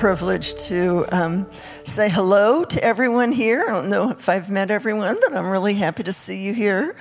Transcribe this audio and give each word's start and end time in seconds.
privilege 0.00 0.54
to 0.54 1.04
um, 1.12 1.46
say 1.84 2.08
hello 2.08 2.64
to 2.64 2.82
everyone 2.82 3.32
here. 3.32 3.66
I 3.68 3.74
don't 3.74 3.90
know 3.90 4.08
if 4.08 4.30
I've 4.30 4.48
met 4.48 4.70
everyone, 4.70 5.18
but 5.20 5.36
I'm 5.36 5.50
really 5.50 5.74
happy 5.74 6.02
to 6.04 6.12
see 6.12 6.42
you 6.42 6.54
here. 6.54 6.96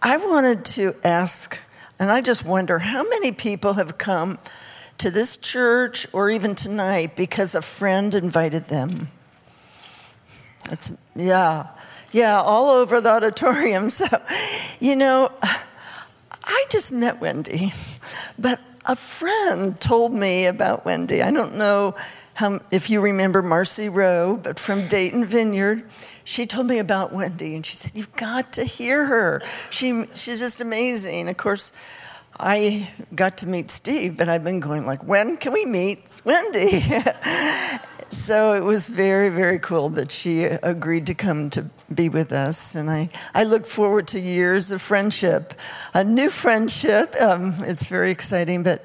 I 0.00 0.16
wanted 0.16 0.64
to 0.64 0.94
ask, 1.04 1.60
and 2.00 2.10
I 2.10 2.22
just 2.22 2.46
wonder 2.46 2.78
how 2.78 3.06
many 3.06 3.30
people 3.30 3.74
have 3.74 3.98
come 3.98 4.38
to 4.96 5.10
this 5.10 5.36
church 5.36 6.06
or 6.14 6.30
even 6.30 6.54
tonight 6.54 7.14
because 7.14 7.54
a 7.54 7.60
friend 7.60 8.14
invited 8.14 8.68
them? 8.68 9.08
It's, 10.72 10.98
yeah, 11.14 11.66
yeah, 12.10 12.40
all 12.40 12.70
over 12.70 13.02
the 13.02 13.10
auditorium. 13.10 13.90
So, 13.90 14.06
you 14.80 14.96
know, 14.96 15.30
I 16.42 16.64
just 16.70 16.90
met 16.90 17.20
Wendy, 17.20 17.70
but 18.38 18.60
a 18.84 18.96
friend 18.96 19.80
told 19.80 20.12
me 20.12 20.46
about 20.46 20.84
Wendy. 20.84 21.22
I 21.22 21.30
don't 21.30 21.56
know 21.56 21.94
how, 22.34 22.58
if 22.70 22.90
you 22.90 23.00
remember 23.00 23.42
Marcy 23.42 23.88
Rowe, 23.88 24.38
but 24.42 24.58
from 24.58 24.86
Dayton 24.88 25.24
Vineyard, 25.24 25.84
she 26.24 26.46
told 26.46 26.66
me 26.66 26.78
about 26.78 27.12
Wendy, 27.12 27.54
and 27.54 27.64
she 27.64 27.76
said, 27.76 27.92
"You've 27.94 28.14
got 28.16 28.52
to 28.54 28.64
hear 28.64 29.04
her. 29.04 29.40
She, 29.70 30.04
she's 30.14 30.40
just 30.40 30.60
amazing." 30.60 31.28
Of 31.28 31.36
course, 31.36 31.72
I 32.38 32.90
got 33.14 33.38
to 33.38 33.46
meet 33.46 33.70
Steve, 33.70 34.16
but 34.16 34.28
I've 34.28 34.42
been 34.42 34.60
going 34.60 34.84
like, 34.84 35.04
"When 35.06 35.36
can 35.36 35.52
we 35.52 35.64
meet 35.64 36.20
Wendy?" 36.24 36.80
so 38.10 38.54
it 38.54 38.64
was 38.64 38.88
very, 38.88 39.28
very 39.28 39.58
cool 39.58 39.90
that 39.90 40.10
she 40.10 40.44
agreed 40.44 41.06
to 41.06 41.14
come 41.14 41.50
to 41.50 41.70
be 41.94 42.08
with 42.08 42.32
us. 42.32 42.74
And 42.74 42.90
I, 42.90 43.08
I 43.34 43.44
look 43.44 43.66
forward 43.66 44.08
to 44.08 44.20
years 44.20 44.70
of 44.70 44.82
friendship, 44.82 45.54
a 45.94 46.04
new 46.04 46.30
friendship. 46.30 47.14
Um, 47.20 47.54
it's 47.60 47.86
very 47.86 48.10
exciting. 48.10 48.62
But 48.62 48.82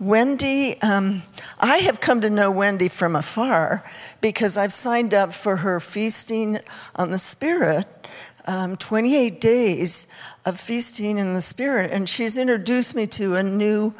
Wendy, 0.00 0.80
um, 0.82 1.22
I 1.58 1.78
have 1.78 2.00
come 2.00 2.20
to 2.22 2.30
know 2.30 2.50
Wendy 2.50 2.88
from 2.88 3.16
afar 3.16 3.84
because 4.20 4.56
I've 4.56 4.72
signed 4.72 5.14
up 5.14 5.32
for 5.32 5.56
her 5.56 5.80
Feasting 5.80 6.58
on 6.96 7.10
the 7.10 7.18
Spirit. 7.18 7.86
Um, 8.44 8.76
28 8.76 9.40
days 9.40 10.12
of 10.44 10.58
feasting 10.58 11.16
in 11.16 11.32
the 11.32 11.40
Spirit, 11.40 11.92
and 11.92 12.08
she's 12.08 12.36
introduced 12.36 12.96
me 12.96 13.06
to 13.06 13.36
a 13.36 13.42
new 13.44 13.94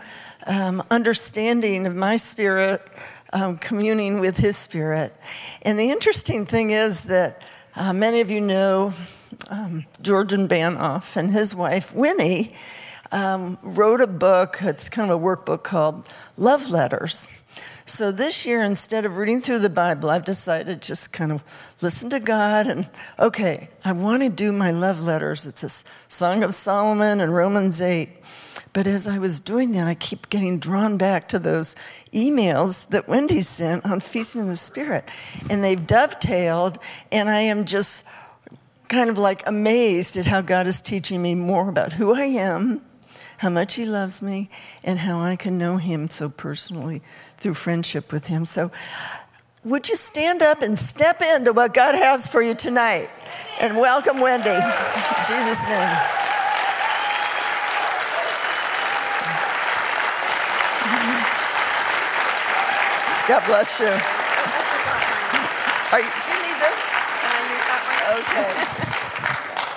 um, 0.46 0.82
understanding 0.90 1.86
of 1.86 1.94
my 1.94 2.16
spirit 2.16 2.82
um, 3.32 3.56
communing 3.56 4.20
with 4.20 4.36
his 4.36 4.56
spirit. 4.56 5.14
And 5.62 5.78
the 5.78 5.90
interesting 5.90 6.44
thing 6.44 6.70
is 6.70 7.04
that 7.04 7.42
uh, 7.74 7.92
many 7.92 8.20
of 8.20 8.30
you 8.30 8.40
know 8.40 8.92
um, 9.50 9.86
Georgian 10.00 10.46
Banov 10.46 11.16
and 11.16 11.30
his 11.30 11.54
wife, 11.54 11.94
Winnie, 11.94 12.52
um, 13.10 13.58
wrote 13.62 14.00
a 14.00 14.06
book, 14.06 14.58
it's 14.62 14.88
kind 14.88 15.10
of 15.10 15.20
a 15.20 15.22
workbook 15.22 15.62
called 15.62 16.08
Love 16.36 16.70
Letters. 16.70 17.28
So 17.84 18.12
this 18.12 18.46
year, 18.46 18.62
instead 18.62 19.04
of 19.04 19.16
reading 19.16 19.40
through 19.40 19.58
the 19.58 19.68
Bible, 19.68 20.10
I've 20.10 20.24
decided 20.24 20.80
just 20.82 21.12
kind 21.12 21.32
of 21.32 21.42
listen 21.82 22.10
to 22.10 22.20
God 22.20 22.66
and, 22.66 22.88
okay, 23.18 23.68
I 23.84 23.92
want 23.92 24.22
to 24.22 24.28
do 24.28 24.52
my 24.52 24.70
love 24.70 25.02
letters. 25.02 25.46
It's 25.46 25.62
a 25.62 25.68
Song 25.68 26.42
of 26.42 26.54
Solomon 26.54 27.20
and 27.20 27.34
Romans 27.34 27.80
8. 27.80 28.21
But 28.72 28.86
as 28.86 29.06
I 29.06 29.18
was 29.18 29.40
doing 29.40 29.72
that, 29.72 29.86
I 29.86 29.94
keep 29.94 30.30
getting 30.30 30.58
drawn 30.58 30.96
back 30.96 31.28
to 31.28 31.38
those 31.38 31.74
emails 32.12 32.88
that 32.88 33.06
Wendy 33.06 33.42
sent 33.42 33.84
on 33.84 34.00
Feasting 34.00 34.48
the 34.48 34.56
Spirit. 34.56 35.04
And 35.50 35.62
they've 35.62 35.86
dovetailed, 35.86 36.78
and 37.10 37.28
I 37.28 37.40
am 37.40 37.66
just 37.66 38.08
kind 38.88 39.10
of 39.10 39.18
like 39.18 39.46
amazed 39.46 40.16
at 40.16 40.26
how 40.26 40.40
God 40.40 40.66
is 40.66 40.80
teaching 40.80 41.20
me 41.20 41.34
more 41.34 41.68
about 41.68 41.92
who 41.94 42.14
I 42.14 42.24
am, 42.24 42.80
how 43.38 43.50
much 43.50 43.74
He 43.74 43.84
loves 43.84 44.22
me, 44.22 44.48
and 44.82 44.98
how 44.98 45.18
I 45.18 45.36
can 45.36 45.58
know 45.58 45.76
Him 45.76 46.08
so 46.08 46.30
personally 46.30 47.02
through 47.36 47.54
friendship 47.54 48.10
with 48.10 48.28
Him. 48.28 48.46
So, 48.46 48.70
would 49.64 49.88
you 49.88 49.96
stand 49.96 50.42
up 50.42 50.62
and 50.62 50.78
step 50.78 51.22
into 51.36 51.52
what 51.52 51.72
God 51.72 51.94
has 51.94 52.26
for 52.26 52.42
you 52.42 52.54
tonight? 52.54 53.08
And 53.60 53.76
welcome 53.76 54.20
Wendy. 54.20 54.50
In 54.50 55.24
Jesus' 55.26 55.64
name. 55.68 56.21
God 63.32 63.46
bless 63.46 63.80
you. 63.80 63.86
Are 63.86 63.92
you 66.02 66.10
do 66.20 66.30
you 66.30 66.36
need 66.42 66.56
this? 66.60 66.80
Can 67.22 67.32
I 67.32 67.40
use 67.48 67.64
that 67.64 67.82
one? 67.88 68.20
Okay. 68.20 68.50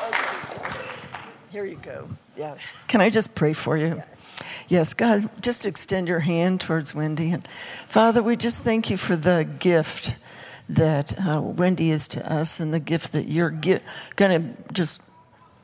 okay. 0.83 0.91
Here 1.53 1.63
you 1.63 1.77
go. 1.77 2.09
Yeah. 2.35 2.57
Can 2.89 2.99
I 2.99 3.09
just 3.09 3.33
pray 3.33 3.53
for 3.53 3.77
you? 3.77 4.03
Yes, 4.67 4.93
God, 4.93 5.29
just 5.41 5.65
extend 5.65 6.09
your 6.09 6.19
hand 6.19 6.59
towards 6.59 6.93
Wendy. 6.93 7.31
And 7.31 7.47
Father, 7.47 8.21
we 8.21 8.35
just 8.35 8.65
thank 8.65 8.89
you 8.89 8.97
for 8.97 9.15
the 9.15 9.47
gift 9.59 10.17
that 10.67 11.17
uh, 11.17 11.41
Wendy 11.41 11.91
is 11.91 12.09
to 12.09 12.29
us 12.29 12.59
and 12.59 12.73
the 12.73 12.81
gift 12.81 13.13
that 13.13 13.29
you're 13.29 13.51
gi- 13.51 13.79
going 14.17 14.51
to 14.51 14.57
just 14.73 15.09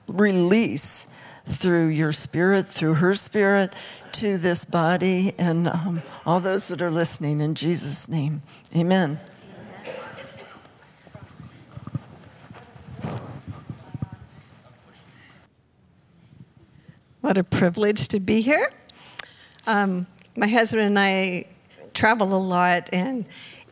release 0.08 1.14
through 1.46 1.88
your 1.88 2.14
spirit, 2.14 2.68
through 2.68 2.94
her 2.96 3.14
spirit, 3.16 3.74
to 4.14 4.38
this 4.38 4.66
body 4.66 5.34
and 5.38 5.68
um, 5.68 6.02
all 6.26 6.40
those 6.40 6.68
that 6.68 6.82
are 6.82 6.92
listening 6.92 7.42
in 7.42 7.56
Jesus' 7.56 8.10
name. 8.10 8.42
Amen. 8.76 9.20
What 17.22 17.38
a 17.38 17.44
privilege 17.44 18.08
to 18.10 18.20
be 18.20 18.42
here. 18.42 18.72
Um, 19.68 20.08
my 20.36 20.48
husband 20.48 20.84
and 20.84 21.00
I 21.00 21.46
travel 21.94 22.36
a 22.36 22.40
lot, 22.40 22.90
and 22.92 23.28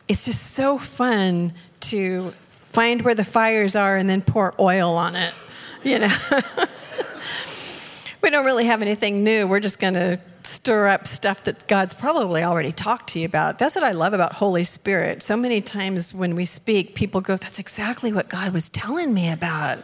it's 0.08 0.24
just 0.24 0.52
so 0.52 0.78
fun 0.78 1.52
to 1.80 2.30
find 2.70 3.02
where 3.02 3.14
the 3.14 3.24
fires 3.24 3.74
are 3.74 3.96
and 3.96 4.08
then 4.08 4.22
pour 4.22 4.54
oil 4.60 4.92
on 4.92 5.16
it. 5.16 5.34
You 5.82 5.98
know, 5.98 6.16
we 8.22 8.30
don't 8.30 8.44
really 8.44 8.66
have 8.66 8.82
anything 8.82 9.24
new. 9.24 9.46
We're 9.46 9.60
just 9.60 9.80
going 9.80 9.94
to 9.94 10.20
stir 10.60 10.88
up 10.88 11.06
stuff 11.06 11.44
that 11.44 11.66
God's 11.68 11.94
probably 11.94 12.42
already 12.42 12.70
talked 12.70 13.08
to 13.10 13.18
you 13.18 13.24
about. 13.24 13.58
That's 13.58 13.74
what 13.74 13.82
I 13.82 13.92
love 13.92 14.12
about 14.12 14.34
Holy 14.34 14.62
Spirit. 14.64 15.22
So 15.22 15.34
many 15.34 15.62
times 15.62 16.12
when 16.12 16.36
we 16.36 16.44
speak, 16.44 16.94
people 16.94 17.22
go, 17.22 17.36
That's 17.36 17.58
exactly 17.58 18.12
what 18.12 18.28
God 18.28 18.52
was 18.52 18.68
telling 18.68 19.14
me 19.14 19.32
about. 19.32 19.78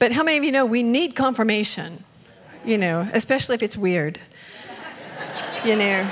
But 0.00 0.10
how 0.10 0.24
many 0.24 0.38
of 0.38 0.44
you 0.44 0.50
know 0.50 0.66
we 0.66 0.82
need 0.82 1.14
confirmation? 1.14 2.02
You 2.64 2.78
know, 2.78 3.08
especially 3.14 3.54
if 3.54 3.62
it's 3.62 3.76
weird. 3.76 4.18
You 5.64 5.76
know, 5.76 6.10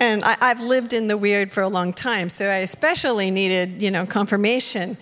and 0.00 0.24
I, 0.24 0.36
have 0.40 0.62
lived 0.62 0.94
in 0.94 1.08
the 1.08 1.16
weird 1.18 1.52
for 1.52 1.60
a 1.60 1.68
long 1.68 1.92
time, 1.92 2.30
so 2.30 2.46
I 2.46 2.56
especially 2.56 3.30
needed, 3.30 3.82
you 3.82 3.90
know, 3.90 4.06
confirmation. 4.06 4.96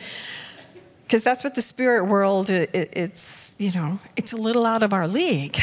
Because 1.04 1.22
that's 1.22 1.44
what 1.44 1.54
the 1.54 1.62
spirit 1.62 2.06
world, 2.06 2.50
it, 2.50 2.71
it's, 2.72 3.54
you 3.59 3.71
know, 3.72 4.00
it's 4.16 4.32
a 4.32 4.36
little 4.36 4.66
out 4.66 4.82
of 4.82 4.92
our 4.92 5.06
league. 5.06 5.56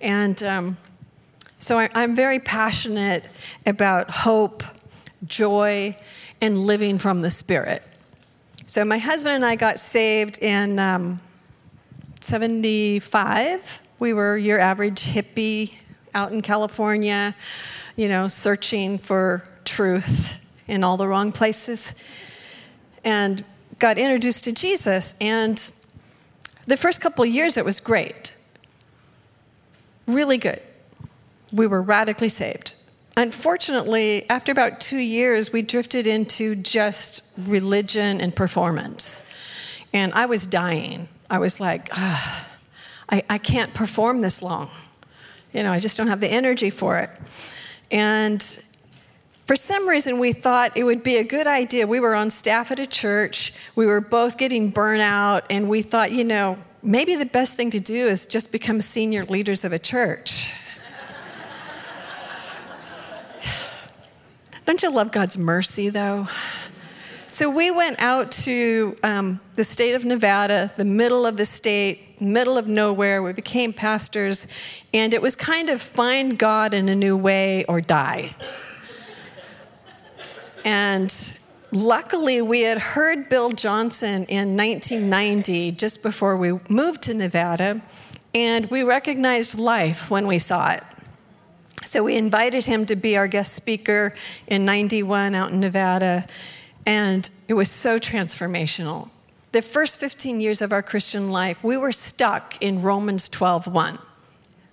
And 0.00 0.42
um, 0.42 0.76
so 1.58 1.78
I, 1.78 1.88
I'm 1.94 2.14
very 2.14 2.38
passionate 2.38 3.28
about 3.66 4.10
hope, 4.10 4.62
joy, 5.26 5.96
and 6.40 6.58
living 6.58 6.98
from 6.98 7.20
the 7.20 7.30
Spirit. 7.30 7.82
So 8.66 8.84
my 8.84 8.98
husband 8.98 9.36
and 9.36 9.44
I 9.44 9.56
got 9.56 9.78
saved 9.78 10.42
in 10.42 10.78
um, 10.78 11.20
75. 12.20 13.80
We 13.98 14.12
were 14.12 14.36
your 14.36 14.60
average 14.60 15.02
hippie 15.04 15.80
out 16.14 16.32
in 16.32 16.42
California, 16.42 17.34
you 17.96 18.08
know, 18.08 18.28
searching 18.28 18.98
for 18.98 19.42
truth 19.64 20.44
in 20.68 20.84
all 20.84 20.96
the 20.96 21.08
wrong 21.08 21.32
places. 21.32 21.94
And 23.04 23.42
got 23.78 23.98
introduced 23.98 24.44
to 24.44 24.52
Jesus. 24.52 25.14
And 25.20 25.56
the 26.66 26.76
first 26.76 27.00
couple 27.00 27.24
years, 27.24 27.56
it 27.56 27.64
was 27.64 27.80
great 27.80 28.34
really 30.08 30.38
good. 30.38 30.60
We 31.52 31.66
were 31.66 31.82
radically 31.82 32.28
saved. 32.28 32.74
Unfortunately, 33.16 34.28
after 34.30 34.52
about 34.52 34.80
two 34.80 34.98
years, 34.98 35.52
we 35.52 35.62
drifted 35.62 36.06
into 36.06 36.54
just 36.54 37.32
religion 37.38 38.20
and 38.20 38.34
performance. 38.34 39.28
And 39.92 40.12
I 40.14 40.26
was 40.26 40.46
dying. 40.46 41.08
I 41.30 41.38
was 41.38 41.60
like, 41.60 41.88
I, 41.92 43.22
I 43.28 43.38
can't 43.38 43.74
perform 43.74 44.20
this 44.20 44.42
long. 44.42 44.70
You 45.52 45.62
know, 45.62 45.72
I 45.72 45.78
just 45.78 45.96
don't 45.96 46.08
have 46.08 46.20
the 46.20 46.28
energy 46.28 46.70
for 46.70 46.98
it. 46.98 47.10
And 47.90 48.42
for 49.46 49.56
some 49.56 49.88
reason, 49.88 50.18
we 50.18 50.34
thought 50.34 50.76
it 50.76 50.84
would 50.84 51.02
be 51.02 51.16
a 51.16 51.24
good 51.24 51.46
idea. 51.46 51.86
We 51.86 52.00
were 52.00 52.14
on 52.14 52.28
staff 52.30 52.70
at 52.70 52.78
a 52.78 52.86
church, 52.86 53.54
we 53.74 53.86
were 53.86 54.00
both 54.00 54.36
getting 54.36 54.70
burnout, 54.70 55.42
and 55.48 55.70
we 55.70 55.80
thought, 55.80 56.12
you 56.12 56.24
know, 56.24 56.58
maybe 56.82 57.16
the 57.16 57.26
best 57.26 57.56
thing 57.56 57.70
to 57.70 57.80
do 57.80 58.06
is 58.06 58.26
just 58.26 58.52
become 58.52 58.80
senior 58.80 59.24
leaders 59.24 59.64
of 59.64 59.72
a 59.72 59.78
church. 59.78 60.52
Don't 64.64 64.82
you 64.82 64.92
love 64.92 65.12
God's 65.12 65.38
mercy, 65.38 65.88
though? 65.88 66.26
So 67.26 67.48
we 67.48 67.70
went 67.70 68.00
out 68.02 68.30
to 68.32 68.96
um, 69.02 69.40
the 69.54 69.64
state 69.64 69.94
of 69.94 70.04
Nevada, 70.04 70.70
the 70.76 70.84
middle 70.84 71.24
of 71.24 71.36
the 71.36 71.44
state, 71.44 72.20
middle 72.20 72.58
of 72.58 72.66
nowhere. 72.66 73.22
We 73.22 73.32
became 73.32 73.72
pastors, 73.72 74.46
and 74.92 75.14
it 75.14 75.22
was 75.22 75.36
kind 75.36 75.70
of 75.70 75.80
find 75.80 76.38
God 76.38 76.74
in 76.74 76.88
a 76.88 76.94
new 76.94 77.16
way 77.16 77.64
or 77.64 77.80
die. 77.80 78.34
And 80.64 81.37
luckily, 81.72 82.42
we 82.42 82.62
had 82.62 82.78
heard 82.78 83.28
Bill 83.28 83.50
Johnson 83.50 84.24
in 84.24 84.56
1990, 84.56 85.72
just 85.72 86.02
before 86.02 86.36
we 86.36 86.52
moved 86.68 87.02
to 87.02 87.14
Nevada, 87.14 87.80
and 88.34 88.70
we 88.70 88.82
recognized 88.82 89.58
life 89.58 90.10
when 90.10 90.26
we 90.26 90.38
saw 90.38 90.72
it. 90.72 90.82
So 91.82 92.04
we 92.04 92.16
invited 92.16 92.66
him 92.66 92.86
to 92.86 92.96
be 92.96 93.16
our 93.16 93.28
guest 93.28 93.54
speaker 93.54 94.14
in 94.46 94.64
91 94.64 95.34
out 95.34 95.52
in 95.52 95.60
Nevada, 95.60 96.26
and 96.86 97.28
it 97.48 97.54
was 97.54 97.70
so 97.70 97.98
transformational. 97.98 99.10
The 99.52 99.62
first 99.62 99.98
15 99.98 100.40
years 100.40 100.60
of 100.60 100.72
our 100.72 100.82
Christian 100.82 101.30
life, 101.30 101.64
we 101.64 101.76
were 101.76 101.92
stuck 101.92 102.60
in 102.60 102.82
Romans 102.82 103.28
12:1 103.28 103.98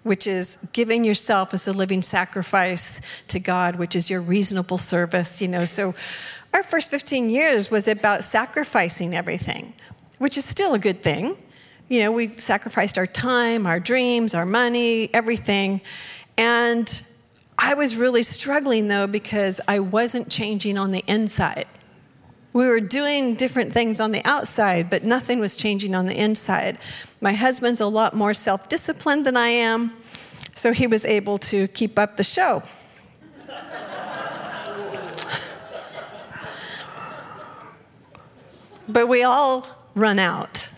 which 0.06 0.28
is 0.28 0.70
giving 0.72 1.04
yourself 1.04 1.52
as 1.52 1.68
a 1.68 1.74
living 1.74 2.04
sacrifice 2.04 3.02
to 3.28 3.40
God, 3.40 3.78
which 3.78 3.96
is 3.96 4.08
your 4.08 4.22
reasonable 4.22 4.78
service, 4.78 5.42
you 5.42 5.48
know. 5.48 5.66
So 5.66 5.96
our 6.56 6.64
first 6.64 6.90
15 6.90 7.30
years 7.30 7.70
was 7.70 7.90
about 7.90 8.24
sacrificing 8.24 9.14
everything, 9.14 9.74
which 10.20 10.38
is 10.38 10.46
still 10.46 10.74
a 10.74 10.80
good 10.80 11.04
thing. 11.04 11.36
You 11.90 12.04
know, 12.04 12.14
we 12.14 12.38
sacrificed 12.38 12.98
our 12.98 13.06
time, 13.06 13.68
our 13.68 13.78
dreams, 13.78 14.34
our 14.34 14.46
money, 14.46 15.14
everything. 15.14 15.82
And 16.38 17.04
I 17.60 17.74
was 17.74 17.98
really 17.98 18.24
struggling 18.24 18.88
though 18.88 19.06
because 19.06 19.60
I 19.68 19.80
wasn't 19.80 20.32
changing 20.32 20.78
on 20.78 20.92
the 20.92 21.04
inside. 21.08 21.68
We 22.54 22.68
were 22.68 22.80
doing 22.80 23.36
different 23.36 23.74
things 23.74 24.00
on 24.00 24.14
the 24.14 24.24
outside, 24.24 24.90
but 24.90 25.04
nothing 25.04 25.42
was 25.42 25.58
changing 25.58 25.94
on 25.94 26.06
the 26.06 26.18
inside. 26.18 26.78
My 27.20 27.34
husband's 27.34 27.82
a 27.82 27.88
lot 27.88 28.14
more 28.14 28.34
self 28.34 28.70
disciplined 28.70 29.26
than 29.26 29.36
I 29.36 29.50
am, 29.50 29.92
so 30.56 30.72
he 30.72 30.88
was 30.88 31.06
able 31.06 31.38
to 31.40 31.68
keep 31.68 32.00
up 32.00 32.16
the 32.16 32.24
show. 32.24 32.64
But 38.88 39.08
we 39.08 39.24
all 39.24 39.68
run 39.96 40.20
out. 40.20 40.70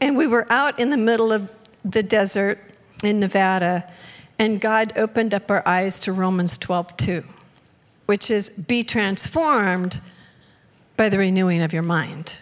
and 0.00 0.16
we 0.16 0.26
were 0.26 0.46
out 0.50 0.78
in 0.78 0.90
the 0.90 0.96
middle 0.96 1.32
of 1.32 1.50
the 1.84 2.02
desert 2.02 2.58
in 3.02 3.20
Nevada, 3.20 3.92
and 4.38 4.60
God 4.60 4.92
opened 4.96 5.34
up 5.34 5.50
our 5.50 5.66
eyes 5.66 6.00
to 6.00 6.12
Romans 6.12 6.58
12 6.58 6.96
2 6.96 7.24
which 8.06 8.30
is 8.30 8.48
be 8.48 8.82
transformed 8.82 10.00
by 10.96 11.08
the 11.08 11.18
renewing 11.18 11.60
of 11.60 11.72
your 11.72 11.82
mind. 11.82 12.40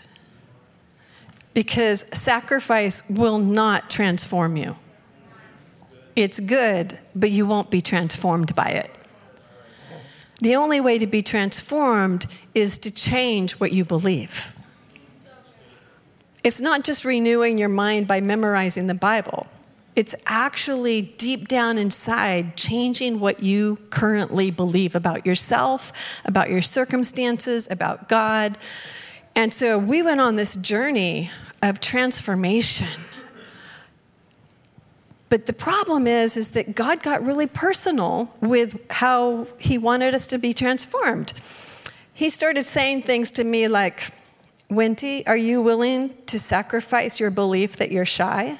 Because 1.54 2.06
sacrifice 2.16 3.08
will 3.08 3.38
not 3.38 3.90
transform 3.90 4.56
you. 4.56 4.76
It's 6.14 6.38
good, 6.38 6.98
but 7.16 7.30
you 7.30 7.46
won't 7.46 7.70
be 7.70 7.80
transformed 7.80 8.54
by 8.54 8.68
it. 8.68 8.90
The 10.40 10.54
only 10.54 10.80
way 10.80 10.98
to 10.98 11.06
be 11.06 11.22
transformed 11.22 12.26
is 12.54 12.78
to 12.78 12.90
change 12.90 13.52
what 13.52 13.72
you 13.72 13.84
believe. 13.84 14.54
It's 16.42 16.60
not 16.60 16.84
just 16.84 17.04
renewing 17.04 17.58
your 17.58 17.70
mind 17.70 18.06
by 18.06 18.20
memorizing 18.20 18.86
the 18.86 18.94
Bible. 18.94 19.46
It's 19.96 20.14
actually 20.26 21.02
deep 21.02 21.48
down 21.48 21.78
inside 21.78 22.56
changing 22.56 23.20
what 23.20 23.42
you 23.42 23.78
currently 23.90 24.50
believe 24.50 24.94
about 24.94 25.24
yourself, 25.24 26.20
about 26.24 26.50
your 26.50 26.62
circumstances, 26.62 27.70
about 27.70 28.08
God. 28.08 28.58
And 29.36 29.54
so 29.54 29.78
we 29.78 30.02
went 30.02 30.20
on 30.20 30.36
this 30.36 30.56
journey 30.56 31.30
of 31.62 31.80
transformation. 31.80 32.88
But 35.28 35.46
the 35.46 35.52
problem 35.52 36.06
is 36.06 36.36
is 36.36 36.50
that 36.50 36.74
God 36.74 37.02
got 37.02 37.24
really 37.24 37.46
personal 37.46 38.34
with 38.42 38.80
how 38.90 39.46
he 39.58 39.78
wanted 39.78 40.14
us 40.14 40.26
to 40.28 40.38
be 40.38 40.52
transformed. 40.52 41.32
He 42.14 42.28
started 42.28 42.64
saying 42.64 43.02
things 43.02 43.32
to 43.32 43.44
me 43.44 43.68
like, 43.68 44.08
Wendy, 44.70 45.26
are 45.26 45.36
you 45.36 45.60
willing 45.60 46.14
to 46.26 46.38
sacrifice 46.38 47.20
your 47.20 47.30
belief 47.30 47.76
that 47.76 47.90
you're 47.90 48.06
shy?" 48.06 48.56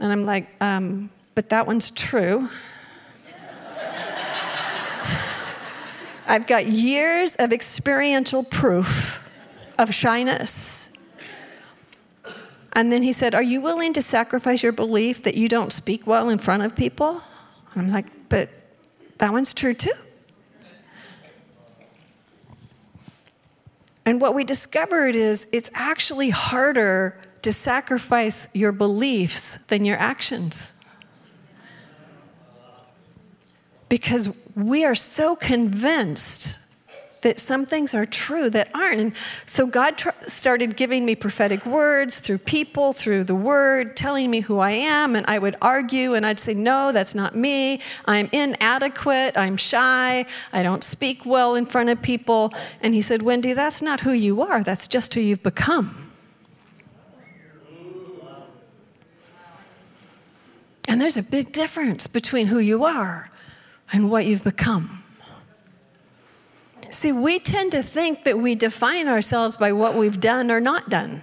And 0.00 0.10
I'm 0.10 0.24
like, 0.24 0.48
um, 0.62 1.10
but 1.34 1.50
that 1.50 1.66
one's 1.66 1.90
true. 1.90 2.48
I've 6.26 6.46
got 6.46 6.66
years 6.66 7.34
of 7.36 7.52
experiential 7.52 8.44
proof 8.44 9.28
of 9.78 9.92
shyness. 9.92 10.92
And 12.72 12.92
then 12.92 13.02
he 13.02 13.12
said, 13.12 13.34
Are 13.34 13.42
you 13.42 13.60
willing 13.60 13.92
to 13.94 14.02
sacrifice 14.02 14.62
your 14.62 14.72
belief 14.72 15.22
that 15.24 15.34
you 15.34 15.48
don't 15.48 15.72
speak 15.72 16.06
well 16.06 16.28
in 16.28 16.38
front 16.38 16.62
of 16.62 16.76
people? 16.76 17.20
And 17.74 17.82
I'm 17.82 17.92
like, 17.92 18.06
But 18.28 18.48
that 19.18 19.32
one's 19.32 19.52
true 19.52 19.74
too. 19.74 19.90
And 24.10 24.20
what 24.20 24.34
we 24.34 24.42
discovered 24.42 25.14
is 25.14 25.46
it's 25.52 25.70
actually 25.72 26.30
harder 26.30 27.16
to 27.42 27.52
sacrifice 27.52 28.48
your 28.52 28.72
beliefs 28.72 29.56
than 29.68 29.84
your 29.84 29.98
actions. 29.98 30.74
Because 33.88 34.36
we 34.56 34.84
are 34.84 34.96
so 34.96 35.36
convinced 35.36 36.58
that 37.22 37.38
some 37.38 37.66
things 37.66 37.94
are 37.94 38.06
true 38.06 38.48
that 38.50 38.74
aren't. 38.74 39.00
And 39.00 39.12
so 39.46 39.66
God 39.66 39.98
tr- 39.98 40.10
started 40.26 40.76
giving 40.76 41.04
me 41.04 41.14
prophetic 41.14 41.66
words 41.66 42.20
through 42.20 42.38
people, 42.38 42.92
through 42.92 43.24
the 43.24 43.34
word, 43.34 43.96
telling 43.96 44.30
me 44.30 44.40
who 44.40 44.58
I 44.58 44.70
am. 44.70 45.14
And 45.14 45.26
I 45.26 45.38
would 45.38 45.56
argue 45.60 46.14
and 46.14 46.24
I'd 46.24 46.40
say, 46.40 46.54
No, 46.54 46.92
that's 46.92 47.14
not 47.14 47.34
me. 47.34 47.80
I'm 48.06 48.28
inadequate. 48.32 49.36
I'm 49.36 49.56
shy. 49.56 50.26
I 50.52 50.62
don't 50.62 50.82
speak 50.82 51.26
well 51.26 51.54
in 51.54 51.66
front 51.66 51.90
of 51.90 52.00
people. 52.00 52.52
And 52.80 52.94
He 52.94 53.02
said, 53.02 53.22
Wendy, 53.22 53.52
that's 53.52 53.82
not 53.82 54.00
who 54.00 54.12
you 54.12 54.42
are. 54.42 54.62
That's 54.62 54.88
just 54.88 55.14
who 55.14 55.20
you've 55.20 55.42
become. 55.42 56.10
And 60.88 61.00
there's 61.00 61.16
a 61.16 61.22
big 61.22 61.52
difference 61.52 62.08
between 62.08 62.48
who 62.48 62.58
you 62.58 62.84
are 62.84 63.30
and 63.92 64.10
what 64.10 64.26
you've 64.26 64.42
become. 64.42 64.99
See, 66.90 67.12
we 67.12 67.38
tend 67.38 67.70
to 67.72 67.82
think 67.84 68.24
that 68.24 68.38
we 68.38 68.56
define 68.56 69.06
ourselves 69.06 69.56
by 69.56 69.72
what 69.72 69.94
we've 69.94 70.18
done 70.18 70.50
or 70.50 70.60
not 70.60 70.90
done. 70.90 71.22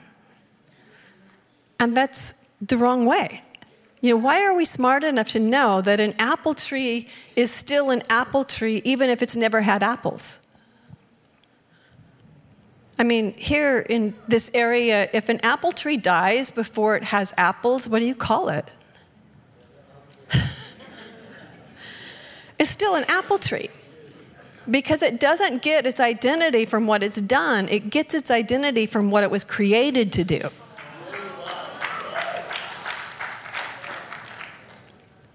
And 1.80 1.96
that's 1.96 2.34
the 2.62 2.78
wrong 2.78 3.06
way. 3.06 3.44
You 4.02 4.12
know, 4.12 4.18
why 4.18 4.44
are 4.46 4.56
we 4.56 4.64
smart 4.64 5.04
enough 5.04 5.28
to 5.30 5.40
know 5.40 5.82
that 5.82 6.00
an 6.00 6.14
apple 6.20 6.54
tree 6.54 7.10
is 7.36 7.52
still 7.52 7.90
an 7.90 8.02
apple 8.10 8.46
tree 8.46 8.82
even 8.86 9.10
if 9.10 9.22
it's 9.22 9.36
never 9.36 9.62
had 9.62 9.84
apples? 9.84 10.48
I 12.98 13.04
mean, 13.04 13.34
here 13.34 13.80
in 13.80 14.16
this 14.28 14.50
area, 14.54 15.10
if 15.14 15.30
an 15.30 15.40
apple 15.44 15.72
tree 15.72 15.98
dies 15.98 16.50
before 16.50 16.96
it 16.96 17.04
has 17.04 17.34
apples, 17.38 17.90
what 17.90 18.00
do 18.00 18.06
you 18.06 18.16
call 18.16 18.50
it? 18.50 18.66
it? 20.32 20.50
is 22.58 22.70
still 22.70 22.96
an 22.96 23.04
apple 23.10 23.38
tree 23.38 23.70
because 24.70 25.02
it 25.02 25.20
doesn't 25.20 25.62
get 25.62 25.86
its 25.86 26.00
identity 26.00 26.66
from 26.66 26.88
what 26.88 27.04
it's 27.04 27.22
done, 27.22 27.68
it 27.70 27.90
gets 27.90 28.14
its 28.14 28.30
identity 28.32 28.86
from 28.86 29.12
what 29.12 29.24
it 29.24 29.32
was 29.32 29.44
created 29.44 30.12
to 30.14 30.24
do. 30.24 30.50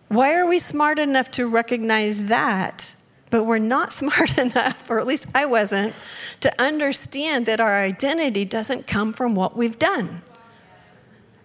Why 0.09 0.35
are 0.35 0.47
we 0.47 0.59
smart 0.59 0.99
enough 0.99 1.31
to 1.33 1.47
recognize 1.47 2.27
that, 2.29 2.95
but 3.31 3.45
we're 3.45 3.59
not 3.59 3.93
smart 4.01 4.37
enough, 4.37 4.91
or 4.91 4.99
at 4.99 5.07
least 5.07 5.35
I 5.35 5.47
wasn't, 5.47 5.95
to 6.41 6.62
understand 6.62 7.47
that 7.47 7.61
our 7.61 7.83
identity 7.83 8.45
doesn't 8.45 8.87
come 8.87 9.12
from 9.12 9.35
what 9.35 9.57
we've 9.57 9.79
done? 9.79 10.23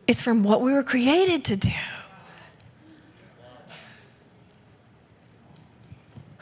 It's 0.06 0.22
from 0.22 0.44
what 0.44 0.62
we 0.62 0.74
were 0.74 0.84
created 0.84 1.44
to 1.46 1.58
do. 1.58 1.72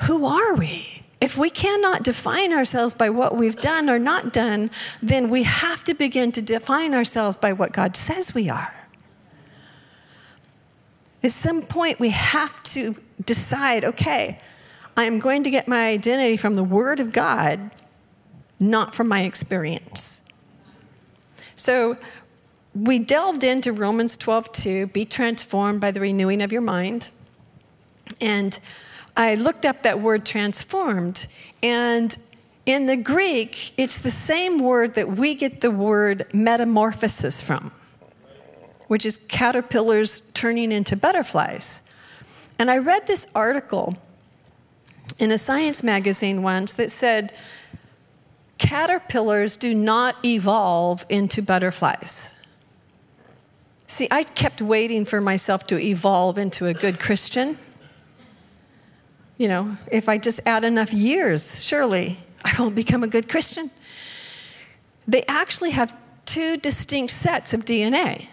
who 0.05 0.25
are 0.25 0.55
we? 0.55 0.94
If 1.25 1.35
we 1.39 1.49
cannot 1.49 2.03
define 2.03 2.53
ourselves 2.53 2.93
by 2.93 3.09
what 3.09 3.35
we've 3.35 3.55
done 3.55 3.89
or 3.89 3.97
not 3.97 4.31
done, 4.31 4.69
then 5.01 5.31
we 5.31 5.41
have 5.41 5.83
to 5.85 5.95
begin 5.95 6.31
to 6.33 6.39
define 6.39 6.93
ourselves 6.93 7.35
by 7.35 7.51
what 7.51 7.71
God 7.71 7.97
says 7.97 8.35
we 8.35 8.47
are. 8.47 8.71
At 11.23 11.31
some 11.31 11.63
point, 11.63 11.99
we 11.99 12.11
have 12.11 12.61
to 12.75 12.93
decide 13.25 13.83
okay, 13.83 14.39
I 14.95 15.05
am 15.05 15.17
going 15.17 15.41
to 15.45 15.49
get 15.49 15.67
my 15.67 15.87
identity 15.87 16.37
from 16.37 16.53
the 16.53 16.63
Word 16.63 16.99
of 16.99 17.11
God, 17.11 17.71
not 18.59 18.93
from 18.93 19.07
my 19.07 19.23
experience. 19.23 20.21
So, 21.55 21.97
we 22.75 22.99
delved 22.99 23.43
into 23.43 23.73
Romans 23.73 24.15
12 24.15 24.51
2, 24.51 24.87
be 24.87 25.05
transformed 25.05 25.81
by 25.81 25.89
the 25.89 26.01
renewing 26.01 26.43
of 26.43 26.51
your 26.51 26.61
mind. 26.61 27.09
And 28.21 28.59
I 29.17 29.35
looked 29.35 29.65
up 29.65 29.83
that 29.83 29.99
word 29.99 30.25
transformed, 30.25 31.27
and 31.63 32.17
in 32.65 32.87
the 32.87 32.97
Greek, 32.97 33.77
it's 33.79 33.97
the 33.99 34.11
same 34.11 34.59
word 34.59 34.95
that 34.95 35.11
we 35.11 35.35
get 35.35 35.61
the 35.61 35.71
word 35.71 36.25
metamorphosis 36.33 37.41
from, 37.41 37.71
which 38.87 39.05
is 39.05 39.17
caterpillars 39.17 40.31
turning 40.31 40.71
into 40.71 40.97
butterflies. 40.97 41.81
And 42.57 42.71
I 42.71 42.77
read 42.77 43.07
this 43.07 43.27
article 43.35 43.95
in 45.19 45.31
a 45.31 45.37
science 45.37 45.83
magazine 45.83 46.41
once 46.43 46.73
that 46.73 46.91
said 46.91 47.37
caterpillars 48.57 49.57
do 49.57 49.73
not 49.73 50.15
evolve 50.25 51.05
into 51.09 51.41
butterflies. 51.41 52.31
See, 53.87 54.07
I 54.09 54.23
kept 54.23 54.61
waiting 54.61 55.05
for 55.05 55.21
myself 55.21 55.67
to 55.67 55.79
evolve 55.79 56.37
into 56.37 56.65
a 56.65 56.73
good 56.73 56.99
Christian. 56.99 57.57
You 59.37 59.49
know, 59.49 59.77
if 59.91 60.07
I 60.07 60.17
just 60.17 60.39
add 60.45 60.63
enough 60.63 60.93
years, 60.93 61.63
surely 61.63 62.19
I 62.43 62.61
will 62.61 62.71
become 62.71 63.03
a 63.03 63.07
good 63.07 63.27
Christian. 63.27 63.69
They 65.07 65.23
actually 65.27 65.71
have 65.71 65.93
two 66.25 66.57
distinct 66.57 67.11
sets 67.11 67.53
of 67.53 67.65
DNA. 67.65 68.27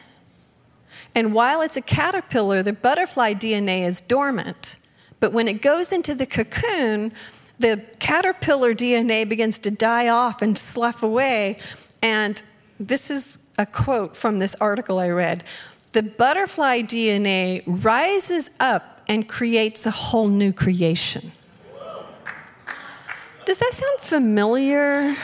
And 1.15 1.35
while 1.35 1.61
it's 1.61 1.77
a 1.77 1.83
caterpillar, 1.83 2.63
the 2.63 2.73
butterfly 2.73 3.35
DNA 3.35 3.87
is 3.87 4.01
dormant. 4.01 4.79
But 5.21 5.33
when 5.33 5.49
it 5.49 5.61
goes 5.61 5.93
into 5.93 6.15
the 6.15 6.27
cocoon, 6.27 7.13
the 7.59 7.85
caterpillar 7.99 8.75
DNA 8.75 9.29
begins 9.29 9.59
to 9.61 9.71
die 9.71 10.09
off 10.09 10.41
and 10.41 10.57
slough 10.57 11.03
away. 11.03 11.59
And 12.03 12.43
this 12.81 13.11
is 13.11 13.39
a 13.59 13.67
quote 13.67 14.17
from 14.17 14.39
this 14.39 14.55
article 14.57 14.99
I 14.99 15.11
read 15.11 15.45
The 15.93 16.03
butterfly 16.03 16.83
DNA 16.83 17.63
rises 17.67 18.51
up 18.59 18.92
and 19.13 19.29
creates 19.29 19.85
a 19.85 19.91
whole 19.91 20.29
new 20.29 20.55
creation. 20.55 21.33
Does 23.45 23.59
that 23.59 23.73
sound 23.75 24.01
familiar? 24.01 25.15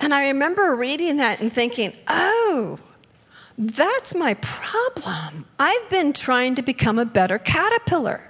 And 0.00 0.12
I 0.12 0.26
remember 0.26 0.74
reading 0.74 1.18
that 1.18 1.40
and 1.40 1.52
thinking, 1.52 1.92
oh, 2.08 2.76
that's 3.56 4.16
my 4.16 4.34
problem. 4.34 5.46
I've 5.60 5.88
been 5.90 6.12
trying 6.12 6.56
to 6.56 6.62
become 6.62 6.98
a 6.98 7.04
better 7.04 7.38
caterpillar. 7.38 8.28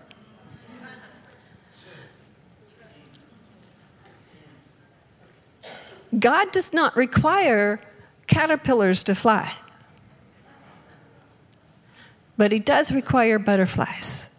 God 6.19 6.53
does 6.53 6.75
not 6.75 6.95
require 6.95 7.81
caterpillars 8.27 9.03
to 9.05 9.15
fly, 9.15 9.51
but 12.43 12.51
He 12.51 12.59
does 12.59 12.91
require 12.91 13.39
butterflies. 13.39 14.37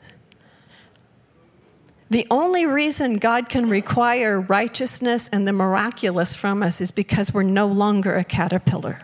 The 2.10 2.28
only 2.30 2.66
reason 2.66 3.16
God 3.16 3.48
can 3.48 3.70
require 3.70 4.42
righteousness 4.42 5.30
and 5.30 5.48
the 5.48 5.54
miraculous 5.54 6.36
from 6.36 6.62
us 6.64 6.82
is 6.82 6.92
because 6.92 7.34
we're 7.34 7.44
no 7.44 7.66
longer 7.66 8.14
a 8.16 8.26
caterpillar. 8.26 9.00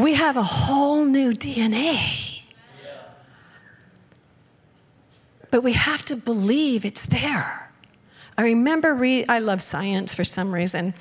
We 0.00 0.14
have 0.14 0.36
a 0.36 0.44
whole 0.44 1.04
new 1.04 1.32
DNA. 1.32 2.44
But 5.50 5.64
we 5.64 5.72
have 5.72 6.04
to 6.04 6.14
believe 6.14 6.84
it's 6.84 7.06
there. 7.06 7.72
I 8.36 8.42
remember 8.42 8.96
I 9.28 9.40
love 9.40 9.62
science 9.62 10.14
for 10.14 10.22
some 10.22 10.54
reason, 10.54 10.94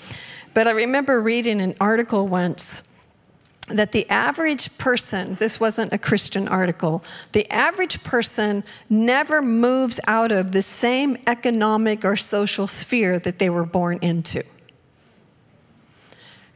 but 0.56 0.68
I 0.68 0.72
remember 0.72 1.22
reading 1.22 1.62
an 1.62 1.76
article 1.80 2.28
once 2.28 2.82
that 3.68 3.92
the 3.92 4.10
average 4.10 4.78
person, 4.78 5.36
this 5.36 5.60
wasn't 5.60 5.94
a 5.94 5.98
Christian 5.98 6.48
article, 6.48 7.04
the 7.34 7.50
average 7.52 8.04
person 8.04 8.64
never 8.90 9.42
moves 9.42 10.00
out 10.08 10.32
of 10.32 10.52
the 10.52 10.62
same 10.62 11.18
economic 11.28 12.06
or 12.06 12.16
social 12.16 12.68
sphere 12.68 13.20
that 13.20 13.40
they 13.40 13.50
were 13.50 13.66
born 13.66 14.00
into. 14.02 14.44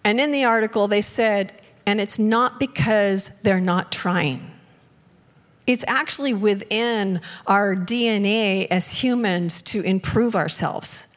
And 0.03 0.20
in 0.20 0.32
the 0.32 0.46
article, 0.46 0.88
they 0.88 1.01
said, 1.01 1.53
and 1.86 2.00
it's 2.00 2.18
not 2.18 2.60
because 2.60 3.41
they're 3.41 3.60
not 3.60 3.91
trying. 3.91 4.50
It's 5.68 5.86
actually 5.88 6.34
within 6.34 7.22
our 7.46 7.75
DNA 7.75 8.68
as 8.72 8.94
humans 9.01 9.62
to 9.63 9.82
improve 9.82 10.36
ourselves. 10.36 11.08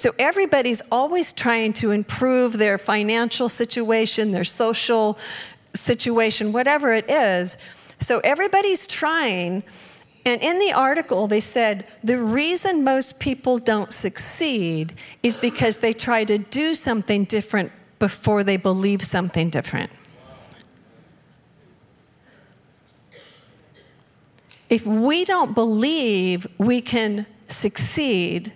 So 0.00 0.14
everybody's 0.18 0.80
always 0.90 1.30
trying 1.30 1.74
to 1.74 1.90
improve 1.90 2.56
their 2.56 2.78
financial 2.78 3.50
situation, 3.50 4.30
their 4.30 4.44
social 4.44 5.18
situation, 5.74 6.54
whatever 6.54 6.94
it 6.94 7.10
is. 7.10 7.58
So 7.98 8.20
everybody's 8.20 8.86
trying. 8.86 9.62
And 10.24 10.42
in 10.42 10.58
the 10.58 10.72
article, 10.72 11.26
they 11.26 11.40
said 11.40 11.86
the 12.02 12.16
reason 12.18 12.82
most 12.82 13.20
people 13.20 13.58
don't 13.58 13.92
succeed 13.92 14.94
is 15.22 15.36
because 15.36 15.80
they 15.80 15.92
try 15.92 16.24
to 16.24 16.38
do 16.38 16.74
something 16.74 17.24
different 17.24 17.70
before 17.98 18.42
they 18.42 18.56
believe 18.56 19.02
something 19.02 19.50
different. 19.50 19.90
If 24.70 24.86
we 24.86 25.26
don't 25.26 25.54
believe 25.54 26.46
we 26.56 26.80
can 26.80 27.26
succeed, 27.48 28.54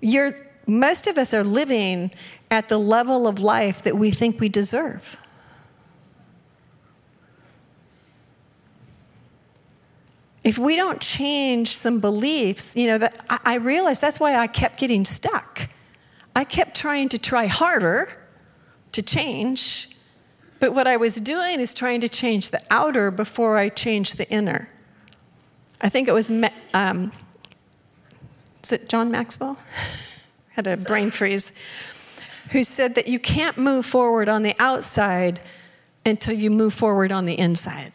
you're, 0.00 0.32
most 0.66 1.06
of 1.06 1.16
us 1.16 1.32
are 1.32 1.44
living 1.44 2.10
at 2.50 2.68
the 2.68 2.78
level 2.78 3.26
of 3.26 3.40
life 3.40 3.82
that 3.84 3.96
we 3.96 4.10
think 4.10 4.40
we 4.40 4.48
deserve. 4.48 5.16
If 10.42 10.58
we 10.58 10.76
don't 10.76 11.00
change 11.00 11.68
some 11.70 11.98
beliefs, 11.98 12.76
you 12.76 12.86
know, 12.86 12.98
that 12.98 13.26
I, 13.44 13.56
realized 13.56 14.00
that's 14.00 14.20
why 14.20 14.36
I 14.36 14.46
kept 14.46 14.78
getting 14.78 15.04
stuck. 15.04 15.68
I 16.36 16.44
kept 16.44 16.76
trying 16.76 17.08
to 17.08 17.18
try 17.18 17.46
harder 17.46 18.08
to 18.92 19.02
change, 19.02 19.90
but 20.60 20.72
what 20.72 20.86
I 20.86 20.98
was 20.98 21.16
doing 21.16 21.58
is 21.58 21.74
trying 21.74 22.00
to 22.02 22.08
change 22.08 22.50
the 22.50 22.60
outer 22.70 23.10
before 23.10 23.56
I 23.56 23.68
changed 23.70 24.18
the 24.18 24.30
inner. 24.30 24.68
I 25.80 25.88
think 25.88 26.06
it 26.06 26.12
was, 26.12 26.30
um, 26.74 27.10
is 28.62 28.70
it 28.70 28.88
John 28.88 29.10
Maxwell? 29.10 29.58
Had 30.56 30.66
a 30.66 30.76
brain 30.76 31.10
freeze. 31.10 31.52
Who 32.50 32.62
said 32.62 32.94
that 32.94 33.06
you 33.08 33.18
can't 33.18 33.58
move 33.58 33.86
forward 33.86 34.28
on 34.28 34.42
the 34.42 34.54
outside 34.58 35.40
until 36.04 36.34
you 36.34 36.50
move 36.50 36.72
forward 36.72 37.12
on 37.12 37.26
the 37.26 37.38
inside. 37.38 37.92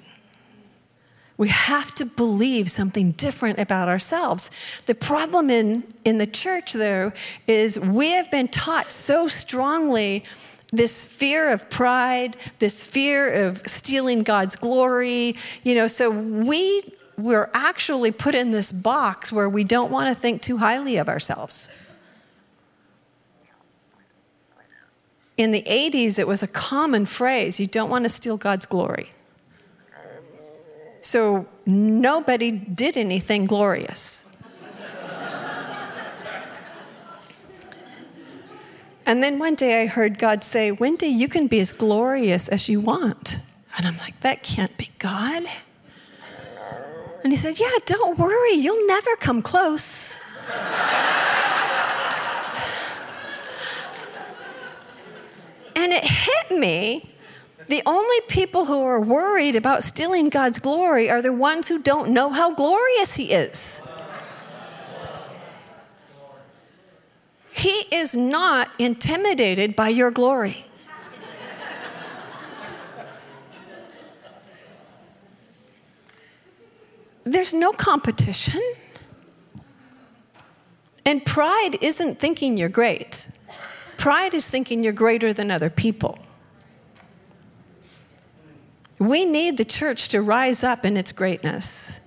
We 1.37 1.47
have 1.47 1.95
to 1.95 2.05
believe 2.05 2.69
something 2.69 3.13
different 3.13 3.57
about 3.57 3.87
ourselves. 3.87 4.51
The 4.85 4.93
problem 4.93 5.49
in, 5.49 5.85
in 6.05 6.19
the 6.19 6.27
church, 6.27 6.73
though, 6.73 7.13
is 7.47 7.79
we 7.79 8.11
have 8.11 8.29
been 8.29 8.47
taught 8.47 8.91
so 8.91 9.27
strongly 9.27 10.23
this 10.71 11.03
fear 11.03 11.49
of 11.49 11.67
pride, 11.69 12.37
this 12.59 12.83
fear 12.83 13.47
of 13.47 13.65
stealing 13.65 14.21
God's 14.21 14.55
glory, 14.55 15.35
you 15.63 15.73
know, 15.73 15.87
so 15.87 16.11
we 16.11 16.83
we're 17.17 17.49
actually 17.53 18.11
put 18.11 18.35
in 18.35 18.51
this 18.51 18.71
box 18.71 19.31
where 19.31 19.49
we 19.49 19.63
don't 19.63 19.91
want 19.91 20.09
to 20.09 20.19
think 20.19 20.41
too 20.41 20.57
highly 20.57 20.97
of 20.97 21.07
ourselves. 21.07 21.69
In 25.41 25.49
the 25.49 25.63
80s, 25.63 26.19
it 26.19 26.27
was 26.27 26.43
a 26.43 26.47
common 26.47 27.07
phrase 27.07 27.59
you 27.59 27.65
don't 27.65 27.89
want 27.89 28.05
to 28.05 28.09
steal 28.09 28.37
God's 28.37 28.67
glory. 28.67 29.09
So 31.01 31.47
nobody 31.65 32.51
did 32.51 32.95
anything 32.95 33.47
glorious. 33.47 34.27
and 39.07 39.23
then 39.23 39.39
one 39.39 39.55
day 39.55 39.81
I 39.81 39.87
heard 39.87 40.19
God 40.19 40.43
say, 40.43 40.71
Wendy, 40.71 41.07
you 41.07 41.27
can 41.27 41.47
be 41.47 41.59
as 41.59 41.71
glorious 41.71 42.47
as 42.47 42.69
you 42.69 42.79
want. 42.79 43.39
And 43.75 43.87
I'm 43.87 43.97
like, 43.97 44.19
that 44.19 44.43
can't 44.43 44.77
be 44.77 44.91
God. 44.99 45.41
And 47.23 47.33
he 47.33 47.35
said, 47.35 47.59
Yeah, 47.59 47.71
don't 47.87 48.19
worry, 48.19 48.53
you'll 48.53 48.85
never 48.85 49.15
come 49.15 49.41
close. 49.41 50.21
And 55.75 55.91
it 55.91 56.03
hit 56.03 56.59
me. 56.59 57.09
The 57.67 57.81
only 57.85 58.17
people 58.27 58.65
who 58.65 58.81
are 58.83 58.99
worried 58.99 59.55
about 59.55 59.83
stealing 59.83 60.29
God's 60.29 60.59
glory 60.59 61.09
are 61.09 61.21
the 61.21 61.33
ones 61.33 61.67
who 61.67 61.81
don't 61.81 62.11
know 62.11 62.31
how 62.31 62.53
glorious 62.53 63.15
He 63.15 63.31
is. 63.31 63.81
He 67.53 67.85
is 67.91 68.15
not 68.15 68.69
intimidated 68.79 69.75
by 69.75 69.89
your 69.89 70.11
glory. 70.11 70.65
there's 77.23 77.53
no 77.53 77.71
competition. 77.71 78.59
And 81.05 81.25
pride 81.25 81.77
isn't 81.81 82.19
thinking 82.19 82.57
you're 82.57 82.69
great, 82.69 83.29
pride 84.01 84.33
is 84.33 84.47
thinking 84.47 84.83
you're 84.83 84.91
greater 84.91 85.31
than 85.31 85.51
other 85.51 85.69
people. 85.69 86.17
We 88.97 89.25
need 89.25 89.57
the 89.57 89.63
church 89.63 90.09
to 90.09 90.23
rise 90.23 90.63
up 90.63 90.83
in 90.85 90.97
its 90.97 91.11
greatness 91.11 92.01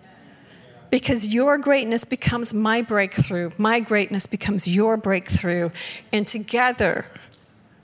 because 0.90 1.32
your 1.32 1.56
greatness 1.56 2.04
becomes 2.04 2.52
my 2.52 2.82
breakthrough, 2.82 3.52
my 3.58 3.78
greatness 3.78 4.26
becomes 4.26 4.66
your 4.66 4.96
breakthrough, 4.96 5.70
and 6.12 6.26
together 6.26 7.06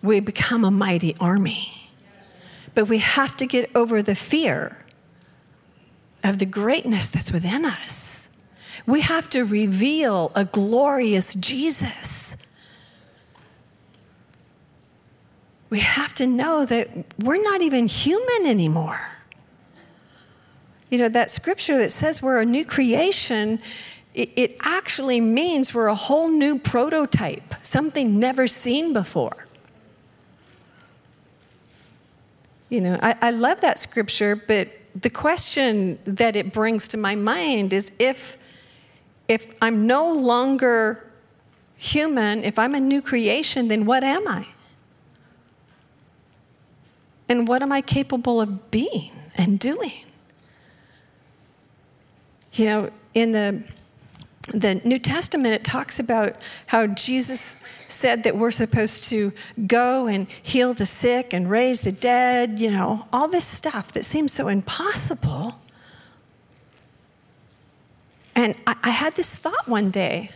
we 0.03 0.19
become 0.19 0.65
a 0.65 0.73
mighty 0.73 1.15
army. 1.21 1.93
But 2.75 2.89
we 2.89 2.99
have 2.99 3.37
to 3.37 3.47
get 3.47 3.71
over 3.77 4.03
the 4.03 4.17
fear 4.17 4.77
of 6.25 6.41
the 6.41 6.47
greatness 6.47 7.11
that's 7.11 7.31
within 7.31 7.65
us. 7.65 8.29
We 8.87 9.03
have 9.03 9.31
to 9.31 9.45
reveal 9.45 10.33
a 10.35 10.47
glorious 10.47 11.33
Jesus. 11.37 12.37
We 15.71 15.79
have 15.81 16.13
to 16.15 16.27
know 16.27 16.65
that 16.67 16.89
we're 17.21 17.43
not 17.43 17.63
even 17.63 17.87
human 17.87 18.47
anymore. 18.51 19.01
You 20.91 20.99
know, 20.99 21.09
that 21.09 21.31
scripture 21.31 21.79
that 21.79 21.91
says 21.91 22.21
we're 22.21 22.41
a 22.41 22.45
new 22.45 22.65
creation, 22.65 23.61
it, 24.13 24.31
it 24.35 24.57
actually 24.63 25.21
means 25.21 25.73
we're 25.73 25.87
a 25.87 25.95
whole 25.95 26.29
new 26.29 26.59
prototype, 26.59 27.55
something 27.63 28.19
never 28.19 28.49
seen 28.49 28.93
before. 28.93 29.47
You 32.69 32.81
know, 32.81 32.99
I, 33.01 33.15
I 33.21 33.31
love 33.31 33.61
that 33.61 33.79
scripture, 33.79 34.35
but 34.35 34.69
the 35.01 35.11
question 35.11 36.01
that 36.05 36.35
it 36.35 36.53
brings 36.53 36.89
to 36.89 36.97
my 36.97 37.15
mind 37.15 37.73
is 37.73 37.93
if 37.99 38.37
if 39.29 39.55
I'm 39.63 39.87
no 39.87 40.13
longer 40.13 41.09
human, 41.77 42.43
if 42.43 42.59
I'm 42.59 42.75
a 42.75 42.81
new 42.81 43.01
creation, 43.01 43.69
then 43.69 43.87
what 43.87 44.03
am 44.03 44.27
I? 44.27 44.49
And 47.31 47.47
what 47.47 47.63
am 47.63 47.71
I 47.71 47.81
capable 47.81 48.41
of 48.41 48.71
being 48.73 49.13
and 49.37 49.59
doing? 49.59 50.05
You 52.53 52.65
know, 52.67 52.91
in 53.15 53.31
the 53.33 53.63
the 54.49 54.81
New 54.85 54.99
Testament, 54.99 55.55
it 55.55 55.63
talks 55.63 56.01
about 56.01 56.35
how 56.67 56.89
Jesus 56.89 57.57
said 57.87 58.25
that 58.25 58.37
we're 58.37 58.51
supposed 58.51 59.05
to 59.05 59.33
go 59.69 60.09
and 60.09 60.27
heal 60.43 60.75
the 60.75 60.87
sick 60.87 61.33
and 61.33 61.49
raise 61.49 61.83
the 61.83 61.93
dead, 61.93 62.59
you 62.59 62.71
know, 62.71 63.07
all 63.13 63.29
this 63.29 63.45
stuff 63.45 63.93
that 63.93 64.05
seems 64.05 64.33
so 64.33 64.49
impossible. 64.49 65.61
And 68.35 68.57
I, 68.67 68.75
I 68.83 68.91
had 68.91 69.13
this 69.15 69.37
thought 69.37 69.69
one 69.69 69.91
day. 69.91 70.31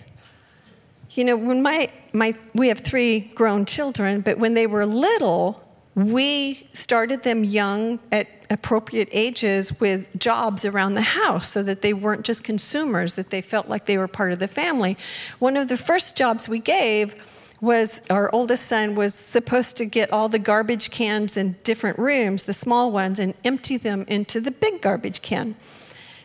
You 1.10 1.24
know, 1.24 1.36
when 1.36 1.62
my, 1.62 1.90
my, 2.12 2.34
we 2.54 2.68
have 2.68 2.80
three 2.80 3.20
grown 3.34 3.64
children, 3.64 4.20
but 4.20 4.38
when 4.38 4.54
they 4.54 4.68
were 4.68 4.86
little, 4.86 5.63
we 5.94 6.66
started 6.72 7.22
them 7.22 7.44
young 7.44 8.00
at 8.10 8.26
appropriate 8.50 9.08
ages 9.12 9.80
with 9.80 10.18
jobs 10.18 10.64
around 10.64 10.94
the 10.94 11.02
house 11.02 11.48
so 11.48 11.62
that 11.62 11.82
they 11.82 11.92
weren't 11.92 12.24
just 12.24 12.42
consumers, 12.42 13.14
that 13.14 13.30
they 13.30 13.40
felt 13.40 13.68
like 13.68 13.86
they 13.86 13.96
were 13.96 14.08
part 14.08 14.32
of 14.32 14.38
the 14.38 14.48
family. 14.48 14.96
One 15.38 15.56
of 15.56 15.68
the 15.68 15.76
first 15.76 16.16
jobs 16.16 16.48
we 16.48 16.58
gave 16.58 17.14
was 17.60 18.02
our 18.10 18.30
oldest 18.34 18.66
son 18.66 18.94
was 18.94 19.14
supposed 19.14 19.76
to 19.76 19.86
get 19.86 20.12
all 20.12 20.28
the 20.28 20.38
garbage 20.38 20.90
cans 20.90 21.36
in 21.36 21.56
different 21.62 21.98
rooms, 21.98 22.44
the 22.44 22.52
small 22.52 22.90
ones, 22.92 23.18
and 23.18 23.32
empty 23.44 23.76
them 23.76 24.04
into 24.08 24.40
the 24.40 24.50
big 24.50 24.82
garbage 24.82 25.22
can. 25.22 25.54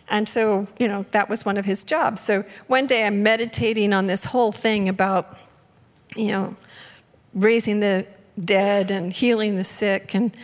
And 0.09 0.27
so, 0.27 0.67
you 0.79 0.87
know, 0.87 1.05
that 1.11 1.29
was 1.29 1.45
one 1.45 1.57
of 1.57 1.65
his 1.65 1.83
jobs. 1.83 2.21
So 2.21 2.43
one 2.67 2.87
day 2.87 3.05
I'm 3.05 3.21
meditating 3.21 3.93
on 3.93 4.07
this 4.07 4.25
whole 4.25 4.51
thing 4.51 4.89
about, 4.89 5.41
you 6.15 6.29
know, 6.29 6.57
raising 7.35 7.79
the 7.79 8.07
dead 8.43 8.91
and 8.91 9.11
healing 9.11 9.55
the 9.55 9.63
sick. 9.63 10.13
And 10.13 10.35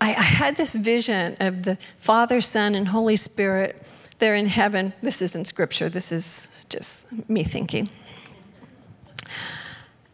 I, 0.00 0.10
I 0.10 0.22
had 0.22 0.56
this 0.56 0.74
vision 0.74 1.36
of 1.40 1.62
the 1.62 1.76
Father, 1.96 2.40
Son, 2.40 2.74
and 2.74 2.88
Holy 2.88 3.16
Spirit. 3.16 3.82
They're 4.18 4.36
in 4.36 4.46
heaven. 4.46 4.92
This 5.02 5.22
isn't 5.22 5.46
scripture, 5.46 5.88
this 5.88 6.12
is 6.12 6.66
just 6.68 7.06
me 7.28 7.42
thinking. 7.42 7.88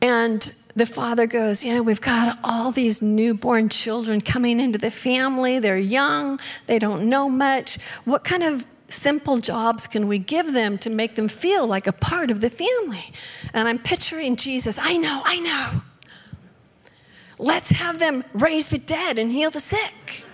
And 0.01 0.53
the 0.75 0.87
father 0.87 1.27
goes, 1.27 1.65
You 1.65 1.75
know, 1.75 1.83
we've 1.83 2.01
got 2.01 2.39
all 2.45 2.71
these 2.71 3.01
newborn 3.01 3.69
children 3.69 4.21
coming 4.21 4.61
into 4.61 4.79
the 4.79 4.91
family. 4.91 5.59
They're 5.59 5.79
young, 5.79 6.39
they 6.67 6.79
don't 6.79 7.09
know 7.09 7.29
much. 7.29 7.79
What 8.05 8.23
kind 8.23 8.43
of 8.43 8.67
simple 8.89 9.39
jobs 9.39 9.89
can 9.89 10.07
we 10.07 10.19
give 10.19 10.53
them 10.53 10.79
to 10.79 10.91
make 10.91 11.17
them 11.17 11.29
feel 11.29 11.67
like 11.67 11.87
a 11.87 11.93
part 11.93 12.31
of 12.31 12.41
the 12.41 12.51
family? 12.51 13.13
And 13.55 13.67
I'm 13.67 13.79
picturing 13.79 14.37
Jesus. 14.37 14.79
I 14.81 14.97
know, 14.97 15.23
I 15.25 15.41
know. 15.41 15.83
Let's 17.39 17.71
have 17.71 17.99
them 17.99 18.25
raise 18.33 18.69
the 18.69 18.79
dead 18.79 19.19
and 19.19 19.31
heal 19.31 19.51
the 19.51 19.61
sick. 19.61 20.25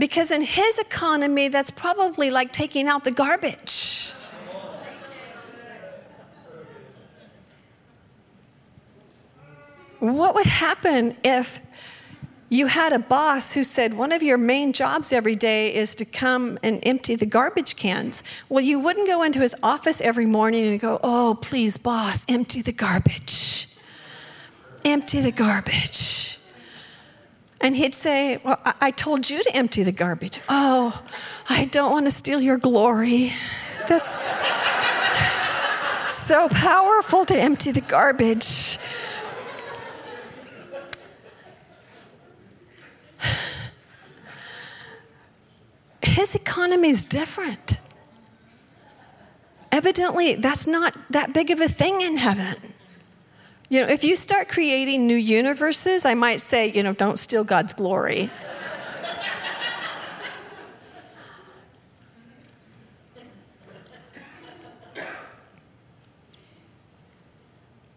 because 0.00 0.30
in 0.30 0.40
his 0.40 0.78
economy, 0.78 1.48
that's 1.48 1.70
probably 1.70 2.30
like 2.30 2.52
taking 2.52 2.88
out 2.88 3.04
the 3.04 3.10
garbage. 3.10 4.14
What 9.98 10.34
would 10.34 10.46
happen 10.46 11.18
if 11.22 11.60
you 12.50 12.66
had 12.66 12.92
a 12.92 12.98
boss 12.98 13.54
who 13.54 13.62
said 13.62 13.94
one 13.94 14.10
of 14.10 14.24
your 14.24 14.36
main 14.36 14.72
jobs 14.72 15.12
every 15.12 15.36
day 15.36 15.72
is 15.72 15.94
to 15.94 16.04
come 16.04 16.58
and 16.64 16.80
empty 16.82 17.14
the 17.14 17.24
garbage 17.24 17.76
cans. 17.76 18.24
Well, 18.48 18.62
you 18.62 18.80
wouldn't 18.80 19.06
go 19.06 19.22
into 19.22 19.38
his 19.38 19.54
office 19.62 20.00
every 20.00 20.26
morning 20.26 20.66
and 20.66 20.80
go, 20.80 20.98
Oh, 21.02 21.38
please, 21.40 21.78
boss, 21.78 22.26
empty 22.28 22.60
the 22.60 22.72
garbage. 22.72 23.68
Empty 24.84 25.20
the 25.20 25.30
garbage. 25.30 26.38
And 27.60 27.76
he'd 27.76 27.94
say, 27.94 28.40
Well, 28.44 28.60
I 28.80 28.90
told 28.90 29.30
you 29.30 29.44
to 29.44 29.54
empty 29.54 29.84
the 29.84 29.92
garbage. 29.92 30.40
Oh, 30.48 31.04
I 31.48 31.66
don't 31.66 31.92
want 31.92 32.06
to 32.06 32.10
steal 32.10 32.40
your 32.40 32.58
glory. 32.58 33.32
This 33.86 34.16
so 36.08 36.48
powerful 36.48 37.24
to 37.26 37.36
empty 37.36 37.70
the 37.70 37.80
garbage. 37.82 38.76
His 46.02 46.34
economy 46.34 46.90
is 46.90 47.04
different. 47.04 47.80
Evidently, 49.72 50.34
that's 50.34 50.66
not 50.66 50.94
that 51.10 51.32
big 51.32 51.50
of 51.50 51.60
a 51.60 51.68
thing 51.68 52.00
in 52.00 52.16
heaven. 52.16 52.56
You 53.68 53.82
know, 53.82 53.88
if 53.88 54.02
you 54.02 54.16
start 54.16 54.48
creating 54.48 55.06
new 55.06 55.16
universes, 55.16 56.04
I 56.04 56.14
might 56.14 56.40
say, 56.40 56.70
you 56.70 56.82
know, 56.82 56.92
don't 56.92 57.18
steal 57.18 57.44
God's 57.44 57.72
glory. 57.72 58.30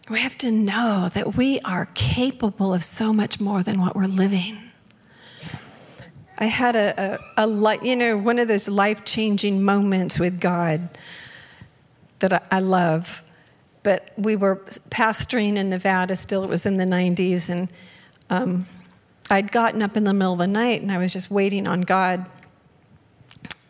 we 0.09 0.19
have 0.19 0.37
to 0.37 0.51
know 0.51 1.09
that 1.13 1.35
we 1.35 1.59
are 1.61 1.87
capable 1.95 2.71
of 2.73 2.83
so 2.83 3.11
much 3.11 3.39
more 3.39 3.63
than 3.63 3.81
what 3.81 3.95
we're 3.95 4.05
living. 4.05 4.72
I 6.37 6.45
had 6.45 6.75
a, 6.75 7.19
a, 7.37 7.45
a 7.45 7.77
you 7.83 7.95
know, 7.95 8.17
one 8.17 8.39
of 8.39 8.47
those 8.47 8.67
life 8.67 9.05
changing 9.05 9.63
moments 9.63 10.19
with 10.19 10.39
God 10.39 10.89
that 12.19 12.33
I, 12.33 12.41
I 12.51 12.59
love. 12.59 13.21
But 13.83 14.11
we 14.17 14.35
were 14.35 14.57
pastoring 14.89 15.57
in 15.57 15.69
Nevada 15.69 16.15
still, 16.15 16.43
it 16.43 16.49
was 16.49 16.65
in 16.65 16.77
the 16.77 16.85
90s, 16.85 17.49
and 17.49 17.69
um, 18.29 18.65
I'd 19.29 19.51
gotten 19.51 19.81
up 19.81 19.97
in 19.97 20.05
the 20.05 20.13
middle 20.13 20.33
of 20.33 20.39
the 20.39 20.47
night 20.47 20.81
and 20.81 20.91
I 20.91 20.97
was 20.97 21.13
just 21.13 21.29
waiting 21.29 21.67
on 21.67 21.81
God. 21.81 22.29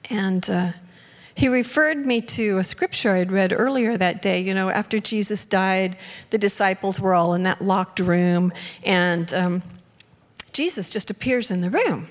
And 0.09 0.47
uh, 0.49 0.71
he 1.35 1.47
referred 1.47 2.05
me 2.05 2.21
to 2.21 2.57
a 2.57 2.63
scripture 2.63 3.11
I'd 3.11 3.31
read 3.31 3.53
earlier 3.53 3.97
that 3.97 4.21
day. 4.21 4.39
You 4.39 4.53
know, 4.53 4.69
after 4.69 4.99
Jesus 4.99 5.45
died, 5.45 5.97
the 6.29 6.37
disciples 6.37 6.99
were 6.99 7.13
all 7.13 7.33
in 7.33 7.43
that 7.43 7.61
locked 7.61 7.99
room, 7.99 8.53
and 8.83 9.33
um, 9.33 9.63
Jesus 10.51 10.89
just 10.89 11.09
appears 11.09 11.49
in 11.49 11.61
the 11.61 11.69
room. 11.69 12.07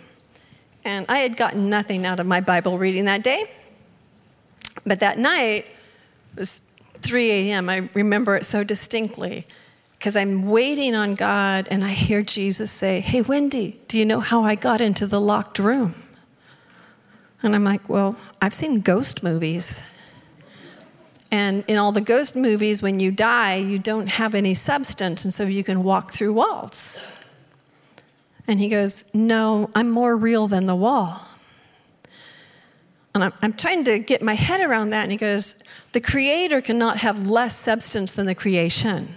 And 0.84 1.06
I 1.08 1.18
had 1.18 1.36
gotten 1.36 1.70
nothing 1.70 2.04
out 2.04 2.20
of 2.20 2.26
my 2.26 2.40
Bible 2.40 2.78
reading 2.78 3.04
that 3.04 3.22
day. 3.22 3.44
But 4.84 5.00
that 5.00 5.18
night, 5.18 5.66
it 6.36 6.38
was 6.38 6.60
3 6.98 7.30
a.m. 7.30 7.68
I 7.68 7.88
remember 7.94 8.36
it 8.36 8.44
so 8.44 8.64
distinctly 8.64 9.46
because 9.98 10.16
I'm 10.16 10.50
waiting 10.50 10.94
on 10.94 11.14
God 11.14 11.68
and 11.70 11.84
I 11.84 11.90
hear 11.90 12.22
Jesus 12.22 12.70
say, 12.70 13.00
Hey, 13.00 13.22
Wendy, 13.22 13.78
do 13.86 13.98
you 13.98 14.04
know 14.04 14.20
how 14.20 14.42
I 14.42 14.54
got 14.54 14.80
into 14.80 15.06
the 15.06 15.20
locked 15.20 15.58
room? 15.58 15.94
And 17.42 17.54
I'm 17.54 17.64
like, 17.64 17.88
Well, 17.88 18.16
I've 18.40 18.54
seen 18.54 18.80
ghost 18.80 19.22
movies. 19.22 19.88
And 21.30 21.64
in 21.66 21.78
all 21.78 21.92
the 21.92 22.02
ghost 22.02 22.36
movies, 22.36 22.82
when 22.82 23.00
you 23.00 23.10
die, 23.10 23.54
you 23.54 23.78
don't 23.78 24.06
have 24.06 24.34
any 24.34 24.52
substance, 24.52 25.24
and 25.24 25.32
so 25.32 25.44
you 25.44 25.64
can 25.64 25.82
walk 25.82 26.12
through 26.12 26.34
walls. 26.34 27.10
And 28.46 28.60
he 28.60 28.68
goes, 28.68 29.04
No, 29.14 29.70
I'm 29.74 29.90
more 29.90 30.16
real 30.16 30.48
than 30.48 30.66
the 30.66 30.76
wall. 30.76 31.20
And 33.14 33.24
I'm, 33.24 33.32
I'm, 33.42 33.52
trying 33.52 33.84
to 33.84 33.98
get 33.98 34.22
my 34.22 34.34
head 34.34 34.60
around 34.60 34.90
that. 34.90 35.02
And 35.02 35.12
he 35.12 35.18
goes, 35.18 35.62
The 35.92 36.00
creator 36.00 36.60
cannot 36.60 36.98
have 36.98 37.28
less 37.28 37.56
substance 37.56 38.12
than 38.12 38.26
the 38.26 38.34
creation. 38.34 39.16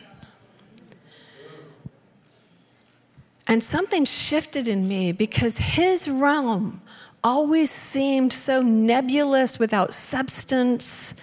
And 3.48 3.64
something 3.64 4.06
shifted 4.06 4.68
in 4.68 4.88
me 4.88 5.12
because 5.12 5.58
his 5.58 6.08
realm 6.08 6.82
always 7.24 7.72
seemed 7.72 8.32
so 8.32 8.62
nebulous 8.62 9.58
without 9.58 9.92
substance. 9.92 11.16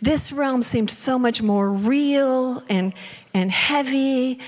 This 0.00 0.32
realm 0.32 0.62
seemed 0.62 0.90
so 0.90 1.18
much 1.18 1.42
more 1.42 1.70
real 1.70 2.62
and, 2.70 2.94
and 3.34 3.50
heavy. 3.50 4.40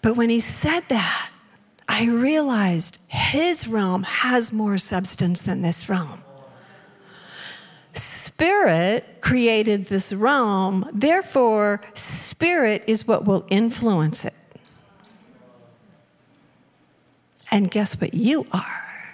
But 0.00 0.16
when 0.16 0.28
he 0.28 0.40
said 0.40 0.82
that, 0.88 1.30
I 1.94 2.06
realized 2.06 3.00
his 3.08 3.68
realm 3.68 4.02
has 4.04 4.50
more 4.50 4.78
substance 4.78 5.42
than 5.42 5.60
this 5.60 5.90
realm. 5.90 6.22
Spirit 7.92 9.04
created 9.20 9.84
this 9.86 10.10
realm, 10.10 10.88
therefore, 10.90 11.82
spirit 11.92 12.82
is 12.86 13.06
what 13.06 13.26
will 13.26 13.44
influence 13.50 14.24
it. 14.24 14.32
And 17.50 17.70
guess 17.70 18.00
what 18.00 18.14
you 18.14 18.46
are? 18.52 19.12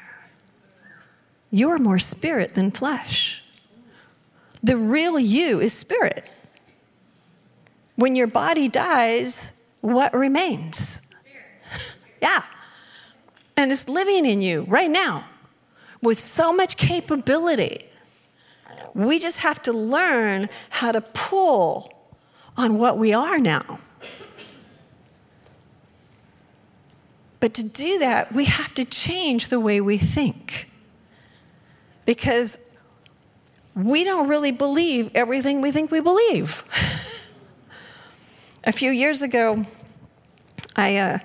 You're 1.50 1.78
more 1.78 1.98
spirit 1.98 2.54
than 2.54 2.70
flesh. 2.70 3.42
The 4.62 4.76
real 4.76 5.18
you 5.18 5.58
is 5.58 5.72
spirit. 5.72 6.30
When 7.96 8.14
your 8.14 8.28
body 8.28 8.68
dies, 8.68 9.52
what 9.80 10.14
remains? 10.14 11.02
Yeah. 12.22 12.44
And 13.58 13.72
it's 13.72 13.88
living 13.88 14.24
in 14.24 14.40
you 14.40 14.62
right 14.68 14.88
now 14.88 15.24
with 16.00 16.16
so 16.16 16.52
much 16.52 16.76
capability. 16.76 17.86
We 18.94 19.18
just 19.18 19.40
have 19.40 19.60
to 19.62 19.72
learn 19.72 20.48
how 20.70 20.92
to 20.92 21.00
pull 21.00 21.92
on 22.56 22.78
what 22.78 22.98
we 22.98 23.12
are 23.12 23.40
now. 23.40 23.80
But 27.40 27.52
to 27.54 27.68
do 27.68 27.98
that, 27.98 28.32
we 28.32 28.44
have 28.44 28.76
to 28.76 28.84
change 28.84 29.48
the 29.48 29.58
way 29.58 29.80
we 29.80 29.98
think. 29.98 30.70
Because 32.06 32.64
we 33.74 34.04
don't 34.04 34.28
really 34.28 34.52
believe 34.52 35.10
everything 35.16 35.60
we 35.62 35.72
think 35.72 35.90
we 35.90 36.00
believe. 36.00 36.62
A 38.64 38.70
few 38.70 38.92
years 38.92 39.20
ago, 39.20 39.64
I, 40.76 40.96
uh, 40.96 41.18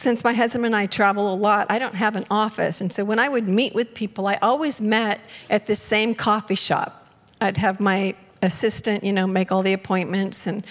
since 0.00 0.24
my 0.24 0.32
husband 0.32 0.64
and 0.64 0.74
I 0.74 0.86
travel 0.86 1.32
a 1.32 1.36
lot, 1.36 1.66
I 1.70 1.78
don't 1.78 1.94
have 1.94 2.16
an 2.16 2.24
office. 2.30 2.80
And 2.80 2.92
so 2.92 3.04
when 3.04 3.18
I 3.18 3.28
would 3.28 3.46
meet 3.46 3.74
with 3.74 3.94
people, 3.94 4.26
I 4.26 4.38
always 4.40 4.80
met 4.80 5.20
at 5.50 5.66
the 5.66 5.74
same 5.74 6.14
coffee 6.14 6.54
shop. 6.54 7.06
I'd 7.40 7.58
have 7.58 7.80
my 7.80 8.14
assistant, 8.42 9.04
you 9.04 9.12
know, 9.12 9.26
make 9.26 9.52
all 9.52 9.62
the 9.62 9.74
appointments. 9.74 10.46
And 10.46 10.66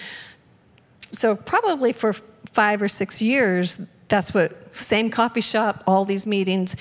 so 1.12 1.36
probably 1.36 1.92
for 1.92 2.12
five 2.12 2.82
or 2.82 2.88
six 2.88 3.22
years, 3.22 3.96
that's 4.08 4.34
what, 4.34 4.74
same 4.74 5.10
coffee 5.10 5.40
shop, 5.40 5.84
all 5.86 6.04
these 6.04 6.26
meetings. 6.26 6.76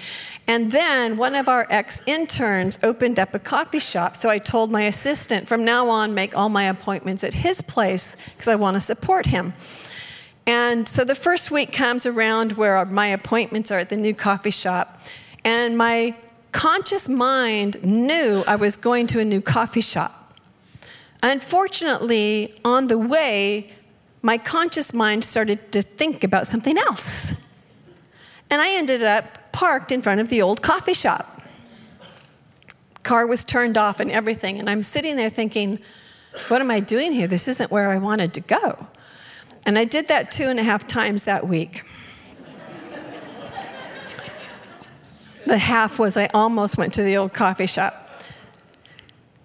And 0.48 0.72
then 0.72 1.18
one 1.18 1.36
of 1.36 1.48
our 1.48 1.68
ex 1.70 2.02
interns 2.08 2.80
opened 2.82 3.20
up 3.20 3.36
a 3.36 3.40
coffee 3.40 3.80
shop. 3.80 4.16
So 4.16 4.30
I 4.30 4.40
told 4.40 4.72
my 4.72 4.84
assistant, 4.84 5.48
from 5.48 5.64
now 5.64 5.88
on, 5.90 6.16
make 6.16 6.36
all 6.36 6.50
my 6.50 6.64
appointments 6.64 7.24
at 7.24 7.36
his 7.36 7.62
place 7.62 8.16
because 8.32 8.48
I 8.48 8.56
want 8.56 8.76
to 8.76 8.80
support 8.80 9.28
him. 9.28 9.54
And 10.50 10.88
so 10.88 11.04
the 11.04 11.14
first 11.14 11.52
week 11.52 11.72
comes 11.72 12.08
around 12.08 12.54
where 12.54 12.84
my 12.84 13.06
appointments 13.06 13.70
are 13.70 13.78
at 13.78 13.90
the 13.90 13.96
new 13.96 14.16
coffee 14.16 14.50
shop. 14.50 15.00
And 15.46 15.78
my 15.78 16.16
conscious 16.52 17.08
mind 17.08 17.84
knew 17.84 18.44
I 18.48 18.56
was 18.56 18.76
going 18.76 19.06
to 19.08 19.20
a 19.20 19.24
new 19.24 19.42
coffee 19.42 19.80
shop. 19.82 20.40
Unfortunately, 21.22 22.60
on 22.66 22.88
the 22.88 22.98
way, 22.98 23.70
my 24.24 24.40
conscious 24.40 24.92
mind 24.92 25.24
started 25.24 25.72
to 25.74 25.84
think 25.84 26.24
about 26.24 26.48
something 26.48 26.80
else. 26.80 27.36
And 28.50 28.60
I 28.60 28.76
ended 28.76 29.04
up 29.04 29.52
parked 29.52 29.92
in 29.92 30.02
front 30.02 30.20
of 30.20 30.30
the 30.30 30.42
old 30.42 30.64
coffee 30.64 30.96
shop. 30.96 31.44
Car 33.04 33.28
was 33.28 33.44
turned 33.44 33.78
off 33.78 34.00
and 34.00 34.10
everything, 34.10 34.58
and 34.58 34.68
I'm 34.68 34.82
sitting 34.82 35.16
there 35.16 35.30
thinking, 35.30 35.78
what 36.48 36.60
am 36.60 36.72
I 36.72 36.80
doing 36.80 37.12
here? 37.12 37.28
This 37.28 37.48
isn't 37.48 37.70
where 37.70 37.92
I 37.92 38.00
wanted 38.00 38.34
to 38.34 38.42
go. 38.42 38.88
And 39.66 39.78
I 39.78 39.86
did 39.86 40.08
that 40.08 40.32
two 40.32 40.46
and 40.46 40.60
a 40.60 40.64
half 40.64 40.88
times 40.88 41.24
that 41.24 41.48
week. 41.48 41.84
the 45.46 45.58
half 45.58 46.00
was 46.00 46.16
I 46.16 46.28
almost 46.34 46.78
went 46.78 46.94
to 46.94 47.04
the 47.04 47.18
old 47.18 47.34
coffee 47.34 47.68
shop. 47.68 48.10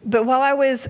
But 0.05 0.27
while 0.27 0.42
I 0.42 0.53
was 0.53 0.88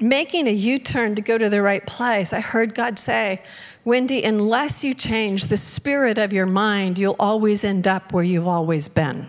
making 0.00 0.46
a 0.46 0.52
U 0.52 0.78
turn 0.78 1.14
to 1.16 1.20
go 1.20 1.36
to 1.36 1.48
the 1.48 1.62
right 1.62 1.84
place, 1.86 2.32
I 2.32 2.40
heard 2.40 2.74
God 2.74 2.98
say, 2.98 3.42
Wendy, 3.84 4.22
unless 4.22 4.84
you 4.84 4.94
change 4.94 5.46
the 5.46 5.56
spirit 5.56 6.18
of 6.18 6.32
your 6.32 6.46
mind, 6.46 6.98
you'll 6.98 7.16
always 7.18 7.64
end 7.64 7.86
up 7.86 8.12
where 8.12 8.24
you've 8.24 8.46
always 8.46 8.88
been. 8.88 9.28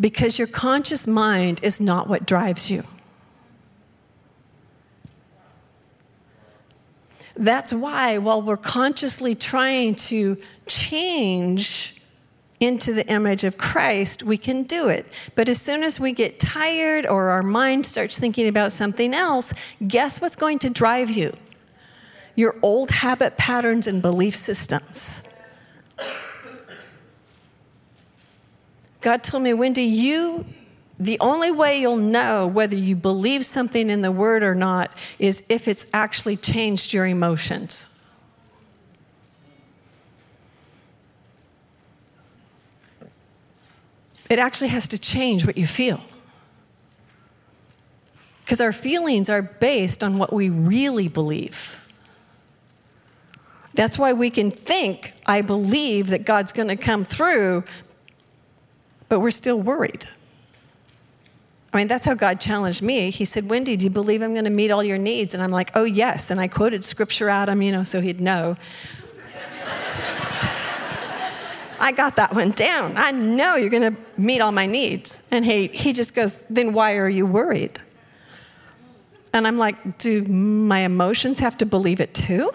Because 0.00 0.38
your 0.38 0.48
conscious 0.48 1.06
mind 1.06 1.60
is 1.62 1.80
not 1.80 2.08
what 2.08 2.26
drives 2.26 2.70
you. 2.70 2.84
That's 7.38 7.72
why, 7.72 8.18
while 8.18 8.42
we're 8.42 8.56
consciously 8.56 9.36
trying 9.36 9.94
to 9.94 10.36
change 10.66 12.02
into 12.58 12.92
the 12.92 13.06
image 13.06 13.44
of 13.44 13.56
Christ, 13.56 14.24
we 14.24 14.36
can 14.36 14.64
do 14.64 14.88
it. 14.88 15.06
But 15.36 15.48
as 15.48 15.62
soon 15.62 15.84
as 15.84 16.00
we 16.00 16.12
get 16.12 16.40
tired 16.40 17.06
or 17.06 17.28
our 17.28 17.44
mind 17.44 17.86
starts 17.86 18.18
thinking 18.18 18.48
about 18.48 18.72
something 18.72 19.14
else, 19.14 19.54
guess 19.86 20.20
what's 20.20 20.34
going 20.34 20.58
to 20.58 20.70
drive 20.70 21.10
you? 21.10 21.32
Your 22.34 22.56
old 22.60 22.90
habit 22.90 23.36
patterns 23.38 23.86
and 23.86 24.02
belief 24.02 24.34
systems. 24.34 25.22
God 29.00 29.22
told 29.22 29.44
me, 29.44 29.54
Wendy, 29.54 29.84
you, 29.84 30.44
the 31.00 31.18
only 31.20 31.50
way 31.50 31.80
you'll 31.80 31.96
know 31.96 32.46
whether 32.46 32.76
you 32.76 32.96
believe 32.96 33.44
something 33.44 33.88
in 33.88 34.02
the 34.02 34.10
word 34.10 34.42
or 34.42 34.54
not 34.54 34.92
is 35.18 35.44
if 35.48 35.68
it's 35.68 35.86
actually 35.94 36.36
changed 36.36 36.92
your 36.92 37.06
emotions. 37.06 37.94
It 44.28 44.38
actually 44.38 44.68
has 44.68 44.88
to 44.88 44.98
change 44.98 45.46
what 45.46 45.56
you 45.56 45.66
feel. 45.66 46.02
Because 48.44 48.60
our 48.60 48.72
feelings 48.72 49.30
are 49.30 49.42
based 49.42 50.02
on 50.02 50.18
what 50.18 50.32
we 50.32 50.50
really 50.50 51.08
believe. 51.08 51.84
That's 53.74 53.96
why 53.98 54.14
we 54.14 54.30
can 54.30 54.50
think, 54.50 55.12
I 55.26 55.42
believe 55.42 56.08
that 56.08 56.24
God's 56.24 56.50
going 56.50 56.68
to 56.68 56.76
come 56.76 57.04
through, 57.04 57.62
but 59.08 59.20
we're 59.20 59.30
still 59.30 59.60
worried. 59.60 60.06
I 61.72 61.76
mean, 61.76 61.88
that's 61.88 62.06
how 62.06 62.14
God 62.14 62.40
challenged 62.40 62.82
me. 62.82 63.10
He 63.10 63.26
said, 63.26 63.50
Wendy, 63.50 63.76
do 63.76 63.84
you 63.84 63.90
believe 63.90 64.22
I'm 64.22 64.32
going 64.32 64.44
to 64.44 64.50
meet 64.50 64.70
all 64.70 64.82
your 64.82 64.96
needs? 64.96 65.34
And 65.34 65.42
I'm 65.42 65.50
like, 65.50 65.70
oh, 65.74 65.84
yes. 65.84 66.30
And 66.30 66.40
I 66.40 66.48
quoted 66.48 66.82
scripture 66.82 67.28
at 67.28 67.48
him, 67.48 67.60
you 67.60 67.72
know, 67.72 67.84
so 67.84 68.00
he'd 68.00 68.20
know. 68.20 68.56
I 71.80 71.92
got 71.92 72.16
that 72.16 72.34
one 72.34 72.52
down. 72.52 72.94
I 72.96 73.10
know 73.10 73.56
you're 73.56 73.68
going 73.68 73.94
to 73.94 74.00
meet 74.16 74.40
all 74.40 74.50
my 74.50 74.64
needs. 74.64 75.28
And 75.30 75.44
he, 75.44 75.66
he 75.66 75.92
just 75.92 76.14
goes, 76.14 76.42
Then 76.46 76.72
why 76.72 76.96
are 76.96 77.08
you 77.08 77.26
worried? 77.26 77.78
And 79.34 79.46
I'm 79.46 79.58
like, 79.58 79.98
Do 79.98 80.24
my 80.24 80.80
emotions 80.80 81.38
have 81.40 81.58
to 81.58 81.66
believe 81.66 82.00
it 82.00 82.14
too? 82.14 82.50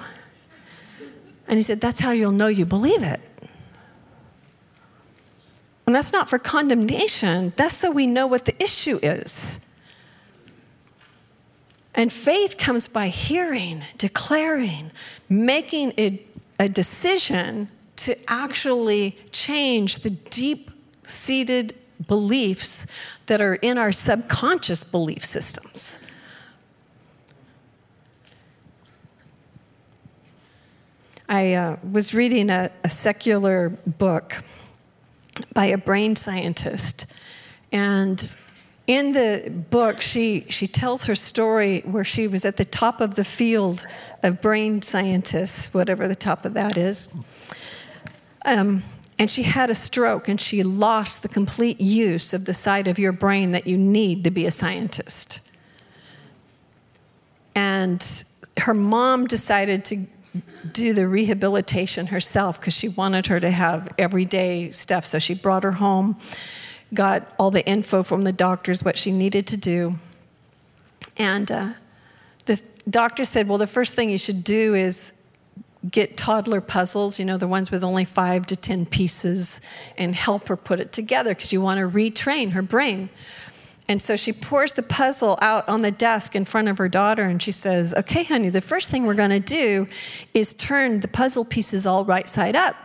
And 1.47 1.57
he 1.57 1.63
said, 1.63 1.79
That's 1.79 1.99
how 1.99 2.11
you'll 2.11 2.31
know 2.31 2.47
you 2.47 2.65
believe 2.65 3.03
it. 3.03 3.19
And 5.85 5.95
that's 5.95 6.13
not 6.13 6.29
for 6.29 6.39
condemnation, 6.39 7.53
that's 7.55 7.75
so 7.75 7.91
we 7.91 8.07
know 8.07 8.25
what 8.25 8.45
the 8.45 8.63
issue 8.63 8.99
is. 9.03 9.59
And 11.95 12.11
faith 12.11 12.57
comes 12.57 12.87
by 12.87 13.07
hearing, 13.07 13.83
declaring, 13.97 14.91
making 15.29 15.93
a, 15.97 16.21
a 16.59 16.67
decision 16.67 17.69
to 17.97 18.15
actually 18.27 19.17
change 19.31 19.99
the 19.99 20.09
deep 20.09 20.71
seated 21.03 21.75
beliefs 22.07 22.87
that 23.27 23.41
are 23.41 23.55
in 23.55 23.77
our 23.77 23.91
subconscious 23.91 24.83
belief 24.83 25.23
systems. 25.23 25.99
I 31.29 31.53
uh, 31.53 31.77
was 31.89 32.13
reading 32.13 32.49
a, 32.49 32.71
a 32.83 32.89
secular 32.89 33.69
book 33.69 34.43
by 35.53 35.65
a 35.65 35.77
brain 35.77 36.15
scientist, 36.15 37.13
and 37.71 38.35
in 38.85 39.13
the 39.13 39.65
book, 39.69 40.01
she, 40.01 40.45
she 40.49 40.67
tells 40.67 41.05
her 41.05 41.15
story 41.15 41.79
where 41.81 42.03
she 42.03 42.27
was 42.27 42.43
at 42.43 42.57
the 42.57 42.65
top 42.65 42.99
of 42.99 43.15
the 43.15 43.23
field 43.23 43.85
of 44.23 44.41
brain 44.41 44.81
scientists, 44.81 45.73
whatever 45.73 46.07
the 46.07 46.15
top 46.15 46.43
of 46.43 46.53
that 46.55 46.77
is. 46.77 47.13
Um, 48.45 48.83
and 49.17 49.31
she 49.31 49.43
had 49.43 49.69
a 49.69 49.75
stroke 49.75 50.27
and 50.27 50.39
she 50.39 50.63
lost 50.63 51.21
the 51.21 51.29
complete 51.29 51.79
use 51.79 52.33
of 52.33 52.43
the 52.45 52.53
side 52.53 52.87
of 52.89 52.99
your 52.99 53.13
brain 53.13 53.51
that 53.51 53.67
you 53.67 53.77
need 53.77 54.25
to 54.25 54.31
be 54.31 54.45
a 54.45 54.51
scientist. 54.51 55.49
And 57.55 58.05
her 58.57 58.73
mom 58.73 59.25
decided 59.27 59.85
to 59.85 60.05
do 60.71 60.93
the 60.93 61.07
rehabilitation 61.07 62.07
herself 62.07 62.59
because 62.59 62.75
she 62.75 62.89
wanted 62.89 63.27
her 63.27 63.39
to 63.39 63.51
have 63.51 63.93
everyday 63.97 64.71
stuff. 64.71 65.05
So 65.05 65.19
she 65.19 65.33
brought 65.33 65.63
her 65.63 65.73
home, 65.73 66.17
got 66.93 67.27
all 67.37 67.51
the 67.51 67.65
info 67.67 68.03
from 68.03 68.23
the 68.23 68.33
doctors, 68.33 68.83
what 68.83 68.97
she 68.97 69.11
needed 69.11 69.47
to 69.47 69.57
do. 69.57 69.95
And 71.17 71.51
uh, 71.51 71.69
the 72.45 72.61
doctor 72.89 73.25
said, 73.25 73.47
Well, 73.47 73.57
the 73.57 73.67
first 73.67 73.95
thing 73.95 74.09
you 74.09 74.17
should 74.17 74.43
do 74.43 74.73
is 74.73 75.13
get 75.89 76.15
toddler 76.15 76.61
puzzles, 76.61 77.19
you 77.19 77.25
know, 77.25 77.37
the 77.37 77.47
ones 77.47 77.69
with 77.69 77.83
only 77.83 78.05
five 78.05 78.45
to 78.47 78.55
10 78.55 78.85
pieces, 78.85 79.61
and 79.97 80.15
help 80.15 80.47
her 80.47 80.55
put 80.55 80.79
it 80.79 80.91
together 80.91 81.31
because 81.31 81.51
you 81.51 81.61
want 81.61 81.79
to 81.79 81.87
retrain 81.87 82.51
her 82.51 82.61
brain. 82.61 83.09
And 83.93 84.01
so 84.01 84.15
she 84.15 84.33
pours 84.33 84.71
the 84.71 84.81
puzzle 84.81 85.37
out 85.39 85.69
on 85.69 85.81
the 85.81 85.91
desk 85.91 86.35
in 86.35 86.45
front 86.45 86.67
of 86.67 86.79
her 86.79 86.89
daughter 86.89 87.25
and 87.25 87.39
she 87.39 87.51
says, 87.51 87.93
Okay, 87.93 88.23
honey, 88.23 88.49
the 88.49 88.59
first 88.59 88.89
thing 88.89 89.05
we're 89.05 89.13
going 89.13 89.29
to 89.29 89.39
do 89.39 89.87
is 90.33 90.55
turn 90.55 91.01
the 91.01 91.07
puzzle 91.07 91.45
pieces 91.45 91.85
all 91.85 92.03
right 92.03 92.27
side 92.27 92.55
up. 92.55 92.75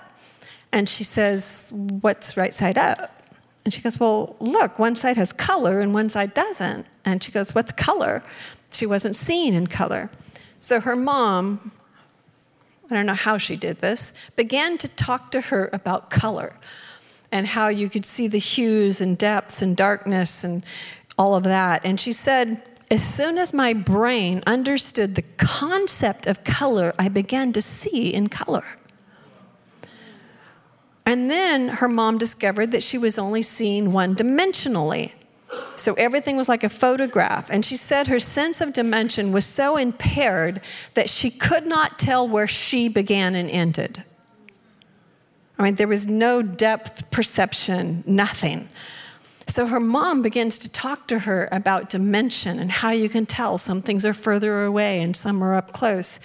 And 0.71 0.87
she 0.87 1.05
says, 1.05 1.73
What's 1.75 2.37
right 2.37 2.53
side 2.53 2.77
up? 2.77 3.23
And 3.65 3.73
she 3.73 3.81
goes, 3.81 3.99
Well, 3.99 4.37
look, 4.39 4.79
one 4.79 4.97
side 4.97 5.17
has 5.17 5.33
color 5.33 5.81
and 5.81 5.95
one 5.95 6.11
side 6.11 6.35
doesn't. 6.35 6.85
And 7.07 7.25
she 7.25 7.33
goes, 7.33 7.55
What's 7.55 7.73
color? 7.73 8.23
She 8.71 8.85
wasn't 8.85 9.17
seeing 9.17 9.55
in 9.55 9.67
color. 9.67 10.11
So 10.59 10.79
her 10.79 10.95
mom, 10.95 11.73
I 12.91 12.95
don't 12.95 13.07
know 13.07 13.15
how 13.15 13.39
she 13.39 13.57
did 13.57 13.79
this, 13.79 14.13
began 14.37 14.77
to 14.77 14.89
talk 14.89 15.31
to 15.31 15.41
her 15.41 15.71
about 15.73 16.11
color 16.11 16.59
and 17.31 17.47
how 17.47 17.69
you 17.69 17.89
could 17.89 18.07
see 18.07 18.29
the 18.29 18.39
hues 18.39 19.01
and 19.01 19.19
depths 19.19 19.61
and 19.63 19.77
darkness 19.77 20.45
and 20.45 20.65
all 21.19 21.35
of 21.35 21.43
that. 21.45 21.85
And 21.85 21.99
she 21.99 22.13
said, 22.13 22.63
as 22.91 23.03
soon 23.03 23.37
as 23.37 23.53
my 23.53 23.75
brain 23.75 24.43
understood 24.47 25.15
the 25.15 25.25
concept 25.37 26.27
of 26.27 26.45
color, 26.45 26.95
I 26.99 27.09
began 27.09 27.53
to 27.53 27.61
see 27.61 28.15
in 28.15 28.29
color. 28.29 28.65
And 31.05 31.31
then 31.31 31.69
her 31.69 31.89
mom 31.89 32.19
discovered 32.19 32.73
that 32.73 32.83
she 32.83 32.99
was 32.99 33.19
only 33.19 33.43
seeing 33.43 33.93
one 33.93 34.15
dimensionally. 34.15 35.13
So 35.77 35.95
everything 35.95 36.37
was 36.37 36.49
like 36.49 36.65
a 36.65 36.69
photograph. 36.69 37.49
And 37.51 37.65
she 37.65 37.77
said 37.77 38.07
her 38.07 38.19
sense 38.19 38.61
of 38.61 38.73
dimension 38.75 39.33
was 39.33 39.47
so 39.47 39.77
impaired 39.77 40.61
that 40.95 41.09
she 41.09 41.31
could 41.31 41.67
not 41.67 41.99
tell 41.99 42.29
where 42.29 42.47
she 42.47 42.89
began 42.89 43.35
and 43.35 43.49
ended. 43.49 44.03
I 45.59 45.63
mean, 45.65 45.75
there 45.75 45.89
was 45.89 46.07
no 46.07 46.43
depth 46.43 47.11
perception, 47.11 48.05
nothing. 48.07 48.69
So 49.49 49.67
her 49.67 49.81
mom 49.81 50.21
begins 50.21 50.59
to 50.59 50.71
talk 50.71 51.09
to 51.09 51.21
her 51.21 51.49
about 51.51 51.89
dimension 51.89 52.59
and 52.59 52.71
how 52.71 52.91
you 52.91 53.09
can 53.09 53.25
tell 53.25 53.57
some 53.57 53.81
things 53.81 54.05
are 54.05 54.13
further 54.13 54.65
away 54.65 55.01
and 55.01 55.17
some 55.17 55.43
are 55.43 55.55
up 55.55 55.73
close. 55.73 56.21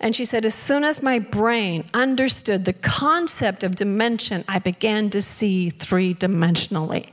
And 0.00 0.16
she 0.16 0.24
said, 0.24 0.44
as 0.44 0.54
soon 0.54 0.82
as 0.82 1.00
my 1.00 1.20
brain 1.20 1.84
understood 1.94 2.64
the 2.64 2.72
concept 2.72 3.62
of 3.62 3.76
dimension, 3.76 4.44
I 4.48 4.58
began 4.58 5.10
to 5.10 5.22
see 5.22 5.70
three 5.70 6.12
dimensionally. 6.12 7.10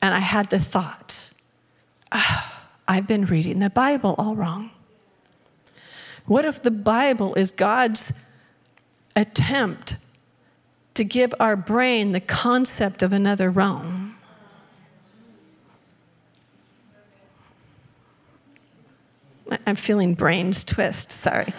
And 0.00 0.14
I 0.14 0.20
had 0.20 0.48
the 0.48 0.58
thought, 0.58 1.34
oh, 2.10 2.64
I've 2.88 3.06
been 3.06 3.26
reading 3.26 3.58
the 3.58 3.70
Bible 3.70 4.14
all 4.16 4.34
wrong. 4.34 4.70
What 6.24 6.46
if 6.46 6.62
the 6.62 6.70
Bible 6.70 7.34
is 7.34 7.52
God's 7.52 8.24
attempt 9.14 9.96
to 10.96 11.04
give 11.04 11.34
our 11.38 11.56
brain 11.56 12.12
the 12.12 12.20
concept 12.20 13.02
of 13.02 13.12
another 13.12 13.50
realm. 13.50 14.16
I'm 19.66 19.76
feeling 19.76 20.14
brains 20.14 20.64
twist, 20.64 21.12
sorry. 21.12 21.52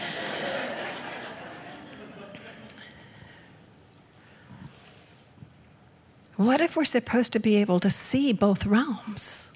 what 6.36 6.60
if 6.60 6.76
we're 6.76 6.84
supposed 6.84 7.32
to 7.34 7.40
be 7.40 7.56
able 7.58 7.80
to 7.80 7.90
see 7.90 8.34
both 8.34 8.66
realms 8.66 9.54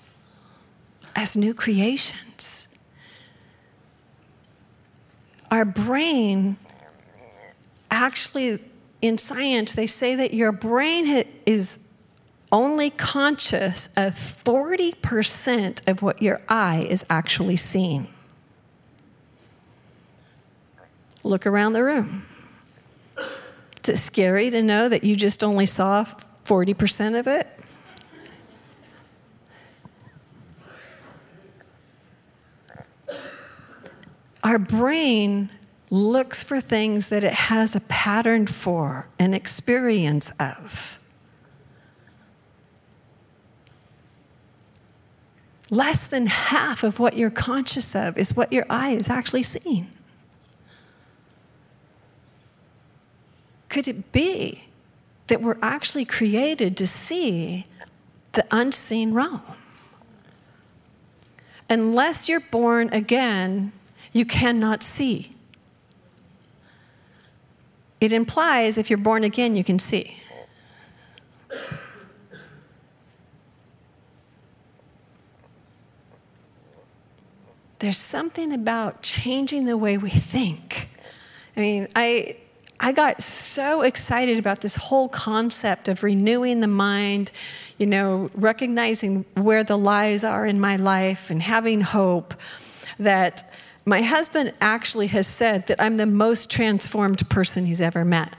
as 1.16 1.36
new 1.36 1.54
creations? 1.54 2.70
Our 5.50 5.66
brain 5.66 6.58
actually 7.90 8.60
in 9.02 9.18
science, 9.18 9.74
they 9.74 9.88
say 9.88 10.16
that 10.16 10.34
your 10.34 10.52
brain 10.52 11.24
is 11.46 11.80
only 12.52 12.90
conscious 12.90 13.88
of 13.98 14.14
40% 14.14 15.88
of 15.88 16.02
what 16.02 16.22
your 16.22 16.42
eye 16.48 16.86
is 16.88 17.06
actually 17.10 17.56
seeing. 17.56 18.08
Look 21.24 21.46
around 21.46 21.74
the 21.74 21.84
room. 21.84 22.26
Is 23.84 23.90
it 23.90 23.98
scary 23.98 24.50
to 24.50 24.62
know 24.62 24.90
that 24.90 25.04
you 25.04 25.16
just 25.16 25.44
only 25.44 25.66
saw 25.66 26.04
40% 26.46 27.20
of 27.20 27.28
it? 27.28 27.48
Our 34.44 34.60
brain 34.60 35.50
looks 35.92 36.42
for 36.42 36.62
things 36.62 37.10
that 37.10 37.24
it 37.24 37.34
has 37.34 37.76
a 37.76 37.82
pattern 37.82 38.48
for, 38.48 39.08
an 39.20 39.34
experience 39.34 40.32
of. 40.40 40.98
Less 45.70 46.08
than 46.08 46.28
half 46.28 46.84
of 46.84 46.98
what 46.98 47.18
you're 47.18 47.30
conscious 47.30 47.94
of 47.94 48.18
is 48.18 48.36
what 48.36 48.54
your 48.54 48.66
eye 48.70 48.92
is 48.92 49.10
actually 49.10 49.44
seeing. 49.44 49.90
Could 53.68 53.88
it 53.88 54.12
be 54.14 54.66
that 55.28 55.42
we're 55.42 55.58
actually 55.62 56.06
created 56.06 56.76
to 56.78 56.88
see 56.88 57.66
the 58.34 58.46
unseen 58.52 59.14
realm? 59.14 59.42
Unless 61.70 62.28
you're 62.28 62.42
born 62.42 62.90
again, 62.92 63.72
you 64.12 64.26
cannot 64.26 64.84
see. 64.84 65.32
It 68.02 68.12
implies 68.12 68.80
if 68.80 68.90
you're 68.90 68.98
born 68.98 69.24
again, 69.24 69.56
you 69.56 69.64
can 69.64 69.78
see. 69.78 70.18
There's 77.78 78.00
something 78.00 78.54
about 78.54 79.04
changing 79.04 79.66
the 79.66 79.78
way 79.78 79.98
we 79.98 80.10
think. 80.10 80.90
I 81.56 81.60
mean, 81.60 81.88
I, 81.96 82.38
I 82.80 82.92
got 82.92 83.22
so 83.22 83.82
excited 83.82 84.40
about 84.40 84.62
this 84.62 84.76
whole 84.76 85.08
concept 85.08 85.88
of 85.88 86.02
renewing 86.02 86.62
the 86.62 86.68
mind, 86.68 87.32
you 87.78 87.86
know, 87.86 88.32
recognizing 88.34 89.26
where 89.36 89.64
the 89.64 89.78
lies 89.78 90.24
are 90.24 90.46
in 90.46 90.60
my 90.60 90.76
life 90.76 91.30
and 91.30 91.42
having 91.42 91.82
hope 91.82 92.34
that 92.98 93.44
my 93.86 94.02
husband 94.02 94.54
actually 94.62 95.08
has 95.08 95.28
said 95.28 95.68
that 95.68 95.82
I'm 95.82 95.98
the 95.98 96.06
most 96.06 96.52
transformed 96.52 97.28
person 97.30 97.66
he's 97.66 97.82
ever 97.82 98.06
met. 98.06 98.36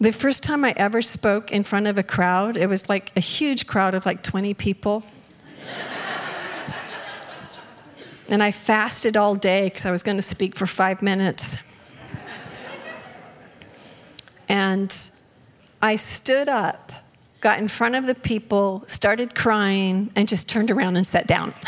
The 0.00 0.12
first 0.12 0.44
time 0.44 0.64
I 0.64 0.74
ever 0.76 1.02
spoke 1.02 1.50
in 1.50 1.64
front 1.64 1.86
of 1.86 1.98
a 1.98 2.02
crowd, 2.02 2.56
it 2.56 2.68
was 2.68 2.88
like 2.88 3.10
a 3.16 3.20
huge 3.20 3.66
crowd 3.66 3.94
of 3.94 4.06
like 4.06 4.22
20 4.22 4.54
people. 4.54 5.02
and 8.28 8.42
I 8.42 8.52
fasted 8.52 9.16
all 9.16 9.34
day 9.34 9.66
because 9.66 9.86
I 9.86 9.90
was 9.90 10.04
going 10.04 10.18
to 10.18 10.22
speak 10.22 10.54
for 10.54 10.66
five 10.66 11.02
minutes. 11.02 11.56
and 14.48 15.10
I 15.82 15.96
stood 15.96 16.48
up, 16.48 16.92
got 17.40 17.58
in 17.58 17.66
front 17.66 17.96
of 17.96 18.06
the 18.06 18.14
people, 18.14 18.84
started 18.86 19.34
crying, 19.34 20.12
and 20.14 20.28
just 20.28 20.48
turned 20.48 20.70
around 20.70 20.96
and 20.96 21.06
sat 21.06 21.26
down. 21.26 21.54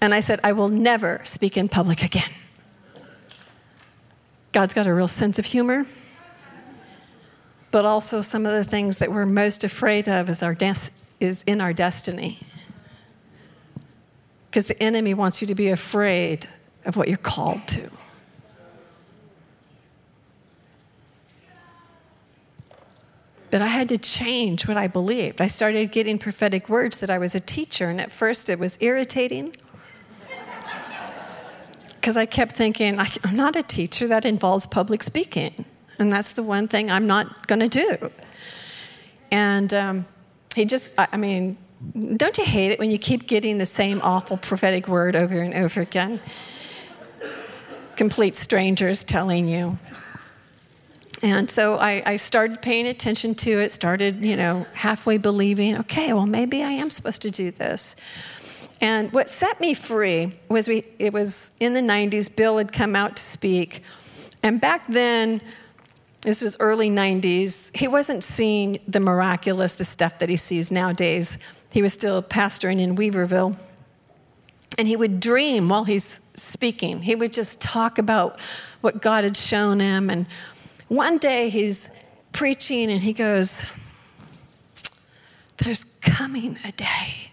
And 0.00 0.14
I 0.14 0.20
said, 0.20 0.40
I 0.44 0.52
will 0.52 0.68
never 0.68 1.20
speak 1.24 1.56
in 1.56 1.68
public 1.68 2.02
again. 2.04 2.30
God's 4.52 4.74
got 4.74 4.86
a 4.86 4.94
real 4.94 5.08
sense 5.08 5.38
of 5.38 5.44
humor, 5.44 5.86
but 7.70 7.84
also 7.84 8.20
some 8.20 8.46
of 8.46 8.52
the 8.52 8.64
things 8.64 8.98
that 8.98 9.10
we're 9.10 9.26
most 9.26 9.64
afraid 9.64 10.08
of 10.08 10.28
is, 10.28 10.42
our 10.42 10.54
des- 10.54 10.90
is 11.20 11.42
in 11.44 11.60
our 11.60 11.72
destiny. 11.72 12.38
Because 14.50 14.66
the 14.66 14.80
enemy 14.82 15.14
wants 15.14 15.40
you 15.40 15.46
to 15.48 15.54
be 15.54 15.68
afraid 15.68 16.46
of 16.84 16.96
what 16.96 17.08
you're 17.08 17.18
called 17.18 17.66
to. 17.68 17.90
But 23.50 23.62
I 23.62 23.66
had 23.66 23.88
to 23.88 23.98
change 23.98 24.68
what 24.68 24.76
I 24.76 24.88
believed. 24.88 25.40
I 25.40 25.46
started 25.46 25.90
getting 25.90 26.18
prophetic 26.18 26.68
words 26.68 26.98
that 26.98 27.10
I 27.10 27.18
was 27.18 27.34
a 27.34 27.40
teacher, 27.40 27.88
and 27.88 28.00
at 28.00 28.10
first 28.10 28.48
it 28.48 28.58
was 28.58 28.78
irritating 28.80 29.54
because 32.00 32.16
I 32.16 32.26
kept 32.26 32.52
thinking, 32.52 32.98
I'm 32.98 33.36
not 33.36 33.56
a 33.56 33.62
teacher 33.62 34.06
that 34.08 34.24
involves 34.24 34.66
public 34.66 35.02
speaking. 35.02 35.64
And 35.98 36.12
that's 36.12 36.32
the 36.32 36.42
one 36.42 36.68
thing 36.68 36.90
I'm 36.90 37.06
not 37.06 37.46
going 37.46 37.60
to 37.60 37.68
do. 37.68 38.10
And 39.30 39.72
um, 39.74 40.06
he 40.54 40.64
just, 40.64 40.92
I 40.96 41.16
mean, 41.16 41.58
don't 42.16 42.38
you 42.38 42.44
hate 42.44 42.70
it 42.70 42.78
when 42.78 42.90
you 42.90 42.98
keep 42.98 43.26
getting 43.26 43.58
the 43.58 43.66
same 43.66 44.00
awful 44.02 44.36
prophetic 44.36 44.88
word 44.88 45.16
over 45.16 45.40
and 45.40 45.54
over 45.54 45.80
again? 45.80 46.20
Complete 47.96 48.36
strangers 48.36 49.04
telling 49.04 49.48
you. 49.48 49.78
And 51.20 51.50
so 51.50 51.76
I, 51.76 52.02
I, 52.06 52.16
started 52.16 52.62
paying 52.62 52.86
attention 52.86 53.34
to 53.36 53.50
it, 53.50 53.72
started, 53.72 54.22
you 54.22 54.36
know, 54.36 54.66
halfway 54.74 55.18
believing, 55.18 55.76
okay, 55.78 56.12
well, 56.12 56.26
maybe 56.26 56.62
I 56.62 56.70
am 56.70 56.90
supposed 56.90 57.22
to 57.22 57.30
do 57.32 57.50
this. 57.50 57.96
And 58.80 59.12
what 59.12 59.28
set 59.28 59.60
me 59.60 59.74
free 59.74 60.32
was 60.48 60.68
we, 60.68 60.84
it 60.98 61.12
was 61.12 61.52
in 61.58 61.74
the 61.74 61.80
90s, 61.80 62.34
Bill 62.34 62.58
had 62.58 62.72
come 62.72 62.94
out 62.94 63.16
to 63.16 63.22
speak. 63.22 63.82
And 64.42 64.60
back 64.60 64.86
then, 64.86 65.40
this 66.22 66.42
was 66.42 66.56
early 66.60 66.90
90s, 66.90 67.76
he 67.76 67.88
wasn't 67.88 68.24
seeing 68.24 68.78
the 68.86 69.00
miraculous, 69.00 69.74
the 69.74 69.84
stuff 69.84 70.18
that 70.18 70.28
he 70.28 70.36
sees 70.36 70.70
nowadays. 70.70 71.38
He 71.72 71.82
was 71.82 71.92
still 71.92 72.22
pastoring 72.22 72.80
in 72.80 72.96
Weaverville. 72.96 73.56
And 74.76 74.86
he 74.86 74.96
would 74.96 75.18
dream 75.20 75.68
while 75.68 75.84
he's 75.84 76.20
speaking. 76.34 77.02
He 77.02 77.14
would 77.14 77.32
just 77.32 77.60
talk 77.60 77.98
about 77.98 78.40
what 78.80 79.02
God 79.02 79.24
had 79.24 79.36
shown 79.36 79.80
him. 79.80 80.08
And 80.08 80.26
one 80.86 81.18
day 81.18 81.48
he's 81.48 81.90
preaching 82.32 82.90
and 82.90 83.00
he 83.00 83.12
goes, 83.12 83.64
There's 85.56 85.84
coming 85.84 86.58
a 86.64 86.70
day 86.72 87.32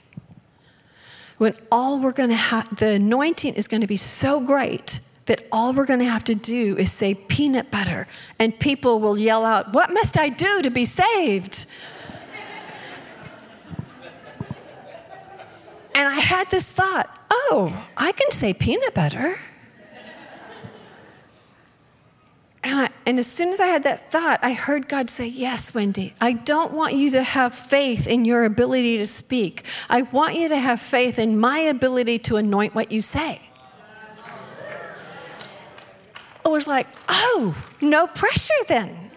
when 1.38 1.54
all 1.71 2.00
we're 2.00 2.12
going 2.12 2.30
to 2.30 2.36
have, 2.36 2.76
the 2.76 2.93
anointing 2.93 3.56
is 3.56 3.67
going 3.67 3.82
to 3.82 3.88
be 3.88 3.98
so 3.98 4.39
great 4.39 5.00
that 5.26 5.43
all 5.52 5.74
we're 5.74 5.86
going 5.86 6.00
to 6.00 6.06
have 6.06 6.24
to 6.26 6.36
do 6.36 6.78
is 6.78 6.91
say 6.91 7.15
peanut 7.15 7.71
butter, 7.71 8.08
and 8.39 8.58
people 8.60 9.00
will 9.00 9.17
yell 9.17 9.43
out, 9.43 9.74
What 9.74 9.91
must 9.91 10.19
I 10.19 10.30
do 10.30 10.62
to 10.62 10.69
be 10.69 10.86
saved? 10.86 11.65
and 15.95 16.08
I 16.08 16.15
had 16.15 16.50
this 16.50 16.69
thought, 16.69 17.10
Oh, 17.30 17.86
I 17.98 18.12
can 18.12 18.32
say 18.32 18.54
peanut 18.54 18.93
butter. 18.93 19.36
And, 22.65 22.80
I, 22.80 22.89
and, 23.06 23.19
as 23.19 23.28
soon 23.28 23.49
as 23.49 23.60
I 23.60 23.67
had 23.67 23.84
that 23.84 24.12
thought, 24.12 24.39
I 24.41 24.54
heard 24.54 24.88
God 24.88 25.12
say, 25.12 25.28
Yes, 25.28 25.75
Wendy, 25.75 26.15
I 26.19 26.34
don't 26.34 26.73
want 26.73 26.95
you 26.95 27.12
to 27.12 27.21
have 27.21 27.54
faith 27.54 28.08
in 28.08 28.25
your 28.25 28.43
ability 28.43 28.97
to 28.97 29.06
speak. 29.06 29.63
I 29.88 30.01
want 30.01 30.34
you 30.34 30.49
to 30.49 30.58
have 30.58 30.82
faith 30.82 31.19
in 31.19 31.39
my 31.39 31.60
ability 31.60 32.17
to 32.19 32.38
anoint 32.38 32.73
what 32.73 32.91
you 32.91 33.01
say. 33.01 33.47
I 36.43 36.49
was 36.49 36.67
like, 36.67 36.88
Oh, 37.08 37.56
no 37.82 38.08
pressure 38.08 38.54
then. 38.67 39.12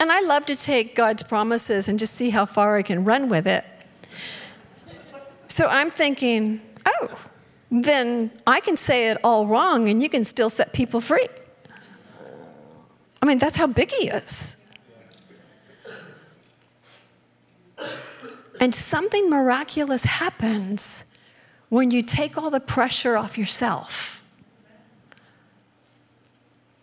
And 0.00 0.10
I 0.10 0.22
love 0.22 0.44
to 0.46 0.56
take 0.56 0.96
God's 0.96 1.22
promises 1.22 1.88
and 1.88 1.96
just 1.96 2.16
see 2.16 2.30
how 2.30 2.44
far 2.44 2.74
I 2.74 2.82
can 2.82 3.04
run 3.04 3.28
with 3.28 3.46
it. 3.46 3.64
So 5.46 5.68
I'm 5.68 5.92
thinking, 5.92 6.60
Oh, 6.84 7.16
then 7.70 8.32
I 8.48 8.58
can 8.58 8.76
say 8.76 9.10
it 9.10 9.18
all 9.22 9.46
wrong 9.46 9.88
and 9.88 10.02
you 10.02 10.08
can 10.08 10.24
still 10.24 10.50
set 10.50 10.72
people 10.72 11.00
free. 11.00 11.28
I 13.22 13.26
mean, 13.26 13.38
that's 13.38 13.56
how 13.56 13.68
big 13.68 13.90
he 13.92 14.08
is. 14.08 14.56
And 18.60 18.74
something 18.74 19.30
miraculous 19.30 20.04
happens 20.04 21.04
when 21.68 21.90
you 21.90 22.02
take 22.02 22.36
all 22.36 22.50
the 22.50 22.60
pressure 22.60 23.16
off 23.16 23.38
yourself. 23.38 24.22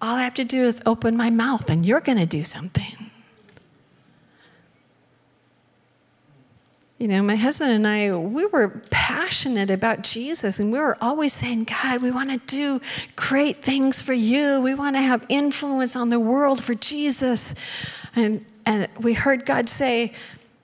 All 0.02 0.16
I 0.16 0.24
have 0.24 0.34
to 0.36 0.46
do 0.46 0.64
is 0.64 0.82
open 0.86 1.18
my 1.18 1.30
mouth, 1.30 1.70
and 1.70 1.86
you're 1.86 2.00
going 2.00 2.18
to 2.18 2.26
do 2.26 2.44
something. 2.44 3.09
You 7.00 7.08
know, 7.08 7.24
my 7.24 7.38
husband 7.38 7.72
and 7.72 7.88
I, 7.88 8.14
we 8.14 8.46
were 8.46 8.82
passionate 8.92 9.72
about 9.72 10.04
Jesus 10.04 10.60
and 10.60 10.70
we 10.70 10.78
were 10.78 10.98
always 11.00 11.32
saying, 11.32 11.64
God, 11.64 12.04
we 12.04 12.12
want 12.12 12.30
to 12.30 12.38
do 12.46 12.82
great 13.16 13.64
things 13.64 14.02
for 14.02 14.12
you. 14.12 14.60
We 14.60 14.76
want 14.76 14.98
to 14.98 15.02
have 15.02 15.26
influence 15.30 15.96
on 15.96 16.10
the 16.10 16.20
world 16.20 16.62
for 16.62 16.76
Jesus. 16.76 17.56
And, 18.18 18.46
and 18.66 18.90
we 19.00 19.14
heard 19.14 19.46
God 19.46 19.70
say, 19.70 20.12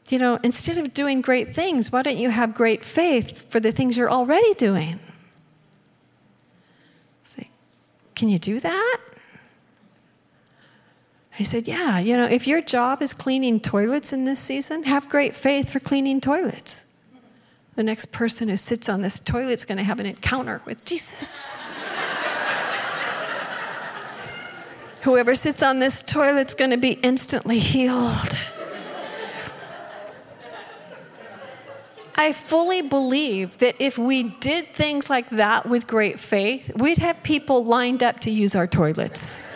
you 0.10 0.19
know, 0.19 0.38
instead 0.43 0.78
of 0.78 0.93
doing 0.93 1.21
great 1.21 1.56
things, 1.56 1.93
why 1.93 2.02
don't 2.02 2.17
you 2.17 2.30
have 2.30 2.54
great 2.54 2.84
faith 2.84 3.50
for 3.50 3.62
the 3.62 3.71
things 3.71 3.98
you're 3.98 4.12
already 4.12 4.54
doing? 4.56 5.00
Say, 7.24 7.50
can 8.13 8.28
you 8.28 8.39
do 8.39 8.60
that? 8.60 9.00
He 11.36 11.43
said, 11.43 11.67
Yeah, 11.67 12.00
you 12.00 12.15
know, 12.15 12.26
if 12.26 12.48
your 12.48 12.62
job 12.62 13.02
is 13.02 13.13
cleaning 13.13 13.60
toilets 13.60 14.13
in 14.13 14.24
this 14.26 14.39
season, 14.39 14.84
have 14.84 15.10
great 15.10 15.36
faith 15.36 15.69
for 15.69 15.82
cleaning 15.82 16.21
toilets. 16.21 16.93
The 17.76 17.84
next 17.84 18.13
person 18.13 18.48
who 18.48 18.56
sits 18.56 18.88
on 18.88 19.02
this 19.02 19.19
toilet 19.19 19.52
is 19.52 19.65
going 19.65 19.78
to 19.78 19.84
have 19.84 20.00
an 20.00 20.06
encounter 20.06 20.62
with 20.65 20.86
Jesus. 20.86 21.80
Whoever 25.02 25.36
sits 25.36 25.62
on 25.62 25.80
this 25.80 26.02
toilet 26.02 26.48
is 26.48 26.54
going 26.54 26.71
to 26.71 26.78
be 26.78 26.93
instantly 27.04 27.60
healed. 27.60 28.39
I 32.17 32.32
fully 32.32 32.82
believe 32.82 33.58
that 33.58 33.76
if 33.78 33.98
we 33.98 34.24
did 34.24 34.67
things 34.67 35.10
like 35.10 35.30
that 35.32 35.65
with 35.65 35.86
great 35.86 36.17
faith, 36.17 36.71
we'd 36.80 37.00
have 37.00 37.21
people 37.24 37.65
lined 37.65 38.02
up 38.02 38.21
to 38.21 38.32
use 38.32 38.56
our 38.56 38.67
toilets 38.67 39.52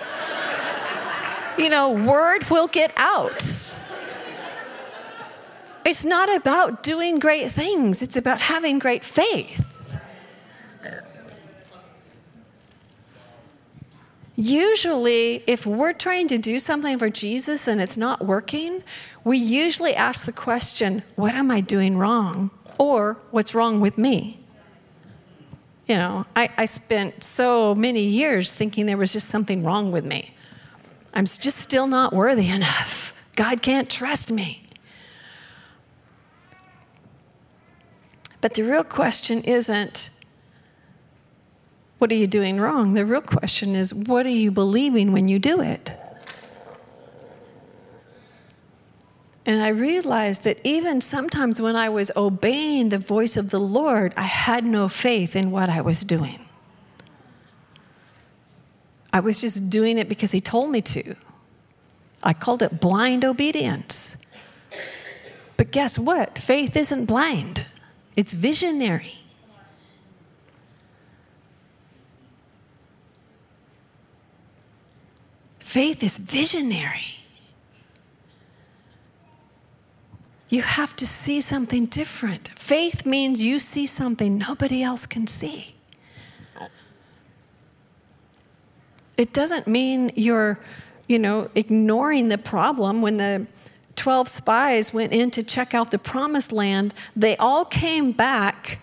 you 1.60 1.70
know, 1.70 1.92
word 1.92 2.50
will 2.50 2.68
get 2.68 2.94
out. 2.98 3.76
It's 5.86 6.06
not 6.06 6.34
about 6.34 6.84
doing 6.84 7.20
great 7.20 7.52
things, 7.52 8.02
it's 8.02 8.18
about 8.18 8.42
having 8.42 8.80
great 8.80 9.04
faith. 9.04 9.66
Usually, 14.36 15.44
if 15.48 15.66
we're 15.66 15.92
trying 15.92 16.30
to 16.30 16.38
do 16.38 16.60
something 16.60 16.98
for 16.98 17.10
Jesus 17.10 17.68
and 17.68 17.82
it's 17.82 17.98
not 17.98 18.26
working, 18.26 18.84
we 19.26 19.38
usually 19.38 19.94
ask 19.94 20.26
the 20.26 20.32
question, 20.32 21.04
What 21.18 21.36
am 21.36 21.52
I 21.52 21.60
doing 21.60 21.98
wrong? 21.98 22.50
Or, 22.78 23.18
What's 23.32 23.54
wrong 23.54 23.82
with 23.82 23.98
me? 23.98 24.40
You 25.90 25.98
know, 25.98 26.26
I, 26.38 26.50
I 26.58 26.66
spent 26.66 27.22
so 27.22 27.76
many 27.76 28.04
years 28.04 28.54
thinking 28.54 28.86
there 28.86 28.96
was 28.96 29.12
just 29.12 29.28
something 29.28 29.62
wrong 29.64 29.92
with 29.92 30.06
me. 30.06 30.34
I'm 31.14 31.26
just 31.26 31.58
still 31.58 31.88
not 31.88 32.14
worthy 32.14 32.50
enough. 32.50 33.14
God 33.36 33.62
can't 33.62 33.90
trust 33.90 34.32
me. 34.32 34.64
But 38.42 38.54
the 38.54 38.64
real 38.64 38.84
question 38.84 39.42
isn't, 39.42 40.12
what 41.98 42.12
are 42.12 42.16
you 42.16 42.28
doing 42.28 42.60
wrong? 42.60 42.94
The 42.94 43.06
real 43.06 43.22
question 43.22 43.76
is, 43.76 43.94
what 43.94 44.26
are 44.26 44.30
you 44.30 44.52
believing 44.52 45.12
when 45.12 45.28
you 45.28 45.40
do 45.40 45.60
it? 45.62 45.92
And 49.46 49.62
I 49.62 49.70
realized 49.70 50.44
that 50.44 50.60
even 50.64 51.02
sometimes 51.02 51.62
when 51.62 51.76
I 51.76 51.90
was 51.90 52.12
obeying 52.16 52.90
the 52.90 53.00
voice 53.00 53.36
of 53.36 53.50
the 53.50 53.60
Lord, 53.60 54.14
I 54.16 54.22
had 54.22 54.64
no 54.64 54.88
faith 54.88 55.36
in 55.36 55.52
what 55.52 55.70
I 55.70 55.82
was 55.82 56.02
doing. 56.04 56.46
I 59.12 59.20
was 59.22 59.42
just 59.42 59.70
doing 59.70 59.98
it 59.98 60.08
because 60.08 60.32
he 60.32 60.42
told 60.42 60.72
me 60.72 60.82
to. 60.82 61.16
I 62.22 62.34
called 62.34 62.62
it 62.62 62.80
blind 62.80 63.26
obedience. 63.26 64.18
But 65.58 65.72
guess 65.72 65.98
what? 65.98 66.38
Faith 66.38 66.76
isn't 66.76 67.06
blind, 67.06 67.66
it's 68.16 68.34
visionary. 68.34 69.16
Faith 75.60 76.02
is 76.02 76.18
visionary. 76.18 77.20
You 80.50 80.64
have 80.64 80.96
to 80.96 81.06
see 81.06 81.42
something 81.42 81.86
different. 81.86 82.48
Faith 82.56 83.06
means 83.06 83.44
you 83.44 83.60
see 83.60 83.86
something 83.86 84.40
nobody 84.40 84.82
else 84.82 85.06
can 85.06 85.28
see. 85.28 85.76
It 89.20 89.34
doesn't 89.34 89.68
mean 89.68 90.12
you're, 90.16 90.58
you 91.10 91.20
know, 91.20 91.50
ignoring 91.54 92.30
the 92.30 92.38
problem. 92.38 93.02
When 93.02 93.18
the 93.18 93.48
12 93.98 94.30
spies 94.30 94.94
went 94.94 95.12
in 95.12 95.30
to 95.32 95.44
check 95.44 95.74
out 95.74 95.92
the 95.92 96.00
promised 96.00 96.54
land, 96.54 96.94
they 97.18 97.36
all 97.36 97.66
came 97.66 98.14
back 98.14 98.80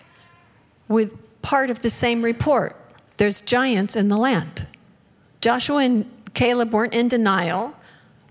with 0.87 1.41
part 1.41 1.71
of 1.71 1.81
the 1.81 1.89
same 1.89 2.21
report. 2.21 2.75
There's 3.17 3.41
giants 3.41 3.95
in 3.95 4.09
the 4.09 4.17
land. 4.17 4.67
Joshua 5.41 5.77
and 5.77 6.05
Caleb 6.35 6.71
weren't 6.71 6.93
in 6.93 7.07
denial. 7.07 7.73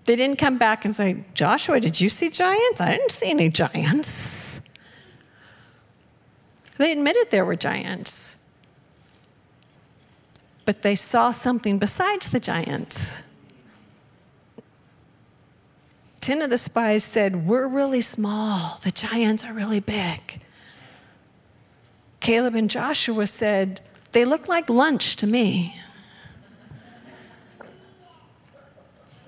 They 0.05 0.15
didn't 0.15 0.39
come 0.39 0.59
back 0.59 0.85
and 0.85 0.95
say, 0.95 1.25
Joshua, 1.35 1.81
did 1.81 2.01
you 2.01 2.09
see 2.09 2.31
giants? 2.31 2.81
I 2.81 2.93
didn't 2.93 3.11
see 3.11 3.31
any 3.31 3.51
giants. 3.51 4.63
They 6.77 6.93
admitted 6.93 7.33
there 7.33 7.45
were 7.45 7.57
giants 7.57 8.37
but 10.67 10.83
they 10.83 10.97
saw 10.97 11.31
something 11.31 11.79
besides 11.79 12.29
the 12.29 12.41
giants. 12.41 13.23
Ten 16.21 16.43
of 16.43 16.51
the 16.51 16.59
spies 16.59 17.05
said, 17.05 17.47
We're 17.47 17.69
really 17.69 18.01
small, 18.01 18.81
the 18.83 18.91
giants 18.91 19.45
are 19.45 19.55
really 19.55 19.81
big. 19.81 20.43
Caleb 22.19 22.57
and 22.57 22.69
Joshua 22.69 23.29
said, 23.29 23.81
They 24.11 24.25
look 24.25 24.49
like 24.49 24.69
lunch 24.69 25.17
to 25.17 25.27
me. 25.27 25.77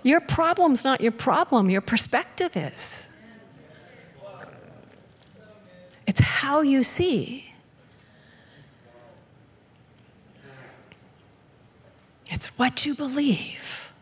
Your 0.02 0.20
problem's 0.20 0.84
not 0.84 1.00
your 1.00 1.12
problem, 1.12 1.70
your 1.70 1.80
perspective 1.80 2.56
is. 2.56 3.10
It's 6.06 6.20
how 6.20 6.62
you 6.62 6.82
see. 6.82 7.47
It's 12.28 12.58
what 12.58 12.84
you 12.86 12.94
believe. 12.94 13.92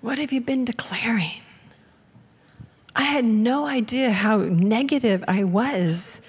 What 0.00 0.18
have 0.18 0.32
you 0.32 0.40
been 0.40 0.64
declaring? 0.64 1.42
I 2.96 3.02
had 3.02 3.24
no 3.24 3.66
idea 3.66 4.10
how 4.10 4.38
negative 4.38 5.24
I 5.28 5.44
was 5.44 6.22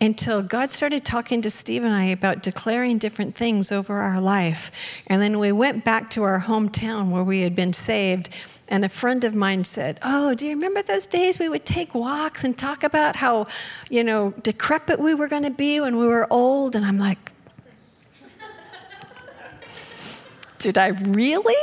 until 0.00 0.42
God 0.42 0.70
started 0.70 1.04
talking 1.04 1.42
to 1.42 1.50
Steve 1.50 1.84
and 1.84 1.92
I 1.92 2.04
about 2.04 2.42
declaring 2.42 2.96
different 2.96 3.34
things 3.34 3.70
over 3.70 3.98
our 3.98 4.20
life. 4.20 4.70
And 5.06 5.20
then 5.20 5.38
we 5.38 5.52
went 5.52 5.84
back 5.84 6.08
to 6.10 6.22
our 6.22 6.40
hometown 6.40 7.10
where 7.10 7.22
we 7.22 7.42
had 7.42 7.54
been 7.54 7.74
saved. 7.74 8.34
And 8.68 8.84
a 8.84 8.88
friend 8.88 9.24
of 9.24 9.34
mine 9.34 9.64
said, 9.64 9.98
Oh, 10.02 10.34
do 10.34 10.46
you 10.46 10.54
remember 10.54 10.80
those 10.80 11.06
days 11.06 11.38
we 11.38 11.48
would 11.48 11.66
take 11.66 11.94
walks 11.94 12.44
and 12.44 12.56
talk 12.56 12.82
about 12.82 13.16
how, 13.16 13.46
you 13.90 14.02
know, 14.02 14.30
decrepit 14.42 14.98
we 14.98 15.12
were 15.12 15.28
going 15.28 15.42
to 15.42 15.50
be 15.50 15.80
when 15.80 15.98
we 15.98 16.06
were 16.06 16.26
old? 16.30 16.74
And 16.74 16.86
I'm 16.86 16.98
like, 16.98 17.32
Did 20.60 20.78
I 20.78 20.88
really? 20.88 21.54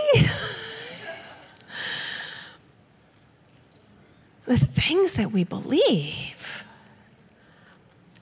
the 4.48 4.58
things 4.58 5.14
that 5.14 5.32
we 5.32 5.44
believe. 5.44 6.64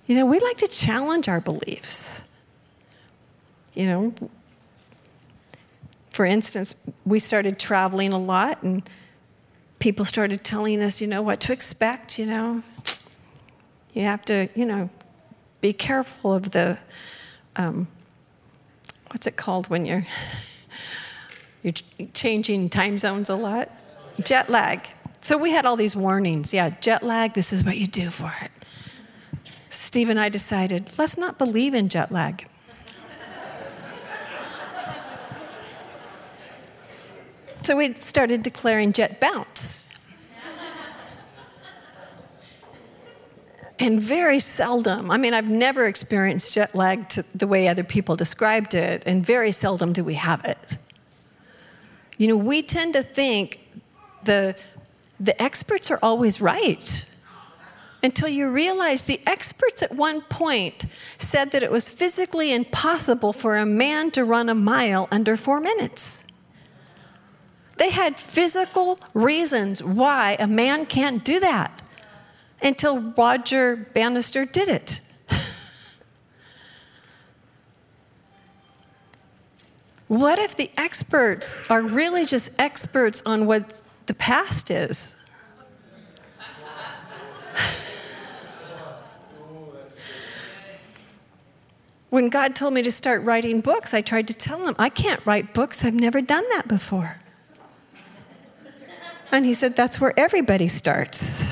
You 0.05 0.15
know, 0.15 0.25
we 0.25 0.39
like 0.39 0.57
to 0.57 0.67
challenge 0.67 1.29
our 1.29 1.39
beliefs. 1.39 2.31
You 3.73 3.85
know, 3.85 4.13
for 6.09 6.25
instance, 6.25 6.75
we 7.05 7.19
started 7.19 7.59
traveling 7.59 8.13
a 8.13 8.19
lot 8.19 8.63
and 8.63 8.87
people 9.79 10.05
started 10.05 10.43
telling 10.43 10.81
us, 10.81 10.99
you 10.99 11.07
know, 11.07 11.21
what 11.21 11.39
to 11.41 11.53
expect, 11.53 12.17
you 12.17 12.25
know. 12.25 12.63
You 13.93 14.03
have 14.03 14.25
to, 14.25 14.49
you 14.55 14.65
know, 14.65 14.89
be 15.61 15.73
careful 15.73 16.33
of 16.33 16.51
the, 16.51 16.77
um, 17.55 17.87
what's 19.11 19.27
it 19.27 19.35
called 19.35 19.69
when 19.69 19.85
you're, 19.85 20.05
you're 21.65 22.07
changing 22.13 22.69
time 22.69 22.99
zones 22.99 23.29
a 23.29 23.35
lot? 23.35 23.71
Jet 24.23 24.49
lag. 24.49 24.87
So 25.21 25.35
we 25.35 25.49
had 25.49 25.65
all 25.65 25.75
these 25.75 25.95
warnings. 25.95 26.53
Yeah, 26.53 26.69
jet 26.69 27.01
lag, 27.01 27.33
this 27.33 27.51
is 27.51 27.63
what 27.63 27.77
you 27.77 27.87
do 27.87 28.11
for 28.11 28.31
it. 28.41 28.51
Steve 29.69 30.09
and 30.09 30.19
I 30.19 30.29
decided, 30.29 30.91
let's 30.99 31.17
not 31.17 31.39
believe 31.39 31.73
in 31.73 31.89
jet 31.89 32.11
lag. 32.11 32.47
so 37.63 37.75
we 37.75 37.95
started 37.95 38.43
declaring 38.43 38.91
jet 38.93 39.19
bounce. 39.19 39.89
And 43.79 43.99
very 43.99 44.39
seldom, 44.39 45.09
I 45.09 45.17
mean, 45.17 45.33
I've 45.33 45.49
never 45.49 45.85
experienced 45.85 46.53
jet 46.53 46.75
lag 46.75 47.09
the 47.33 47.47
way 47.47 47.67
other 47.67 47.83
people 47.83 48.15
described 48.15 48.75
it, 48.75 49.03
and 49.05 49.25
very 49.25 49.51
seldom 49.51 49.91
do 49.91 50.03
we 50.03 50.13
have 50.13 50.45
it. 50.45 50.77
You 52.17 52.27
know, 52.27 52.37
we 52.37 52.61
tend 52.61 52.93
to 52.93 53.03
think 53.03 53.59
the 54.23 54.55
the 55.19 55.41
experts 55.41 55.89
are 55.91 55.99
always 56.01 56.41
right 56.41 57.11
until 58.03 58.27
you 58.27 58.49
realize 58.49 59.03
the 59.03 59.19
experts 59.25 59.81
at 59.81 59.93
one 59.93 60.21
point 60.21 60.85
said 61.17 61.51
that 61.51 61.63
it 61.63 61.71
was 61.71 61.89
physically 61.89 62.53
impossible 62.53 63.33
for 63.33 63.57
a 63.57 63.65
man 63.65 64.11
to 64.11 64.23
run 64.23 64.49
a 64.49 64.55
mile 64.55 65.07
under 65.11 65.35
four 65.35 65.59
minutes. 65.59 66.23
They 67.77 67.89
had 67.89 68.17
physical 68.17 68.99
reasons 69.13 69.83
why 69.83 70.37
a 70.39 70.47
man 70.47 70.85
can't 70.85 71.25
do 71.25 71.39
that 71.39 71.81
until 72.61 73.13
Roger 73.17 73.75
Bannister 73.75 74.45
did 74.45 74.69
it. 74.69 75.01
What 80.07 80.39
if 80.39 80.55
the 80.55 80.69
experts 80.77 81.69
are 81.69 81.81
really 81.81 82.25
just 82.25 82.59
experts 82.59 83.23
on 83.25 83.47
what 83.47 83.81
the 84.05 84.13
past 84.13 84.69
is. 84.69 85.17
when 92.15 92.29
God 92.29 92.55
told 92.55 92.73
me 92.73 92.81
to 92.81 92.91
start 92.91 93.23
writing 93.23 93.59
books, 93.59 93.93
I 93.93 94.01
tried 94.01 94.29
to 94.29 94.33
tell 94.33 94.65
him, 94.65 94.75
I 94.79 94.87
can't 94.87 95.23
write 95.25 95.53
books. 95.53 95.83
I've 95.83 95.93
never 95.93 96.21
done 96.21 96.45
that 96.51 96.65
before. 96.65 97.17
And 99.33 99.45
he 99.45 99.53
said, 99.53 99.75
That's 99.75 99.99
where 99.99 100.13
everybody 100.17 100.69
starts. 100.69 101.51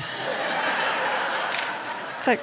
It's 2.14 2.26
like, 2.26 2.40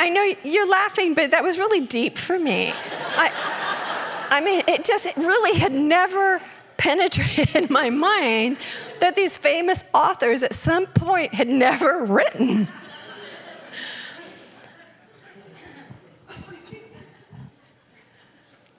I 0.00 0.08
know 0.08 0.32
you're 0.44 0.66
laughing, 0.66 1.12
but 1.12 1.32
that 1.32 1.44
was 1.44 1.58
really 1.58 1.84
deep 1.86 2.16
for 2.16 2.38
me. 2.38 2.72
I, 2.72 4.28
I 4.30 4.40
mean, 4.40 4.62
it 4.66 4.82
just 4.82 5.04
it 5.04 5.14
really 5.18 5.60
had 5.60 5.72
never 5.72 6.40
penetrated 6.78 7.68
my 7.70 7.90
mind 7.90 8.56
that 9.00 9.14
these 9.14 9.36
famous 9.36 9.84
authors 9.92 10.42
at 10.42 10.54
some 10.54 10.86
point 10.86 11.34
had 11.34 11.48
never 11.48 12.06
written. 12.06 12.66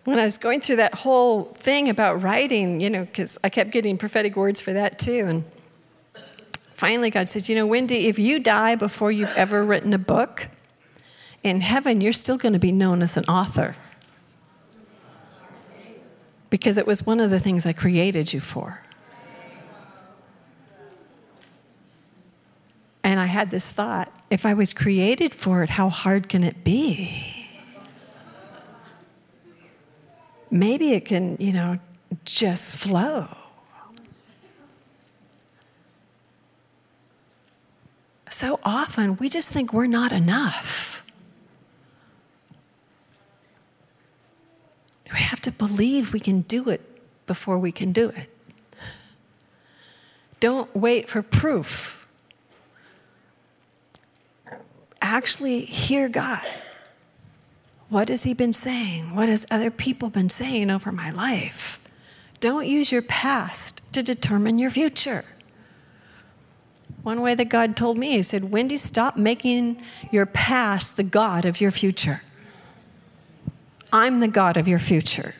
when 0.06 0.18
I 0.18 0.24
was 0.24 0.40
going 0.40 0.62
through 0.62 0.78
that 0.78 0.96
whole 0.96 1.44
thing 1.44 1.88
about 1.88 2.24
writing, 2.24 2.82
you 2.82 2.90
know, 2.90 3.06
because 3.06 3.38
I 3.44 3.50
kept 3.50 3.70
getting 3.70 3.96
prophetic 4.00 4.36
words 4.36 4.60
for 4.60 4.74
that 4.74 4.98
too. 4.98 5.26
And 5.28 5.44
finally, 6.74 7.12
God 7.12 7.30
said, 7.30 7.48
You 7.48 7.56
know, 7.56 7.68
Wendy, 7.68 8.08
if 8.08 8.18
you 8.18 8.40
die 8.40 8.76
before 8.76 9.12
you've 9.12 9.38
ever 9.38 9.64
written 9.64 9.94
a 9.94 10.00
book, 10.00 10.48
in 11.44 11.62
heaven, 11.62 12.02
you're 12.02 12.14
still 12.14 12.38
going 12.38 12.54
to 12.54 12.60
be 12.60 12.72
known 12.72 13.02
as 13.02 13.18
an 13.18 13.26
author 13.26 13.76
because 16.50 16.78
it 16.78 16.86
was 16.86 17.06
one 17.06 17.20
of 17.20 17.30
the 17.30 17.40
things 17.40 17.66
I 17.66 17.74
created 17.74 18.34
you 18.34 18.40
for. 18.40 18.82
And 23.04 23.20
I 23.20 23.26
had 23.26 23.50
this 23.50 23.72
thought 23.72 24.12
if 24.30 24.46
I 24.46 24.54
was 24.54 24.74
created 24.74 25.34
for 25.34 25.64
it, 25.64 25.72
how 25.72 25.90
hard 25.90 26.30
can 26.30 26.44
it 26.44 26.64
be? 26.64 27.48
Maybe 30.50 30.94
it 30.94 31.06
can, 31.06 31.38
you 31.40 31.52
know, 31.52 31.80
just 32.26 32.76
flow. 32.76 33.28
So 38.30 38.60
often 38.64 39.18
we 39.18 39.30
just 39.30 39.52
think 39.52 39.74
we're 39.74 39.88
not 39.88 40.12
enough. 40.12 40.91
We 45.14 45.20
have 45.20 45.42
to 45.42 45.52
believe 45.52 46.14
we 46.14 46.20
can 46.20 46.42
do 46.42 46.70
it 46.70 46.82
before 47.28 47.58
we 47.58 47.72
can 47.72 47.92
do 47.92 48.10
it. 48.10 48.28
Don't 50.40 50.74
wait 50.76 51.08
for 51.08 51.22
proof. 51.22 52.08
Actually, 55.02 55.62
hear 55.62 56.10
God. 56.10 56.44
What 57.90 58.10
has 58.10 58.24
He 58.24 58.34
been 58.34 58.54
saying? 58.54 59.16
What 59.16 59.30
has 59.30 59.46
other 59.52 59.70
people 59.70 60.10
been 60.10 60.30
saying 60.30 60.72
over 60.72 60.92
my 60.92 61.10
life? 61.12 61.80
Don't 62.40 62.66
use 62.66 62.92
your 62.92 63.02
past 63.02 63.82
to 63.94 64.02
determine 64.02 64.58
your 64.58 64.72
future. 64.72 65.26
One 67.04 67.22
way 67.22 67.36
that 67.36 67.50
God 67.50 67.76
told 67.76 67.98
me, 67.98 68.12
He 68.12 68.22
said, 68.22 68.52
Wendy, 68.52 68.78
stop 68.78 69.18
making 69.18 69.82
your 70.12 70.26
past 70.26 70.98
the 70.98 71.04
God 71.04 71.46
of 71.46 71.60
your 71.60 71.72
future. 71.72 72.22
I'm 73.94 74.20
the 74.20 74.28
God 74.28 74.58
of 74.58 74.68
your 74.68 74.80
future. 74.80 75.36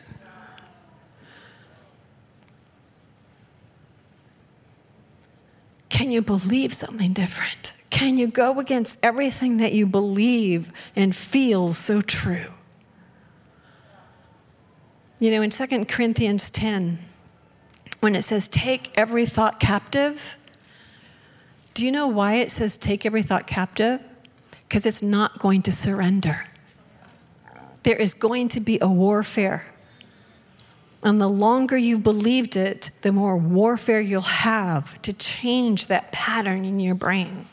Can 5.88 6.10
you 6.10 6.22
believe 6.22 6.72
something 6.72 7.12
different? 7.12 7.74
Can 7.90 8.16
you 8.16 8.26
go 8.26 8.58
against 8.58 8.98
everything 9.04 9.58
that 9.58 9.72
you 9.72 9.86
believe 9.86 10.72
and 10.96 11.14
feel 11.14 11.72
so 11.72 12.00
true? 12.00 12.46
You 15.18 15.30
know, 15.30 15.42
in 15.42 15.50
2 15.50 15.84
Corinthians 15.84 16.50
10, 16.50 16.98
when 18.00 18.16
it 18.16 18.22
says, 18.22 18.48
take 18.48 18.90
every 18.96 19.26
thought 19.26 19.60
captive, 19.60 20.36
do 21.74 21.86
you 21.86 21.92
know 21.92 22.08
why 22.08 22.34
it 22.34 22.50
says, 22.50 22.76
take 22.76 23.06
every 23.06 23.22
thought 23.22 23.46
captive? 23.46 24.00
Because 24.68 24.84
it's 24.84 25.02
not 25.02 25.38
going 25.38 25.62
to 25.62 25.72
surrender 25.72 26.44
there 27.82 27.96
is 27.96 28.14
going 28.14 28.48
to 28.48 28.60
be 28.60 28.78
a 28.80 28.88
warfare. 28.88 29.66
And 31.02 31.20
the 31.20 31.28
longer 31.28 31.76
you've 31.76 32.04
believed 32.04 32.56
it, 32.56 32.90
the 33.02 33.10
more 33.10 33.36
warfare 33.36 34.00
you'll 34.00 34.20
have 34.20 35.00
to 35.02 35.12
change 35.12 35.88
that 35.88 36.12
pattern 36.12 36.64
in 36.64 36.78
your 36.78 36.94
brain. 36.94 37.46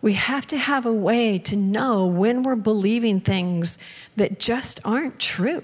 We 0.00 0.14
have 0.14 0.46
to 0.48 0.56
have 0.56 0.86
a 0.86 0.92
way 0.92 1.38
to 1.38 1.56
know 1.56 2.06
when 2.06 2.42
we're 2.42 2.56
believing 2.56 3.20
things 3.20 3.78
that 4.16 4.38
just 4.38 4.80
aren't 4.84 5.18
true. 5.18 5.62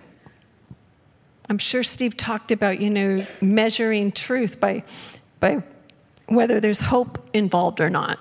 I'm 1.48 1.58
sure 1.58 1.82
Steve 1.82 2.16
talked 2.16 2.50
about, 2.50 2.80
you 2.80 2.90
know, 2.90 3.26
measuring 3.40 4.12
truth 4.12 4.58
by, 4.60 4.84
by 5.40 5.62
whether 6.26 6.58
there's 6.58 6.80
hope 6.80 7.30
involved 7.32 7.80
or 7.80 7.90
not. 7.90 8.18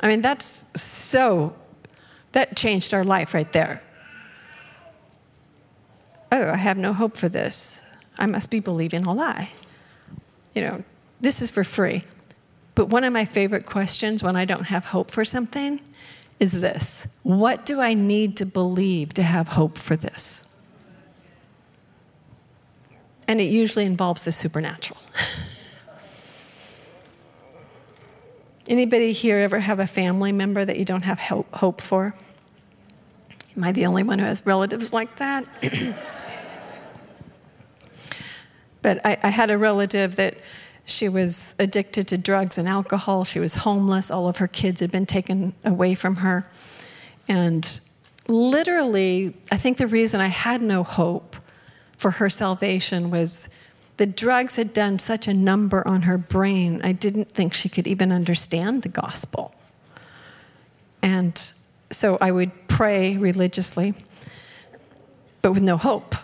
I 0.00 0.08
mean, 0.08 0.22
that's 0.22 0.64
so, 0.80 1.54
that 2.32 2.56
changed 2.56 2.94
our 2.94 3.04
life 3.04 3.34
right 3.34 3.50
there. 3.52 3.82
Oh, 6.32 6.50
I 6.50 6.56
have 6.56 6.78
no 6.78 6.92
hope 6.92 7.16
for 7.16 7.28
this. 7.28 7.84
I 8.18 8.26
must 8.26 8.50
be 8.50 8.60
believing 8.60 9.04
a 9.04 9.12
lie. 9.12 9.50
You 10.54 10.62
know, 10.62 10.84
this 11.20 11.42
is 11.42 11.50
for 11.50 11.64
free. 11.64 12.04
But 12.74 12.86
one 12.86 13.04
of 13.04 13.12
my 13.12 13.24
favorite 13.24 13.66
questions 13.66 14.22
when 14.22 14.36
I 14.36 14.44
don't 14.44 14.66
have 14.66 14.86
hope 14.86 15.10
for 15.10 15.24
something 15.24 15.80
is 16.38 16.60
this 16.60 17.06
What 17.22 17.66
do 17.66 17.80
I 17.80 17.94
need 17.94 18.36
to 18.38 18.46
believe 18.46 19.12
to 19.14 19.22
have 19.22 19.48
hope 19.48 19.76
for 19.76 19.96
this? 19.96 20.46
And 23.28 23.40
it 23.40 23.50
usually 23.50 23.84
involves 23.84 24.22
the 24.22 24.32
supernatural. 24.32 25.00
Anybody 28.70 29.10
here 29.10 29.38
ever 29.38 29.58
have 29.58 29.80
a 29.80 29.86
family 29.88 30.30
member 30.30 30.64
that 30.64 30.78
you 30.78 30.84
don't 30.84 31.02
have 31.02 31.18
hope 31.18 31.80
for? 31.80 32.14
Am 33.56 33.64
I 33.64 33.72
the 33.72 33.84
only 33.84 34.04
one 34.04 34.20
who 34.20 34.24
has 34.24 34.46
relatives 34.46 34.92
like 34.92 35.16
that? 35.16 35.44
but 38.80 39.04
I, 39.04 39.18
I, 39.24 39.28
had 39.30 39.50
a 39.50 39.58
relative 39.58 40.14
that 40.16 40.36
she 40.84 41.08
was 41.08 41.56
addicted 41.58 42.06
to 42.08 42.16
drugs 42.16 42.58
and 42.58 42.68
alcohol. 42.68 43.24
She 43.24 43.40
was 43.40 43.56
homeless. 43.56 44.08
All 44.08 44.28
of 44.28 44.36
her 44.36 44.46
kids 44.46 44.80
had 44.80 44.92
been 44.92 45.04
taken 45.04 45.52
away 45.64 45.96
from 45.96 46.16
her. 46.16 46.46
And 47.26 47.80
literally, 48.28 49.34
I 49.50 49.56
think 49.56 49.78
the 49.78 49.88
reason 49.88 50.20
I 50.20 50.28
had 50.28 50.62
no 50.62 50.84
hope 50.84 51.34
for 51.96 52.12
her 52.12 52.30
salvation 52.30 53.10
was 53.10 53.48
the 54.00 54.06
drugs 54.06 54.56
had 54.56 54.72
done 54.72 54.98
such 54.98 55.28
a 55.28 55.34
number 55.34 55.86
on 55.86 56.02
her 56.02 56.16
brain, 56.16 56.80
I 56.82 56.92
didn't 56.92 57.30
think 57.32 57.52
she 57.52 57.68
could 57.68 57.86
even 57.86 58.10
understand 58.10 58.80
the 58.80 58.88
gospel. 58.88 59.54
And 61.02 61.36
so 61.90 62.16
I 62.18 62.30
would 62.30 62.50
pray 62.66 63.18
religiously, 63.18 63.92
but 65.42 65.52
with 65.52 65.62
no 65.62 65.76
hope. 65.76 66.14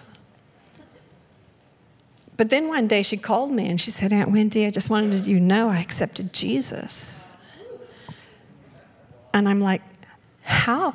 But 2.39 2.49
then 2.49 2.68
one 2.68 2.89
day 2.89 3.03
she 3.03 3.18
called 3.18 3.53
me 3.53 3.68
and 3.68 3.79
she 3.79 3.91
said, 3.91 4.11
Aunt 4.11 4.33
Wendy, 4.33 4.64
I 4.64 4.70
just 4.70 4.89
wanted 4.89 5.27
you 5.27 5.39
to 5.39 5.45
know 5.45 5.68
I 5.68 5.81
accepted 5.81 6.33
Jesus. 6.33 7.37
And 9.35 9.47
I'm 9.47 9.61
like, 9.61 9.83
how? 10.45 10.95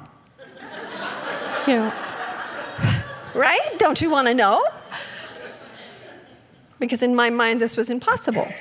you 1.67 1.75
know, 1.75 1.93
right? 3.35 3.69
Don't 3.77 4.01
you 4.01 4.09
want 4.09 4.29
to 4.29 4.33
know? 4.33 4.65
Because 6.81 7.01
in 7.01 7.15
my 7.15 7.29
mind 7.29 7.61
this 7.61 7.77
was 7.77 7.89
impossible. 7.89 8.51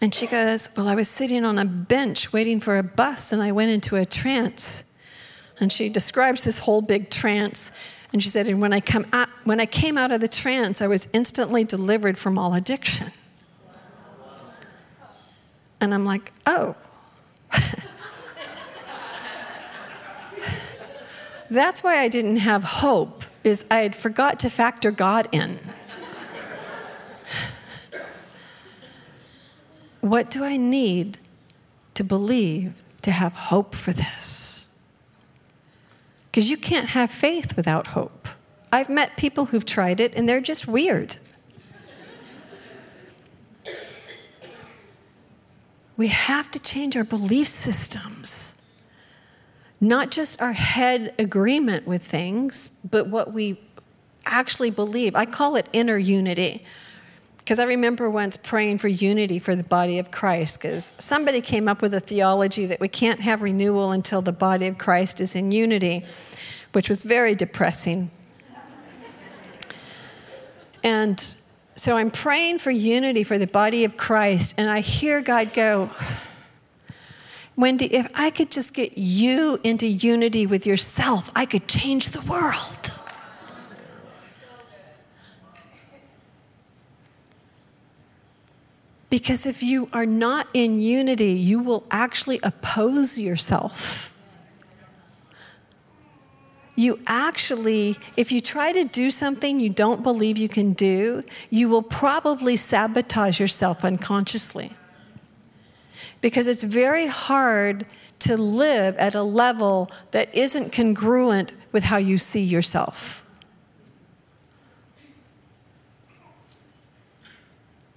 And 0.00 0.14
she 0.14 0.28
goes, 0.28 0.70
Well, 0.76 0.86
I 0.86 0.94
was 0.94 1.08
sitting 1.08 1.44
on 1.44 1.58
a 1.58 1.64
bench 1.64 2.32
waiting 2.32 2.60
for 2.60 2.78
a 2.78 2.84
bus 2.84 3.32
and 3.32 3.42
I 3.42 3.50
went 3.50 3.72
into 3.72 3.96
a 3.96 4.04
trance. 4.04 4.84
And 5.58 5.72
she 5.72 5.88
describes 5.88 6.44
this 6.44 6.60
whole 6.60 6.80
big 6.80 7.10
trance. 7.10 7.72
And 8.12 8.22
she 8.22 8.28
said, 8.28 8.46
And 8.46 8.60
when 8.60 8.72
I, 8.72 8.78
come 8.80 9.06
out, 9.12 9.28
when 9.44 9.58
I 9.60 9.66
came 9.66 9.98
out 9.98 10.12
of 10.12 10.20
the 10.20 10.28
trance, 10.28 10.80
I 10.80 10.86
was 10.86 11.08
instantly 11.12 11.64
delivered 11.64 12.16
from 12.16 12.38
all 12.38 12.54
addiction. 12.54 13.08
And 15.80 15.92
I'm 15.92 16.04
like, 16.04 16.32
Oh. 16.46 16.76
That's 21.50 21.82
why 21.82 21.98
I 21.98 22.08
didn't 22.08 22.36
have 22.36 22.62
hope, 22.62 23.24
is 23.42 23.64
I 23.70 23.78
had 23.80 23.96
forgot 23.96 24.38
to 24.40 24.50
factor 24.50 24.92
God 24.92 25.26
in. 25.32 25.58
What 30.00 30.30
do 30.30 30.44
I 30.44 30.56
need 30.56 31.18
to 31.94 32.04
believe 32.04 32.82
to 33.02 33.10
have 33.10 33.34
hope 33.34 33.74
for 33.74 33.92
this? 33.92 34.74
Because 36.30 36.50
you 36.50 36.56
can't 36.56 36.90
have 36.90 37.10
faith 37.10 37.56
without 37.56 37.88
hope. 37.88 38.28
I've 38.72 38.88
met 38.88 39.16
people 39.16 39.46
who've 39.46 39.64
tried 39.64 40.00
it 40.00 40.14
and 40.14 40.28
they're 40.28 40.40
just 40.40 40.68
weird. 40.68 41.16
We 45.96 46.08
have 46.08 46.50
to 46.52 46.58
change 46.58 46.96
our 46.96 47.04
belief 47.04 47.48
systems. 47.48 48.54
Not 49.82 50.10
just 50.10 50.40
our 50.40 50.52
head 50.52 51.14
agreement 51.18 51.86
with 51.86 52.02
things, 52.02 52.78
but 52.88 53.08
what 53.08 53.34
we 53.34 53.60
actually 54.24 54.70
believe. 54.70 55.14
I 55.14 55.26
call 55.26 55.56
it 55.56 55.68
inner 55.72 55.98
unity. 55.98 56.64
Because 57.40 57.58
I 57.58 57.64
remember 57.64 58.08
once 58.08 58.36
praying 58.36 58.78
for 58.78 58.86
unity 58.86 59.40
for 59.40 59.56
the 59.56 59.64
body 59.64 59.98
of 59.98 60.12
Christ, 60.12 60.62
because 60.62 60.94
somebody 60.98 61.40
came 61.40 61.68
up 61.68 61.82
with 61.82 61.92
a 61.92 62.00
theology 62.00 62.66
that 62.66 62.80
we 62.80 62.88
can't 62.88 63.20
have 63.20 63.42
renewal 63.42 63.90
until 63.90 64.22
the 64.22 64.32
body 64.32 64.68
of 64.68 64.78
Christ 64.78 65.20
is 65.20 65.34
in 65.34 65.50
unity, 65.50 66.04
which 66.72 66.88
was 66.88 67.02
very 67.02 67.34
depressing. 67.34 68.10
And 70.84 71.18
so 71.74 71.96
I'm 71.96 72.10
praying 72.10 72.60
for 72.60 72.70
unity 72.70 73.24
for 73.24 73.36
the 73.36 73.46
body 73.46 73.84
of 73.84 73.96
Christ, 73.96 74.54
and 74.56 74.70
I 74.70 74.80
hear 74.80 75.20
God 75.20 75.52
go, 75.52 75.90
Wendy, 77.56 77.86
if 77.86 78.06
I 78.14 78.30
could 78.30 78.50
just 78.50 78.74
get 78.74 78.96
you 78.96 79.58
into 79.64 79.86
unity 79.86 80.46
with 80.46 80.66
yourself, 80.66 81.32
I 81.34 81.46
could 81.46 81.68
change 81.68 82.10
the 82.10 82.20
world. 82.30 82.94
Because 89.10 89.44
if 89.44 89.62
you 89.62 89.88
are 89.92 90.06
not 90.06 90.46
in 90.54 90.80
unity, 90.80 91.32
you 91.32 91.58
will 91.58 91.84
actually 91.90 92.38
oppose 92.44 93.18
yourself. 93.18 94.16
You 96.76 97.00
actually, 97.06 97.96
if 98.16 98.32
you 98.32 98.40
try 98.40 98.72
to 98.72 98.84
do 98.84 99.10
something 99.10 99.60
you 99.60 99.68
don't 99.68 100.02
believe 100.02 100.38
you 100.38 100.48
can 100.48 100.72
do, 100.72 101.22
you 101.50 101.68
will 101.68 101.82
probably 101.82 102.56
sabotage 102.56 103.38
yourself 103.38 103.84
unconsciously. 103.84 104.72
Because 106.20 106.46
it's 106.46 106.64
very 106.64 107.06
hard 107.08 107.84
to 108.20 108.36
live 108.36 108.96
at 108.96 109.14
a 109.14 109.22
level 109.22 109.90
that 110.12 110.34
isn't 110.34 110.72
congruent 110.72 111.52
with 111.72 111.82
how 111.82 111.96
you 111.96 112.16
see 112.16 112.42
yourself. 112.42 113.19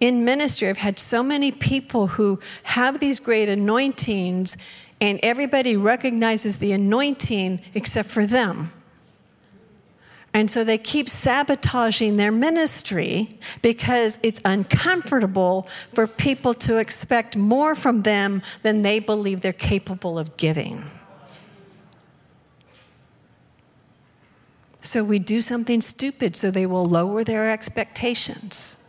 In 0.04 0.26
ministry, 0.26 0.68
I've 0.68 0.80
had 0.80 1.00
so 1.00 1.24
many 1.24 1.50
people 1.50 2.08
who 2.08 2.38
have 2.64 3.00
these 3.00 3.22
great 3.22 3.48
anointings, 3.48 4.58
and 5.00 5.18
everybody 5.24 5.78
recognizes 5.78 6.58
the 6.58 6.74
anointing 6.74 7.62
except 7.74 8.10
for 8.10 8.26
them. 8.26 8.74
And 10.34 10.50
so 10.50 10.66
they 10.66 10.78
keep 10.78 11.08
sabotaging 11.08 12.18
their 12.18 12.34
ministry 12.34 13.40
because 13.62 14.20
it's 14.24 14.42
uncomfortable 14.44 15.70
for 15.94 16.06
people 16.06 16.54
to 16.56 16.80
expect 16.80 17.38
more 17.38 17.74
from 17.74 18.02
them 18.02 18.42
than 18.62 18.82
they 18.82 19.00
believe 19.00 19.40
they're 19.40 19.54
capable 19.54 20.20
of 20.20 20.36
giving. 20.36 20.84
So 24.82 25.02
we 25.02 25.18
do 25.18 25.40
something 25.40 25.80
stupid 25.80 26.36
so 26.36 26.52
they 26.52 26.66
will 26.66 26.84
lower 26.84 27.24
their 27.24 27.50
expectations. 27.50 28.83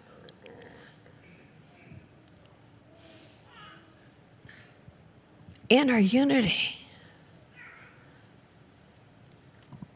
In 5.77 5.91
our 5.91 5.99
unity. 5.99 6.79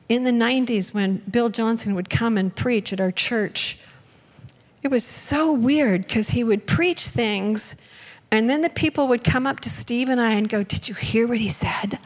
In 0.09 0.25
the 0.25 0.31
90s, 0.31 0.93
when 0.93 1.19
Bill 1.31 1.51
Johnson 1.51 1.95
would 1.95 2.11
come 2.11 2.37
and 2.37 2.55
preach 2.55 2.93
at 2.93 3.01
our 3.01 3.13
church, 3.13 3.79
it 4.83 4.89
was 4.89 5.05
so 5.05 5.53
weird 5.53 6.03
because 6.03 6.31
he 6.31 6.43
would 6.43 6.67
preach 6.67 7.09
things, 7.09 7.77
and 8.31 8.49
then 8.49 8.63
the 8.63 8.71
people 8.71 9.07
would 9.09 9.23
come 9.23 9.47
up 9.47 9.61
to 9.61 9.69
Steve 9.69 10.09
and 10.09 10.21
I 10.21 10.33
and 10.33 10.49
go, 10.49 10.63
Did 10.63 10.89
you 10.89 10.95
hear 10.95 11.27
what 11.27 11.39
he 11.39 11.49
said? 11.49 11.99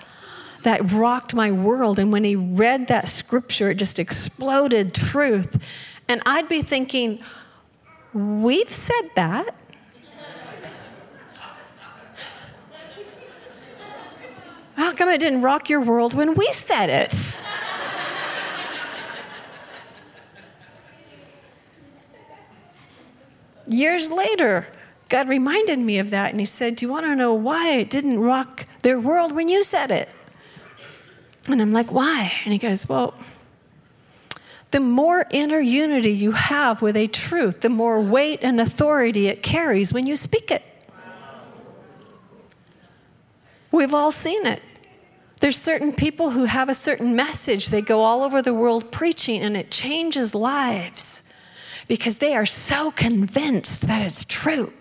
That 0.64 0.92
rocked 0.92 1.34
my 1.34 1.50
world. 1.50 1.98
And 1.98 2.12
when 2.12 2.24
he 2.24 2.36
read 2.36 2.88
that 2.88 3.08
scripture, 3.08 3.70
it 3.70 3.76
just 3.76 3.98
exploded 3.98 4.94
truth. 4.94 5.66
And 6.08 6.20
I'd 6.26 6.48
be 6.48 6.62
thinking, 6.62 7.20
We've 8.12 8.70
said 8.70 9.10
that. 9.16 9.54
How 14.82 14.92
come 14.92 15.08
it 15.10 15.20
didn't 15.20 15.42
rock 15.42 15.70
your 15.70 15.80
world 15.80 16.12
when 16.12 16.34
we 16.34 16.44
said 16.46 16.90
it? 16.90 17.44
Years 23.68 24.10
later, 24.10 24.66
God 25.08 25.28
reminded 25.28 25.78
me 25.78 26.00
of 26.00 26.10
that 26.10 26.32
and 26.32 26.40
He 26.40 26.46
said, 26.46 26.74
Do 26.74 26.84
you 26.84 26.90
want 26.90 27.06
to 27.06 27.14
know 27.14 27.32
why 27.32 27.74
it 27.74 27.90
didn't 27.90 28.18
rock 28.18 28.66
their 28.82 28.98
world 28.98 29.30
when 29.30 29.48
you 29.48 29.62
said 29.62 29.92
it? 29.92 30.08
And 31.48 31.62
I'm 31.62 31.72
like, 31.72 31.92
Why? 31.92 32.32
And 32.42 32.52
He 32.52 32.58
goes, 32.58 32.88
Well, 32.88 33.14
the 34.72 34.80
more 34.80 35.26
inner 35.30 35.60
unity 35.60 36.10
you 36.10 36.32
have 36.32 36.82
with 36.82 36.96
a 36.96 37.06
truth, 37.06 37.60
the 37.60 37.68
more 37.68 38.00
weight 38.02 38.40
and 38.42 38.60
authority 38.60 39.28
it 39.28 39.44
carries 39.44 39.92
when 39.92 40.08
you 40.08 40.16
speak 40.16 40.50
it. 40.50 40.64
We've 43.70 43.94
all 43.94 44.10
seen 44.10 44.44
it. 44.44 44.60
There's 45.42 45.60
certain 45.60 45.92
people 45.92 46.30
who 46.30 46.44
have 46.44 46.68
a 46.68 46.74
certain 46.74 47.16
message. 47.16 47.70
They 47.70 47.82
go 47.82 48.02
all 48.02 48.22
over 48.22 48.40
the 48.40 48.54
world 48.54 48.92
preaching, 48.92 49.42
and 49.42 49.56
it 49.56 49.72
changes 49.72 50.36
lives 50.36 51.24
because 51.88 52.18
they 52.18 52.36
are 52.36 52.46
so 52.46 52.92
convinced 52.92 53.88
that 53.88 54.00
it's 54.02 54.24
true. 54.24 54.72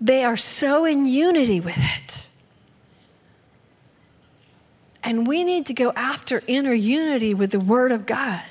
They 0.00 0.22
are 0.22 0.36
so 0.36 0.84
in 0.84 1.04
unity 1.04 1.58
with 1.58 1.76
it. 1.76 2.30
And 5.02 5.26
we 5.26 5.42
need 5.42 5.66
to 5.66 5.74
go 5.74 5.92
after 5.96 6.40
inner 6.46 6.72
unity 6.72 7.34
with 7.34 7.50
the 7.50 7.58
Word 7.58 7.90
of 7.90 8.06
God. 8.06 8.44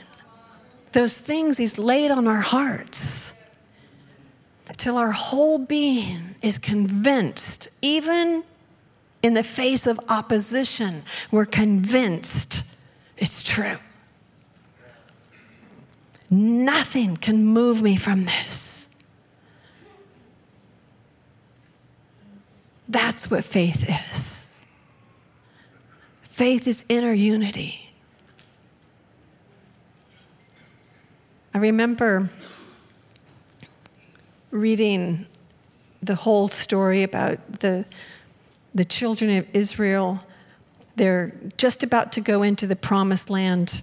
Those 0.92 1.18
things 1.18 1.58
He's 1.58 1.80
laid 1.80 2.12
on 2.12 2.28
our 2.28 2.42
hearts 2.42 3.34
till 4.76 4.98
our 4.98 5.12
whole 5.12 5.60
being 5.60 6.36
is 6.42 6.58
convinced, 6.58 7.70
even 7.82 8.44
in 9.26 9.34
the 9.34 9.43
face 9.43 9.88
of 9.88 9.99
opposition, 10.07 11.01
we're 11.32 11.45
convinced 11.45 12.63
it's 13.17 13.41
true. 13.41 13.78
Nothing 16.30 17.17
can 17.17 17.43
move 17.43 17.82
me 17.82 17.95
from 17.95 18.26
this. 18.26 18.95
That's 22.88 23.32
what 23.32 23.43
faith 23.43 23.89
is. 23.89 24.61
Faith 26.21 26.67
is 26.67 26.86
inner 26.88 27.13
unity. 27.13 27.89
I 31.51 31.57
remember 31.57 32.30
reading 34.51 35.26
the 36.03 36.13
whole 36.13 36.47
story 36.47 37.01
about 37.01 37.39
the, 37.61 37.86
the 38.76 38.86
children 38.86 39.38
of 39.38 39.47
Israel. 39.53 40.19
They're 40.97 41.34
just 41.57 41.82
about 41.82 42.11
to 42.13 42.21
go 42.21 42.43
into 42.43 42.67
the 42.67 42.76
promised 42.76 43.30
land. 43.30 43.82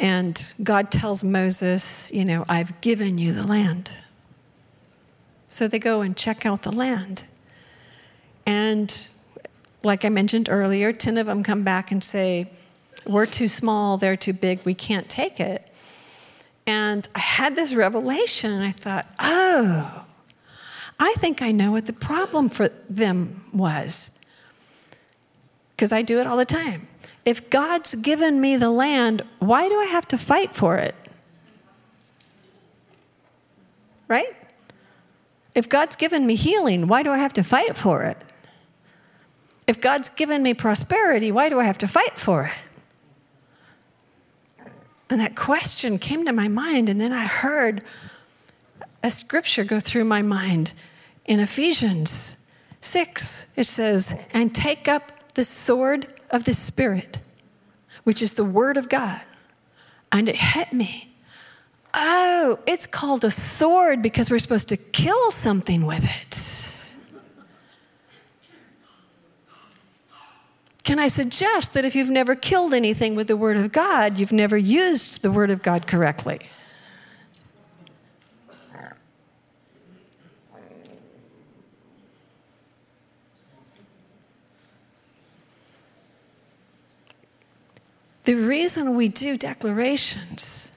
And 0.00 0.54
God 0.62 0.90
tells 0.90 1.22
Moses, 1.22 2.10
You 2.12 2.24
know, 2.24 2.44
I've 2.48 2.80
given 2.80 3.18
you 3.18 3.32
the 3.34 3.46
land. 3.46 3.98
So 5.48 5.68
they 5.68 5.78
go 5.78 6.00
and 6.00 6.16
check 6.16 6.46
out 6.46 6.62
the 6.62 6.72
land. 6.72 7.24
And 8.46 9.08
like 9.82 10.04
I 10.04 10.08
mentioned 10.08 10.48
earlier, 10.48 10.92
10 10.92 11.18
of 11.18 11.26
them 11.26 11.42
come 11.42 11.62
back 11.62 11.92
and 11.92 12.02
say, 12.02 12.50
We're 13.06 13.26
too 13.26 13.48
small, 13.48 13.98
they're 13.98 14.16
too 14.16 14.32
big, 14.32 14.64
we 14.64 14.74
can't 14.74 15.08
take 15.08 15.40
it. 15.40 15.70
And 16.66 17.06
I 17.14 17.18
had 17.18 17.56
this 17.56 17.74
revelation, 17.74 18.50
and 18.50 18.64
I 18.64 18.70
thought, 18.70 19.06
oh, 19.18 20.03
I 20.98 21.14
think 21.18 21.42
I 21.42 21.52
know 21.52 21.72
what 21.72 21.86
the 21.86 21.92
problem 21.92 22.48
for 22.48 22.68
them 22.88 23.44
was. 23.52 24.18
Because 25.76 25.92
I 25.92 26.02
do 26.02 26.20
it 26.20 26.26
all 26.26 26.36
the 26.36 26.44
time. 26.44 26.86
If 27.24 27.50
God's 27.50 27.94
given 27.94 28.40
me 28.40 28.56
the 28.56 28.70
land, 28.70 29.22
why 29.38 29.68
do 29.68 29.78
I 29.80 29.86
have 29.86 30.06
to 30.08 30.18
fight 30.18 30.54
for 30.54 30.76
it? 30.76 30.94
Right? 34.06 34.34
If 35.54 35.68
God's 35.68 35.96
given 35.96 36.26
me 36.26 36.34
healing, 36.34 36.86
why 36.86 37.02
do 37.02 37.10
I 37.10 37.18
have 37.18 37.32
to 37.34 37.42
fight 37.42 37.76
for 37.76 38.02
it? 38.02 38.18
If 39.66 39.80
God's 39.80 40.10
given 40.10 40.42
me 40.42 40.52
prosperity, 40.52 41.32
why 41.32 41.48
do 41.48 41.58
I 41.58 41.64
have 41.64 41.78
to 41.78 41.88
fight 41.88 42.18
for 42.18 42.44
it? 42.44 42.68
And 45.08 45.20
that 45.20 45.36
question 45.36 45.98
came 45.98 46.24
to 46.26 46.32
my 46.32 46.48
mind, 46.48 46.88
and 46.88 47.00
then 47.00 47.12
I 47.12 47.24
heard 47.26 47.82
a 49.04 49.10
scripture 49.10 49.64
go 49.64 49.78
through 49.78 50.04
my 50.04 50.22
mind 50.22 50.72
in 51.26 51.38
Ephesians 51.38 52.38
6. 52.80 53.46
It 53.54 53.64
says, 53.64 54.18
And 54.32 54.54
take 54.54 54.88
up 54.88 55.34
the 55.34 55.44
sword 55.44 56.06
of 56.30 56.44
the 56.44 56.54
Spirit, 56.54 57.18
which 58.04 58.22
is 58.22 58.32
the 58.32 58.44
Word 58.44 58.78
of 58.78 58.88
God. 58.88 59.20
And 60.10 60.26
it 60.26 60.36
hit 60.36 60.72
me. 60.72 61.12
Oh, 61.92 62.58
it's 62.66 62.86
called 62.86 63.24
a 63.24 63.30
sword 63.30 64.00
because 64.00 64.30
we're 64.30 64.38
supposed 64.38 64.70
to 64.70 64.76
kill 64.78 65.30
something 65.30 65.84
with 65.84 66.04
it. 66.04 66.96
Can 70.82 70.98
I 70.98 71.08
suggest 71.08 71.74
that 71.74 71.84
if 71.84 71.94
you've 71.94 72.10
never 72.10 72.34
killed 72.34 72.72
anything 72.72 73.16
with 73.16 73.28
the 73.28 73.36
Word 73.36 73.58
of 73.58 73.70
God, 73.70 74.18
you've 74.18 74.32
never 74.32 74.56
used 74.56 75.20
the 75.20 75.30
Word 75.30 75.50
of 75.50 75.62
God 75.62 75.86
correctly? 75.86 76.40
The 88.24 88.34
reason 88.34 88.96
we 88.96 89.08
do 89.08 89.36
declarations 89.36 90.76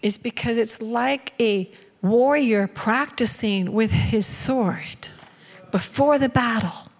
is 0.00 0.16
because 0.16 0.56
it's 0.56 0.80
like 0.80 1.34
a 1.38 1.70
warrior 2.00 2.66
practicing 2.66 3.72
with 3.72 3.90
his 3.90 4.24
sword 4.24 5.08
before 5.70 6.18
the 6.18 6.28
battle. 6.28 6.90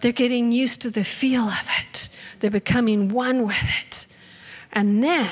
They're 0.00 0.12
getting 0.12 0.50
used 0.50 0.82
to 0.82 0.90
the 0.90 1.04
feel 1.04 1.44
of 1.44 1.68
it, 1.80 2.08
they're 2.40 2.50
becoming 2.50 3.10
one 3.10 3.46
with 3.46 3.62
it. 3.82 4.06
And 4.72 5.02
then, 5.02 5.30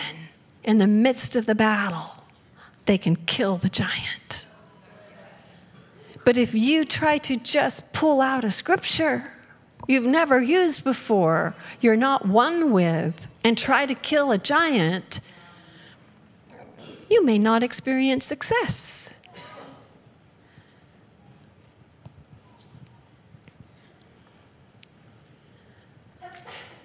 in 0.63 0.79
the 0.79 0.87
midst 0.87 1.35
of 1.37 1.47
the 1.47 1.55
battle, 1.55 2.23
they 2.87 2.99
can 2.99 3.17
kill 3.17 3.57
the 3.57 3.69
giant. 3.69 4.49
But 6.25 6.37
if 6.37 6.55
you 6.55 6.85
try 6.85 7.19
to 7.19 7.39
just 7.39 7.93
pull 7.93 8.21
out 8.21 8.45
a 8.45 8.51
scripture 8.51 9.33
you've 9.89 10.05
never 10.05 10.41
used 10.41 10.85
before, 10.85 11.55
you're 11.81 11.97
not 11.97 12.27
one 12.27 12.73
with, 12.73 13.27
and 13.43 13.59
try 13.59 13.87
to 13.87 13.95
kill 13.95 14.31
a 14.31 14.39
giant, 14.39 15.21
you 17.11 17.25
may 17.25 17.39
not 17.39 17.63
experience 17.63 18.27
success. 18.27 19.21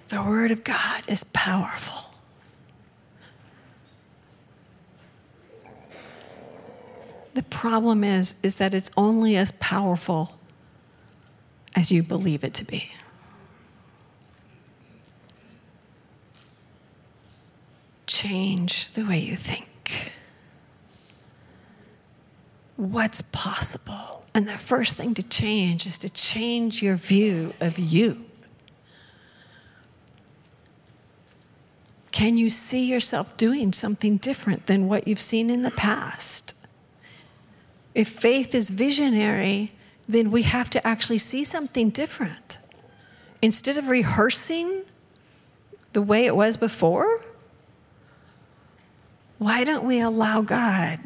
The 0.08 0.22
Word 0.22 0.50
of 0.50 0.64
God 0.64 1.02
is 1.06 1.24
powerful. 1.24 2.10
The 7.34 7.42
problem 7.42 8.04
is, 8.04 8.40
is 8.42 8.56
that 8.56 8.74
it's 8.74 8.90
only 8.96 9.36
as 9.36 9.52
powerful 9.52 10.38
as 11.74 11.90
you 11.90 12.02
believe 12.02 12.44
it 12.44 12.54
to 12.54 12.64
be. 12.64 12.90
Change 18.06 18.90
the 18.90 19.04
way 19.04 19.18
you 19.18 19.36
think. 19.36 20.12
What's 22.76 23.22
possible? 23.22 24.24
And 24.34 24.48
the 24.48 24.58
first 24.58 24.96
thing 24.96 25.14
to 25.14 25.22
change 25.22 25.86
is 25.86 25.96
to 25.98 26.12
change 26.12 26.82
your 26.82 26.96
view 26.96 27.54
of 27.60 27.78
you. 27.78 28.26
Can 32.10 32.36
you 32.36 32.48
see 32.50 32.84
yourself 32.84 33.36
doing 33.36 33.72
something 33.72 34.18
different 34.18 34.66
than 34.66 34.88
what 34.88 35.08
you've 35.08 35.20
seen 35.20 35.50
in 35.50 35.62
the 35.62 35.70
past? 35.72 36.54
If 37.94 38.08
faith 38.08 38.54
is 38.54 38.70
visionary, 38.70 39.72
then 40.08 40.30
we 40.30 40.42
have 40.42 40.70
to 40.70 40.86
actually 40.86 41.18
see 41.18 41.44
something 41.44 41.90
different. 41.90 42.58
Instead 43.42 43.76
of 43.76 43.88
rehearsing 43.88 44.82
the 45.92 46.02
way 46.02 46.26
it 46.26 46.36
was 46.36 46.56
before, 46.56 47.20
why 49.38 49.64
don't 49.64 49.84
we 49.84 50.00
allow 50.00 50.42
God 50.42 50.98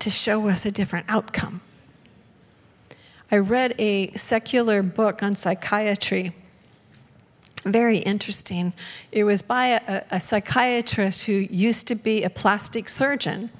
to 0.00 0.10
show 0.10 0.48
us 0.48 0.64
a 0.64 0.70
different 0.70 1.06
outcome? 1.08 1.60
I 3.32 3.38
read 3.38 3.74
a 3.78 4.10
secular 4.12 4.82
book 4.82 5.22
on 5.22 5.34
psychiatry 5.34 6.32
very 7.64 7.98
interesting. 7.98 8.72
It 9.12 9.24
was 9.24 9.42
by 9.42 9.66
a, 9.66 10.02
a, 10.10 10.20
psychiatrist 10.20 11.26
who 11.26 11.32
used 11.32 11.88
to 11.88 11.94
be 11.94 12.22
a 12.22 12.30
plastic 12.30 12.88
surgeon. 12.88 13.50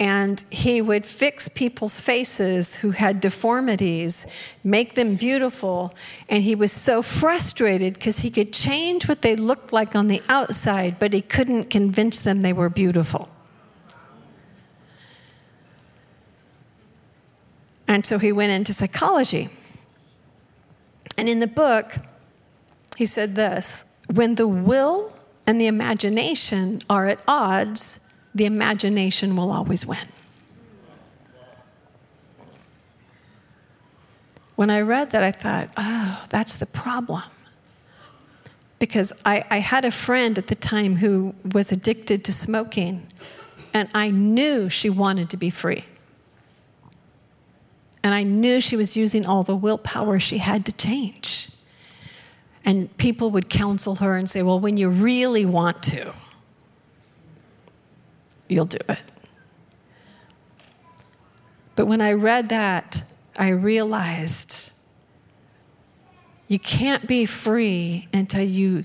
And 0.00 0.42
he 0.50 0.80
would 0.80 1.04
fix 1.04 1.46
people's 1.46 2.00
faces 2.00 2.76
who 2.76 2.92
had 2.92 3.20
deformities, 3.20 4.26
make 4.64 4.94
them 4.94 5.14
beautiful. 5.14 5.92
And 6.26 6.42
he 6.42 6.54
was 6.54 6.72
so 6.72 7.02
frustrated 7.02 7.94
because 7.94 8.20
he 8.20 8.30
could 8.30 8.50
change 8.50 9.06
what 9.06 9.20
they 9.20 9.36
looked 9.36 9.74
like 9.74 9.94
on 9.94 10.08
the 10.08 10.22
outside, 10.30 10.98
but 10.98 11.12
he 11.12 11.20
couldn't 11.20 11.68
convince 11.68 12.18
them 12.18 12.40
they 12.40 12.54
were 12.54 12.70
beautiful. 12.70 13.28
And 17.86 18.06
so 18.06 18.18
he 18.18 18.32
went 18.32 18.52
into 18.52 18.72
psychology. 18.72 19.50
And 21.18 21.28
in 21.28 21.40
the 21.40 21.46
book, 21.46 21.96
he 22.96 23.04
said 23.04 23.34
this 23.34 23.84
When 24.10 24.36
the 24.36 24.48
will 24.48 25.12
and 25.46 25.60
the 25.60 25.66
imagination 25.66 26.80
are 26.88 27.06
at 27.06 27.18
odds, 27.28 28.00
the 28.34 28.46
imagination 28.46 29.36
will 29.36 29.50
always 29.50 29.86
win. 29.86 30.06
When 34.56 34.68
I 34.68 34.82
read 34.82 35.10
that, 35.12 35.22
I 35.22 35.30
thought, 35.30 35.70
oh, 35.76 36.26
that's 36.28 36.56
the 36.56 36.66
problem. 36.66 37.22
Because 38.78 39.12
I, 39.24 39.44
I 39.50 39.58
had 39.58 39.84
a 39.84 39.90
friend 39.90 40.36
at 40.36 40.48
the 40.48 40.54
time 40.54 40.96
who 40.96 41.34
was 41.52 41.72
addicted 41.72 42.24
to 42.26 42.32
smoking, 42.32 43.06
and 43.72 43.88
I 43.94 44.10
knew 44.10 44.68
she 44.68 44.90
wanted 44.90 45.30
to 45.30 45.36
be 45.36 45.50
free. 45.50 45.84
And 48.02 48.14
I 48.14 48.22
knew 48.22 48.60
she 48.60 48.76
was 48.76 48.96
using 48.96 49.26
all 49.26 49.42
the 49.42 49.56
willpower 49.56 50.20
she 50.20 50.38
had 50.38 50.64
to 50.66 50.72
change. 50.72 51.50
And 52.64 52.94
people 52.96 53.30
would 53.30 53.48
counsel 53.48 53.96
her 53.96 54.16
and 54.16 54.28
say, 54.28 54.42
Well, 54.42 54.60
when 54.60 54.76
you 54.76 54.90
really 54.90 55.44
want 55.44 55.82
to, 55.84 56.12
you'll 58.50 58.64
do 58.64 58.78
it. 58.88 58.98
But 61.76 61.86
when 61.86 62.00
I 62.00 62.12
read 62.12 62.48
that, 62.50 63.04
I 63.38 63.48
realized 63.50 64.72
you 66.48 66.58
can't 66.58 67.06
be 67.06 67.26
free 67.26 68.08
until 68.12 68.42
you 68.42 68.84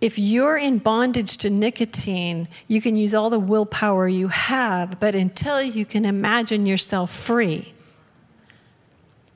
if 0.00 0.16
you're 0.16 0.56
in 0.56 0.78
bondage 0.78 1.38
to 1.38 1.50
nicotine, 1.50 2.46
you 2.68 2.80
can 2.80 2.94
use 2.94 3.14
all 3.14 3.30
the 3.30 3.40
willpower 3.40 4.06
you 4.06 4.28
have, 4.28 5.00
but 5.00 5.16
until 5.16 5.60
you 5.60 5.84
can 5.84 6.04
imagine 6.04 6.66
yourself 6.66 7.10
free, 7.10 7.72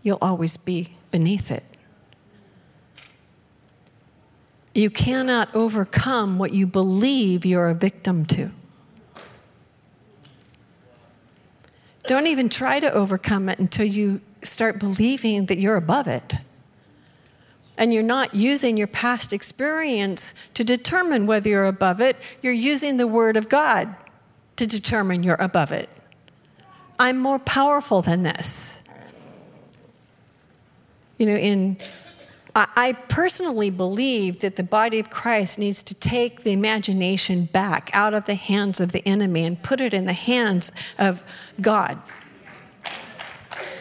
you'll 0.03 0.19
always 0.23 0.57
be 0.57 0.91
beneath 1.11 1.51
it. 1.51 1.65
You 4.75 4.89
cannot 4.89 5.53
overcome 5.55 6.39
what 6.39 6.53
you 6.53 6.67
believe 6.67 7.45
you're 7.45 7.69
a 7.69 7.75
victim 7.75 8.25
to. 8.27 8.51
Don't 12.07 12.27
even 12.27 12.49
try 12.49 12.81
to 12.81 12.93
overcome 12.93 13.49
it 13.49 13.59
until 13.59 13.87
you 13.87 14.21
start 14.43 14.79
believing 14.79 15.47
that 15.47 15.59
you're 15.59 15.77
above 15.77 16.09
it 16.09 16.35
and 17.79 17.93
you're 17.93 18.03
not 18.03 18.35
using 18.35 18.77
your 18.77 18.87
past 18.87 19.33
experience 19.33 20.35
to 20.55 20.65
determine 20.65 21.27
whether 21.27 21.49
you're 21.49 21.67
above 21.67 22.01
it, 22.01 22.17
you're 22.43 22.53
using 22.53 22.97
the 22.97 23.07
Word 23.07 23.37
of 23.37 23.49
God 23.49 23.95
to 24.57 24.67
determine 24.67 25.23
you're 25.23 25.37
above 25.41 25.73
it. 25.73 25.89
I'm 26.99 27.19
more 27.19 27.39
powerful 27.39 28.03
than 28.03 28.23
this. 28.23 28.83
You 31.19 31.27
know, 31.27 31.37
in 31.37 31.79
I 32.55 32.93
personally 33.09 33.71
believe 33.71 34.41
that 34.41 34.57
the 34.57 34.63
body 34.63 34.99
of 34.99 35.09
Christ 35.09 35.59
needs 35.59 35.83
to 35.85 35.95
take 35.95 36.43
the 36.43 36.53
imagination 36.53 37.47
back 37.47 37.91
out 37.95 38.13
of 38.13 38.27
the 38.27 38.35
hands 38.35 38.79
of 38.79 38.93
the 38.93 39.07
enemy 39.09 39.45
and 39.45 39.63
put 39.63 39.81
it 39.81 39.95
in 39.95 40.05
the 40.05 40.13
hands 40.13 40.71
of 40.99 41.23
God 41.61 41.99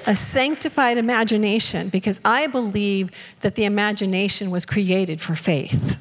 a 0.05 0.15
sanctified 0.15 0.97
imagination 0.97 1.89
because 1.89 2.19
I 2.25 2.47
believe 2.47 3.11
that 3.41 3.55
the 3.55 3.65
imagination 3.65 4.51
was 4.51 4.65
created 4.65 5.21
for 5.21 5.35
faith. 5.35 5.97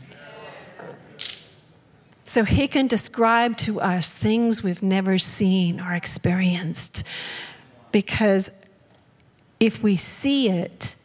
So 2.25 2.45
he 2.45 2.69
can 2.69 2.87
describe 2.87 3.57
to 3.59 3.81
us 3.81 4.15
things 4.15 4.63
we've 4.63 4.83
never 4.83 5.19
seen 5.19 5.81
or 5.81 5.93
experienced 5.93 7.03
because 7.91 8.65
if 9.59 9.83
we 9.83 9.97
see 9.97 10.49
it, 10.49 10.97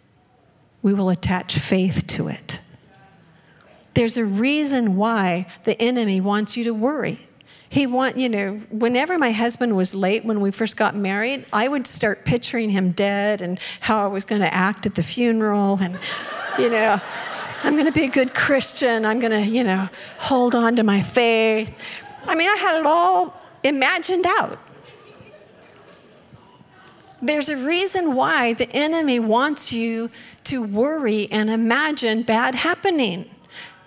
we 0.86 0.94
will 0.94 1.10
attach 1.10 1.58
faith 1.58 2.06
to 2.06 2.28
it. 2.28 2.60
There's 3.96 4.18
a 4.18 4.24
reason 4.24 4.96
why 4.96 5.48
the 5.64 5.82
enemy 5.82 6.22
wants 6.22 6.56
you 6.56 6.64
to 6.66 6.76
worry. 6.76 7.26
He 7.68 7.88
want, 7.88 8.18
you 8.18 8.30
know, 8.30 8.62
whenever 8.70 9.18
my 9.18 9.32
husband 9.32 9.76
was 9.76 9.96
late 9.96 10.24
when 10.26 10.42
we 10.42 10.52
first 10.52 10.78
got 10.78 10.96
married, 10.96 11.48
I 11.52 11.68
would 11.68 11.88
start 11.88 12.24
picturing 12.24 12.70
him 12.70 12.92
dead 12.92 13.42
and 13.42 13.60
how 13.80 14.04
I 14.04 14.08
was 14.08 14.26
going 14.26 14.42
to 14.42 14.54
act 14.54 14.86
at 14.86 14.94
the 14.94 15.02
funeral 15.02 15.80
and 15.82 15.98
you 16.60 16.70
know, 16.70 17.02
I'm 17.64 17.74
going 17.74 17.88
to 17.88 17.92
be 17.92 18.04
a 18.04 18.10
good 18.10 18.36
Christian. 18.36 19.08
I'm 19.08 19.20
going 19.20 19.32
to, 19.32 19.42
you 19.42 19.64
know, 19.64 19.90
hold 20.20 20.54
on 20.54 20.76
to 20.76 20.84
my 20.84 21.02
faith. 21.02 21.84
I 22.28 22.36
mean, 22.36 22.48
I 22.48 22.58
had 22.58 22.80
it 22.80 22.86
all 22.86 23.42
imagined 23.64 24.28
out. 24.28 24.60
There's 27.22 27.50
a 27.50 27.58
reason 27.58 28.14
why 28.14 28.54
the 28.54 28.70
enemy 28.72 29.20
wants 29.20 29.72
you 29.72 30.10
to 30.46 30.62
worry 30.64 31.28
and 31.32 31.50
imagine 31.50 32.24
bad 32.24 32.56
happening. 32.56 33.30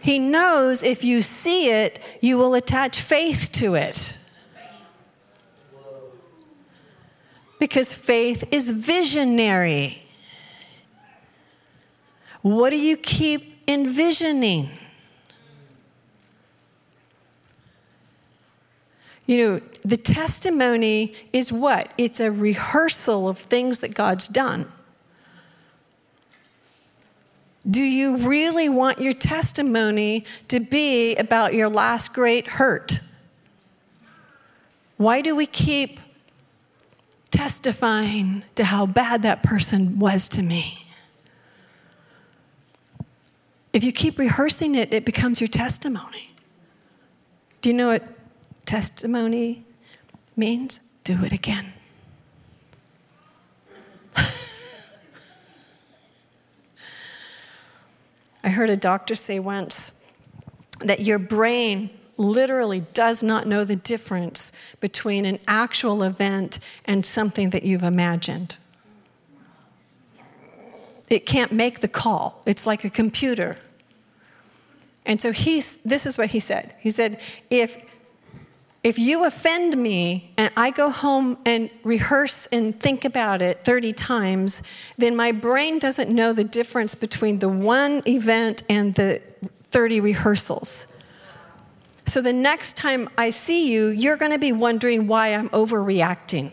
He 0.00 0.18
knows 0.18 0.82
if 0.82 1.04
you 1.04 1.22
see 1.22 1.70
it, 1.70 2.00
you 2.20 2.38
will 2.38 2.54
attach 2.54 3.00
faith 3.00 3.50
to 3.54 3.74
it. 3.74 4.16
Because 7.58 7.92
faith 7.92 8.48
is 8.52 8.70
visionary. 8.70 10.02
What 12.42 12.70
do 12.70 12.76
you 12.76 12.96
keep 12.96 13.62
envisioning? 13.68 14.70
You 19.26 19.36
know, 19.36 19.60
the 19.84 19.96
testimony 19.96 21.14
is 21.32 21.52
what? 21.52 21.92
It's 21.98 22.20
a 22.20 22.30
rehearsal 22.30 23.28
of 23.28 23.38
things 23.38 23.80
that 23.80 23.94
God's 23.94 24.28
done. 24.28 24.66
Do 27.68 27.82
you 27.82 28.16
really 28.16 28.68
want 28.68 29.00
your 29.00 29.12
testimony 29.12 30.24
to 30.48 30.60
be 30.60 31.16
about 31.16 31.54
your 31.54 31.68
last 31.68 32.14
great 32.14 32.46
hurt? 32.46 33.00
Why 34.96 35.20
do 35.20 35.36
we 35.36 35.46
keep 35.46 36.00
testifying 37.30 38.42
to 38.54 38.64
how 38.64 38.86
bad 38.86 39.22
that 39.22 39.42
person 39.42 39.98
was 39.98 40.28
to 40.30 40.42
me? 40.42 40.86
If 43.72 43.84
you 43.84 43.92
keep 43.92 44.18
rehearsing 44.18 44.74
it, 44.74 44.92
it 44.92 45.04
becomes 45.04 45.40
your 45.40 45.48
testimony. 45.48 46.32
Do 47.60 47.68
you 47.68 47.76
know 47.76 47.88
what 47.88 48.02
testimony 48.64 49.64
means? 50.38 50.78
Do 51.04 51.24
it 51.24 51.32
again. 51.32 51.72
I 58.44 58.48
heard 58.48 58.70
a 58.70 58.76
doctor 58.76 59.14
say 59.14 59.38
once 59.38 59.92
that 60.80 61.00
your 61.00 61.18
brain 61.18 61.90
literally 62.16 62.80
does 62.94 63.22
not 63.22 63.46
know 63.46 63.64
the 63.64 63.76
difference 63.76 64.52
between 64.80 65.24
an 65.24 65.38
actual 65.46 66.02
event 66.02 66.58
and 66.84 67.06
something 67.06 67.50
that 67.50 67.62
you've 67.62 67.84
imagined. 67.84 68.56
It 71.08 71.24
can't 71.24 71.52
make 71.52 71.80
the 71.80 71.88
call. 71.88 72.42
It's 72.44 72.66
like 72.66 72.84
a 72.84 72.90
computer. 72.90 73.56
And 75.06 75.20
so 75.20 75.32
he's, 75.32 75.78
this 75.78 76.04
is 76.04 76.18
what 76.18 76.30
he 76.30 76.40
said. 76.40 76.74
He 76.80 76.90
said, 76.90 77.18
if 77.48 77.78
if 78.88 78.98
you 78.98 79.26
offend 79.26 79.76
me 79.76 80.32
and 80.38 80.50
I 80.56 80.70
go 80.70 80.88
home 80.88 81.36
and 81.44 81.68
rehearse 81.84 82.46
and 82.46 82.74
think 82.74 83.04
about 83.04 83.42
it 83.42 83.62
30 83.62 83.92
times, 83.92 84.62
then 84.96 85.14
my 85.14 85.30
brain 85.30 85.78
doesn't 85.78 86.08
know 86.08 86.32
the 86.32 86.42
difference 86.42 86.94
between 86.94 87.38
the 87.38 87.50
one 87.50 88.00
event 88.08 88.62
and 88.70 88.94
the 88.94 89.20
30 89.64 90.00
rehearsals. 90.00 90.90
So 92.06 92.22
the 92.22 92.32
next 92.32 92.78
time 92.78 93.10
I 93.18 93.28
see 93.28 93.70
you, 93.70 93.88
you're 93.88 94.16
going 94.16 94.32
to 94.32 94.38
be 94.38 94.52
wondering 94.52 95.06
why 95.06 95.34
I'm 95.34 95.50
overreacting. 95.50 96.52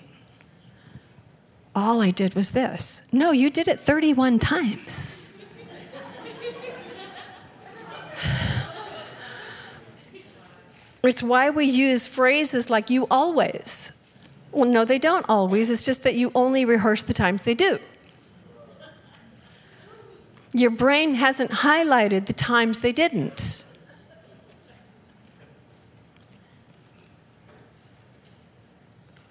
All 1.74 2.02
I 2.02 2.12
did 2.12 2.36
was 2.36 2.52
this. 2.52 3.08
No, 3.14 3.32
you 3.32 3.50
did 3.50 3.70
it 3.70 3.80
31 3.80 4.40
times. 4.40 5.40
It's 11.08 11.24
why 11.24 11.50
we 11.50 11.66
use 11.66 12.08
phrases 12.08 12.70
like 12.70 12.90
you 12.90 13.08
always. 13.12 13.92
Well, 14.52 14.70
no, 14.70 14.86
they 14.86 15.00
don't 15.00 15.26
always. 15.28 15.70
It's 15.70 15.84
just 15.84 16.04
that 16.04 16.16
you 16.16 16.32
only 16.34 16.66
rehearse 16.66 17.04
the 17.04 17.14
times 17.14 17.44
they 17.44 17.54
do. 17.54 17.80
Your 20.54 20.72
brain 20.72 21.16
hasn't 21.16 21.52
highlighted 21.52 22.28
the 22.28 22.34
times 22.34 22.80
they 22.80 22.94
didn't. 22.94 23.68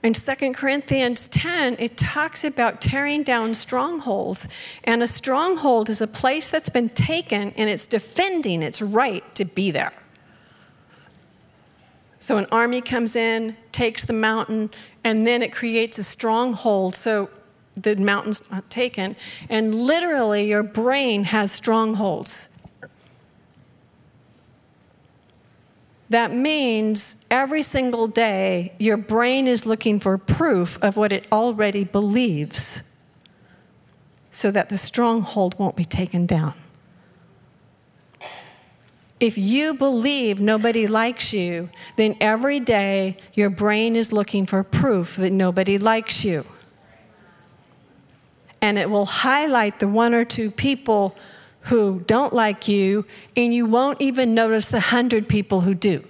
In 0.03 0.13
2 0.13 0.53
Corinthians 0.53 1.29
10, 1.29 1.77
it 1.79 1.97
talks 1.97 2.45
about 2.45 2.83
tearing 2.83 3.23
down 3.23 3.55
strongholds. 3.55 4.47
And 4.85 5.03
a 5.03 5.07
stronghold 5.07 5.89
is 5.89 6.03
a 6.03 6.07
place 6.07 6.51
that's 6.51 6.69
been 6.69 6.91
taken 6.91 7.55
and 7.57 7.71
it's 7.71 7.87
defending 7.87 8.63
its 8.63 8.83
right 8.83 9.25
to 9.35 9.47
be 9.47 9.71
there. 9.71 9.95
So 12.19 12.37
an 12.39 12.47
army 12.51 12.81
comes 12.81 13.17
in, 13.17 13.57
takes 13.73 14.05
the 14.05 14.13
mountain, 14.13 14.71
and 15.03 15.27
then 15.27 15.43
it 15.43 15.53
creates 15.53 15.99
a 15.99 16.03
stronghold. 16.03 16.95
So 16.95 17.29
the 17.77 17.97
mountain's 17.97 18.51
not 18.51 18.71
taken. 18.71 19.17
And 19.51 19.75
literally, 19.75 20.49
your 20.49 20.63
brain 20.63 21.25
has 21.25 21.53
strongholds. 21.53 22.49
That 26.11 26.33
means 26.33 27.25
every 27.31 27.63
single 27.63 28.07
day, 28.07 28.75
your 28.79 28.97
brain 28.97 29.47
is 29.47 29.67
looking 29.67 29.99
for 29.99 30.17
proof 30.17 30.79
of 30.83 30.97
what 30.97 31.13
it 31.13 31.27
already 31.33 31.85
believes. 31.85 32.83
so 34.35 34.51
that 34.51 34.69
the 34.69 34.77
stronghold 34.77 35.57
won't 35.61 35.77
be 35.77 35.85
taken 35.85 36.27
down. 36.27 36.55
If 39.25 39.39
you 39.39 39.73
believe 39.73 40.39
nobody 40.39 40.87
likes 40.87 41.33
you, 41.33 41.71
then 41.97 42.15
every 42.21 42.61
day 42.61 43.17
your 43.33 43.49
brain 43.49 43.97
is 43.97 44.13
looking 44.13 44.45
for 44.45 44.63
proof 44.63 45.17
that 45.17 45.31
nobody 45.31 45.79
likes 45.79 46.27
you. 46.27 46.45
And 48.61 48.79
it 48.79 48.91
will 48.91 49.07
highlight 49.07 49.79
the 49.79 49.89
one 49.89 50.13
or 50.13 50.27
two 50.27 50.51
people 50.51 51.17
who 51.63 52.01
don't 52.01 52.35
like 52.35 52.69
you, 52.69 53.07
and 53.35 53.55
you 53.55 53.65
won't 53.65 53.99
even 54.03 54.35
notice 54.35 54.69
the 54.69 54.81
hundred 54.81 55.27
people 55.27 55.63
who 55.63 55.73
do. 55.73 56.05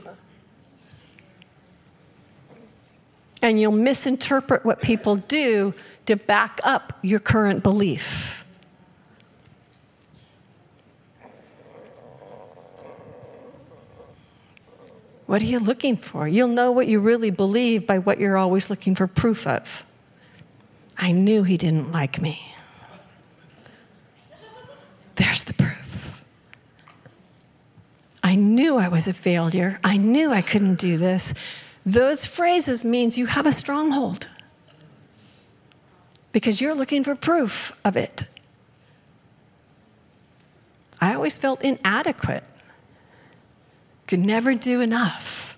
And 3.41 3.61
you'll 3.61 3.71
misinterpret 3.71 4.65
what 4.65 4.83
people 4.83 5.15
do 5.15 5.73
to 6.07 6.17
back 6.17 6.59
up 6.65 6.99
your 7.01 7.21
current 7.21 7.62
belief. 7.62 8.43
What 15.35 15.43
are 15.43 15.47
you 15.47 15.59
looking 15.59 15.97
for? 15.97 16.28
You'll 16.28 16.47
know 16.47 16.70
what 16.70 16.87
you 16.87 17.01
really 17.01 17.30
believe 17.30 17.89
by 17.89 17.99
what 17.99 18.20
you're 18.20 18.37
always 18.37 18.70
looking 18.70 18.95
for 18.95 19.09
proof 19.09 19.49
of. 19.49 19.85
I 20.97 21.11
knew 21.11 21.43
he 21.43 21.57
didn't 21.57 21.91
like 21.91 22.22
me. 22.22 22.55
There's 25.16 25.43
the 25.43 25.53
proof. 25.55 26.22
I 28.22 28.37
knew 28.37 28.76
I 28.76 28.87
was 28.87 29.09
a 29.09 29.12
failure. 29.12 29.80
I 29.82 29.97
knew 29.97 30.30
I 30.30 30.41
couldn't 30.41 30.78
do 30.78 30.99
this. 30.99 31.35
Those 31.85 32.24
phrases 32.24 32.85
means 32.85 33.18
you 33.18 33.26
have 33.26 33.45
a 33.45 33.51
stronghold 33.51 34.28
because 36.30 36.61
you're 36.61 36.76
looking 36.76 37.03
for 37.03 37.16
proof 37.16 37.76
of 37.85 37.97
it. 37.97 38.26
I 41.01 41.12
always 41.12 41.37
felt 41.37 41.64
inadequate, 41.64 42.45
could 44.07 44.20
never 44.20 44.55
do 44.55 44.80
enough, 44.80 45.57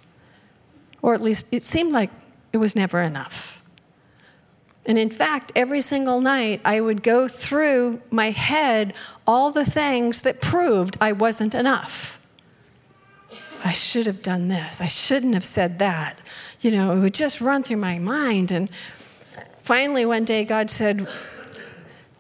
or 1.03 1.15
at 1.15 1.23
least 1.23 1.53
it 1.53 1.63
seemed 1.63 1.93
like 1.93 2.11
it 2.53 2.59
was 2.59 2.77
never 2.77 3.01
enough. 3.01 3.63
And 4.89 4.99
in 4.99 5.11
fact, 5.11 5.51
every 5.57 5.81
single 5.81 6.21
night 6.21 6.61
I 6.65 6.81
would 6.81 7.03
go 7.03 7.27
through 7.27 8.01
my 8.11 8.31
head 8.31 8.95
all 9.27 9.51
the 9.51 9.65
things 9.65 10.21
that 10.21 10.41
proved 10.41 10.97
I 11.01 11.13
wasn't 11.13 11.55
enough. 11.55 12.25
I 13.65 13.73
should 13.73 14.07
have 14.07 14.23
done 14.23 14.47
this. 14.47 14.81
I 14.81 14.87
shouldn't 14.87 15.35
have 15.35 15.45
said 15.45 15.81
that. 15.81 16.21
You 16.61 16.71
know, 16.71 16.93
it 16.93 17.01
would 17.01 17.15
just 17.15 17.41
run 17.41 17.65
through 17.65 17.79
my 17.79 17.99
mind. 17.99 18.53
And 18.53 18.71
finally, 19.61 20.07
one 20.07 20.25
day, 20.25 20.45
God 20.45 20.71
said, 20.71 21.09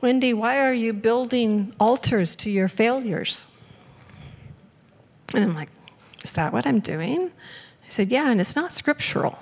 Wendy, 0.01 0.35
why 0.35 0.59
are 0.59 0.73
you 0.73 0.93
building 0.93 1.73
altars 1.79 2.35
to 2.37 2.51
your 2.51 2.67
failures? 2.67 3.51
And 5.35 5.45
I'm 5.45 5.55
like, 5.55 5.69
Is 6.27 6.33
that 6.33 6.53
what 6.53 6.67
I'm 6.67 6.81
doing? 6.81 7.31
I 7.85 7.89
said, 7.89 8.11
Yeah, 8.11 8.33
and 8.33 8.41
it's 8.41 8.57
not 8.57 8.73
scriptural. 8.73 9.39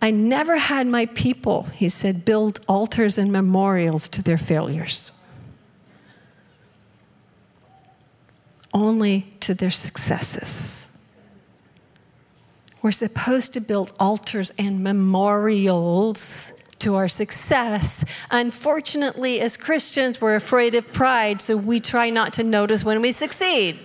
I 0.00 0.12
never 0.12 0.58
had 0.58 0.86
my 0.86 1.06
people, 1.06 1.64
he 1.64 1.88
said, 1.88 2.24
build 2.24 2.60
altars 2.68 3.18
and 3.18 3.32
memorials 3.32 4.08
to 4.10 4.22
their 4.22 4.38
failures. 4.38 5.10
Only 8.72 9.34
to 9.40 9.54
their 9.54 9.72
successes. 9.72 10.96
We're 12.80 12.92
supposed 12.92 13.54
to 13.54 13.60
build 13.60 13.92
altars 13.98 14.52
and 14.56 14.84
memorials 14.84 16.52
to 16.84 16.94
our 16.96 17.08
success. 17.08 18.04
Unfortunately, 18.30 19.40
as 19.40 19.56
Christians, 19.56 20.20
we're 20.20 20.36
afraid 20.36 20.74
of 20.74 20.92
pride, 20.92 21.40
so 21.40 21.56
we 21.56 21.80
try 21.80 22.10
not 22.10 22.34
to 22.34 22.42
notice 22.42 22.84
when 22.84 23.00
we 23.00 23.10
succeed. 23.10 23.78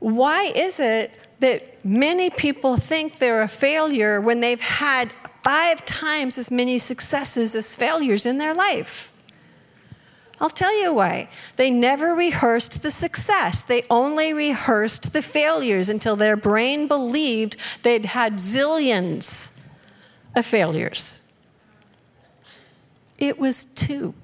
Why 0.00 0.52
is 0.54 0.80
it 0.80 1.12
that 1.38 1.84
many 1.84 2.28
people 2.28 2.76
think 2.76 3.18
they're 3.18 3.42
a 3.42 3.48
failure 3.48 4.20
when 4.20 4.40
they've 4.40 4.60
had 4.60 5.10
five 5.44 5.84
times 5.84 6.38
as 6.38 6.50
many 6.50 6.78
successes 6.78 7.54
as 7.54 7.76
failures 7.76 8.26
in 8.26 8.38
their 8.38 8.52
life? 8.52 9.11
I'll 10.42 10.50
tell 10.50 10.76
you 10.82 10.92
why. 10.92 11.28
They 11.54 11.70
never 11.70 12.16
rehearsed 12.16 12.82
the 12.82 12.90
success. 12.90 13.62
They 13.62 13.84
only 13.88 14.34
rehearsed 14.34 15.12
the 15.12 15.22
failures 15.22 15.88
until 15.88 16.16
their 16.16 16.36
brain 16.36 16.88
believed 16.88 17.56
they'd 17.84 18.06
had 18.06 18.34
zillions 18.34 19.52
of 20.34 20.44
failures. 20.44 21.32
It 23.18 23.38
was 23.38 23.64
two 23.64 24.14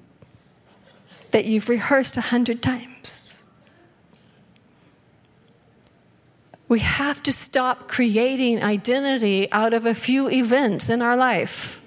that 1.31 1.45
you've 1.45 1.69
rehearsed 1.69 2.17
a 2.17 2.21
hundred 2.21 2.61
times. 2.61 3.45
We 6.67 6.79
have 6.79 7.23
to 7.23 7.31
stop 7.31 7.87
creating 7.87 8.61
identity 8.61 9.49
out 9.53 9.73
of 9.73 9.85
a 9.85 9.95
few 9.95 10.29
events 10.29 10.89
in 10.89 11.01
our 11.01 11.15
life. 11.15 11.78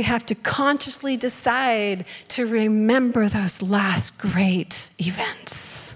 We 0.00 0.04
have 0.04 0.24
to 0.26 0.34
consciously 0.34 1.18
decide 1.18 2.06
to 2.28 2.46
remember 2.46 3.28
those 3.28 3.60
last 3.60 4.18
great 4.18 4.92
events. 4.96 5.94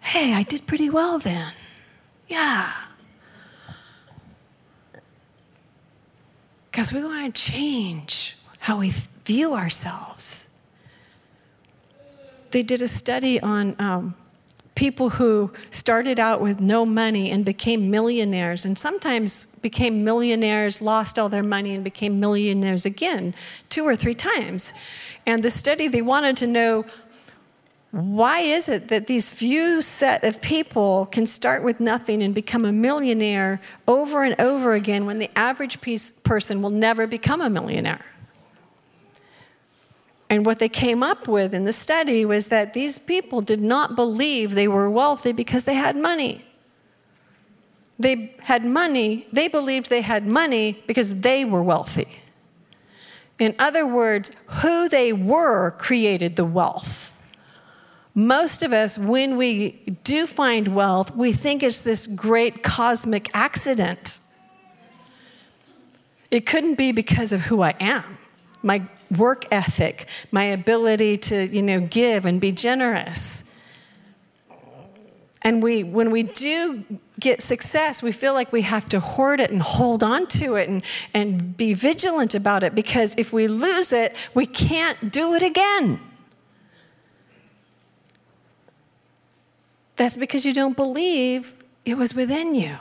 Hey, 0.00 0.34
I 0.34 0.42
did 0.42 0.66
pretty 0.66 0.90
well 0.90 1.18
then. 1.18 1.54
Yeah. 2.28 2.70
Because 6.70 6.92
we 6.92 7.02
want 7.02 7.34
to 7.34 7.42
change 7.42 8.36
how 8.58 8.80
we 8.80 8.90
view 9.24 9.54
ourselves 9.54 10.50
they 12.50 12.62
did 12.62 12.82
a 12.82 12.88
study 12.88 13.40
on 13.40 13.74
um, 13.80 14.14
people 14.74 15.10
who 15.10 15.52
started 15.70 16.18
out 16.18 16.40
with 16.40 16.60
no 16.60 16.84
money 16.84 17.30
and 17.30 17.44
became 17.44 17.90
millionaires, 17.90 18.64
and 18.64 18.76
sometimes 18.76 19.46
became 19.56 20.04
millionaires, 20.04 20.82
lost 20.82 21.18
all 21.18 21.28
their 21.28 21.44
money, 21.44 21.74
and 21.74 21.84
became 21.84 22.18
millionaires 22.18 22.84
again 22.84 23.34
two 23.68 23.84
or 23.84 23.94
three 23.94 24.14
times. 24.14 24.72
And 25.26 25.42
the 25.42 25.50
study, 25.50 25.88
they 25.88 26.02
wanted 26.02 26.36
to 26.38 26.46
know 26.46 26.84
why 27.92 28.40
is 28.40 28.68
it 28.68 28.88
that 28.88 29.06
these 29.06 29.30
few 29.30 29.80
set 29.80 30.24
of 30.24 30.42
people 30.42 31.06
can 31.06 31.26
start 31.26 31.62
with 31.62 31.78
nothing 31.78 32.24
and 32.24 32.34
become 32.34 32.64
a 32.64 32.72
millionaire 32.72 33.60
over 33.86 34.24
and 34.24 34.34
over 34.40 34.74
again 34.74 35.06
when 35.06 35.20
the 35.20 35.30
average 35.38 35.80
piece, 35.80 36.10
person 36.10 36.60
will 36.60 36.70
never 36.70 37.06
become 37.06 37.40
a 37.40 37.48
millionaire? 37.48 38.04
And 40.30 40.46
what 40.46 40.58
they 40.58 40.68
came 40.68 41.02
up 41.02 41.28
with 41.28 41.54
in 41.54 41.64
the 41.64 41.72
study 41.72 42.24
was 42.24 42.46
that 42.46 42.74
these 42.74 42.98
people 42.98 43.40
did 43.40 43.60
not 43.60 43.94
believe 43.94 44.54
they 44.54 44.68
were 44.68 44.90
wealthy 44.90 45.32
because 45.32 45.64
they 45.64 45.74
had 45.74 45.96
money. 45.96 46.44
They 47.98 48.34
had 48.40 48.64
money, 48.64 49.26
they 49.32 49.48
believed 49.48 49.88
they 49.88 50.00
had 50.00 50.26
money 50.26 50.82
because 50.86 51.20
they 51.20 51.44
were 51.44 51.62
wealthy. 51.62 52.08
In 53.38 53.54
other 53.58 53.86
words, 53.86 54.32
who 54.62 54.88
they 54.88 55.12
were 55.12 55.72
created 55.72 56.36
the 56.36 56.44
wealth. 56.44 57.10
Most 58.14 58.62
of 58.62 58.72
us, 58.72 58.96
when 58.96 59.36
we 59.36 59.72
do 60.04 60.26
find 60.26 60.68
wealth, 60.68 61.14
we 61.14 61.32
think 61.32 61.62
it's 61.62 61.82
this 61.82 62.06
great 62.06 62.62
cosmic 62.62 63.28
accident. 63.34 64.20
It 66.30 66.46
couldn't 66.46 66.76
be 66.76 66.92
because 66.92 67.32
of 67.32 67.42
who 67.42 67.62
I 67.62 67.74
am 67.80 68.18
my 68.64 68.82
work 69.16 69.44
ethic, 69.52 70.06
my 70.32 70.44
ability 70.44 71.16
to, 71.18 71.46
you 71.46 71.62
know, 71.62 71.80
give 71.80 72.24
and 72.24 72.40
be 72.40 72.52
generous. 72.52 73.44
And 75.42 75.62
we, 75.62 75.84
when 75.84 76.10
we 76.10 76.22
do 76.22 76.84
get 77.20 77.42
success, 77.42 78.02
we 78.02 78.12
feel 78.12 78.32
like 78.32 78.50
we 78.50 78.62
have 78.62 78.88
to 78.88 79.00
hoard 79.00 79.40
it 79.40 79.50
and 79.50 79.60
hold 79.60 80.02
on 80.02 80.26
to 80.26 80.56
it 80.56 80.68
and, 80.68 80.82
and 81.12 81.56
be 81.56 81.74
vigilant 81.74 82.34
about 82.34 82.62
it 82.62 82.74
because 82.74 83.14
if 83.16 83.32
we 83.32 83.46
lose 83.46 83.92
it, 83.92 84.16
we 84.32 84.46
can't 84.46 85.12
do 85.12 85.34
it 85.34 85.42
again. 85.42 86.00
That's 89.96 90.16
because 90.16 90.44
you 90.44 90.52
don't 90.52 90.76
believe 90.76 91.56
it 91.84 91.96
was 91.96 92.14
within 92.14 92.54
you. 92.54 92.76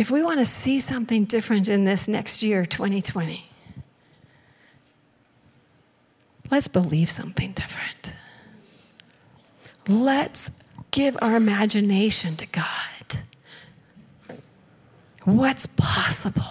If 0.00 0.10
we 0.10 0.22
want 0.22 0.38
to 0.38 0.46
see 0.46 0.80
something 0.80 1.26
different 1.26 1.68
in 1.68 1.84
this 1.84 2.08
next 2.08 2.42
year, 2.42 2.64
2020, 2.64 3.44
let's 6.50 6.68
believe 6.68 7.10
something 7.10 7.52
different. 7.52 8.14
Let's 9.86 10.50
give 10.90 11.18
our 11.20 11.36
imagination 11.36 12.34
to 12.36 12.46
God. 12.46 12.66
What's 15.24 15.66
possible? 15.66 16.44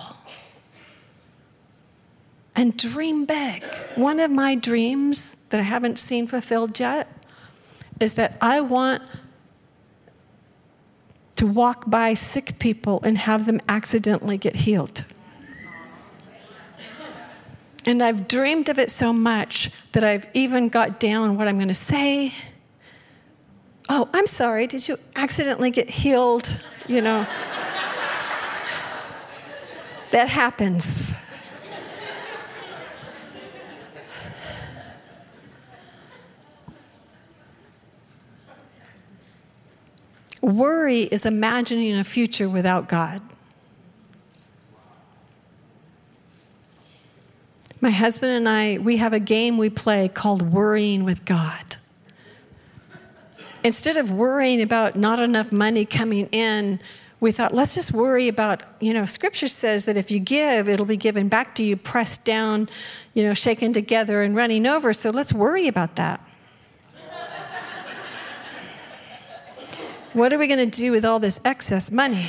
and 2.55 2.75
dream 2.75 3.23
big. 3.23 3.63
One 3.95 4.19
of 4.19 4.29
my 4.29 4.53
dreams 4.53 5.35
that 5.45 5.61
I 5.61 5.63
haven't 5.63 5.97
seen 5.97 6.27
fulfilled 6.27 6.77
yet 6.77 7.07
is 8.01 8.15
that 8.15 8.37
I 8.41 8.59
want 8.59 9.01
to 11.39 11.47
walk 11.47 11.89
by 11.89 12.13
sick 12.13 12.59
people 12.59 12.99
and 13.01 13.17
have 13.17 13.45
them 13.45 13.61
accidentally 13.69 14.37
get 14.37 14.57
healed. 14.57 15.05
And 17.85 18.03
I've 18.03 18.27
dreamed 18.27 18.67
of 18.67 18.77
it 18.77 18.89
so 18.89 19.13
much 19.13 19.71
that 19.93 20.03
I've 20.03 20.27
even 20.33 20.67
got 20.67 20.99
down 20.99 21.37
what 21.37 21.47
I'm 21.47 21.55
going 21.55 21.69
to 21.69 21.73
say. 21.73 22.33
Oh, 23.87 24.09
I'm 24.13 24.25
sorry, 24.25 24.67
did 24.67 24.85
you 24.89 24.97
accidentally 25.15 25.71
get 25.71 25.89
healed? 25.89 26.59
You 26.89 27.01
know, 27.01 27.25
that 30.11 30.27
happens. 30.27 31.15
Worry 40.41 41.01
is 41.01 41.25
imagining 41.25 41.95
a 41.95 42.03
future 42.03 42.49
without 42.49 42.87
God. 42.87 43.21
My 47.81 47.91
husband 47.91 48.33
and 48.33 48.49
I, 48.49 48.77
we 48.77 48.97
have 48.97 49.13
a 49.13 49.19
game 49.19 49.57
we 49.57 49.69
play 49.69 50.09
called 50.09 50.41
Worrying 50.41 51.05
with 51.05 51.23
God. 51.25 51.77
Instead 53.63 53.97
of 53.97 54.11
worrying 54.11 54.61
about 54.61 54.95
not 54.95 55.19
enough 55.19 55.51
money 55.51 55.85
coming 55.85 56.27
in, 56.31 56.79
we 57.21 57.31
thought, 57.31 57.53
let's 57.53 57.75
just 57.75 57.91
worry 57.91 58.27
about, 58.29 58.63
you 58.79 58.93
know, 58.93 59.05
scripture 59.05 59.49
says 59.49 59.85
that 59.85 59.97
if 59.97 60.09
you 60.09 60.19
give, 60.19 60.69
it'll 60.69 60.85
be 60.85 60.97
given 60.97 61.27
back 61.27 61.55
to 61.55 61.63
you, 61.63 61.75
pressed 61.75 62.25
down, 62.25 62.69
you 63.13 63.23
know, 63.23 63.33
shaken 63.33 63.73
together 63.73 64.23
and 64.23 64.35
running 64.35 64.65
over. 64.65 64.93
So 64.93 65.09
let's 65.09 65.33
worry 65.33 65.67
about 65.67 65.95
that. 65.97 66.21
What 70.19 70.33
are 70.33 70.37
we 70.37 70.47
going 70.47 70.69
to 70.69 70.77
do 70.77 70.91
with 70.91 71.05
all 71.05 71.19
this 71.19 71.39
excess 71.45 71.91
money? 71.91 72.27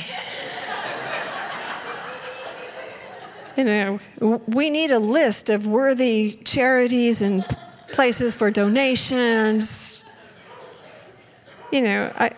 you 3.57 3.63
know, 3.63 3.99
we 4.47 4.69
need 4.69 4.91
a 4.91 4.99
list 4.99 5.49
of 5.49 5.67
worthy 5.67 6.31
charities 6.45 7.21
and 7.21 7.45
places 7.91 8.35
for 8.35 8.49
donations. 8.49 10.05
You 11.71 11.81
know, 11.81 12.11
I, 12.17 12.31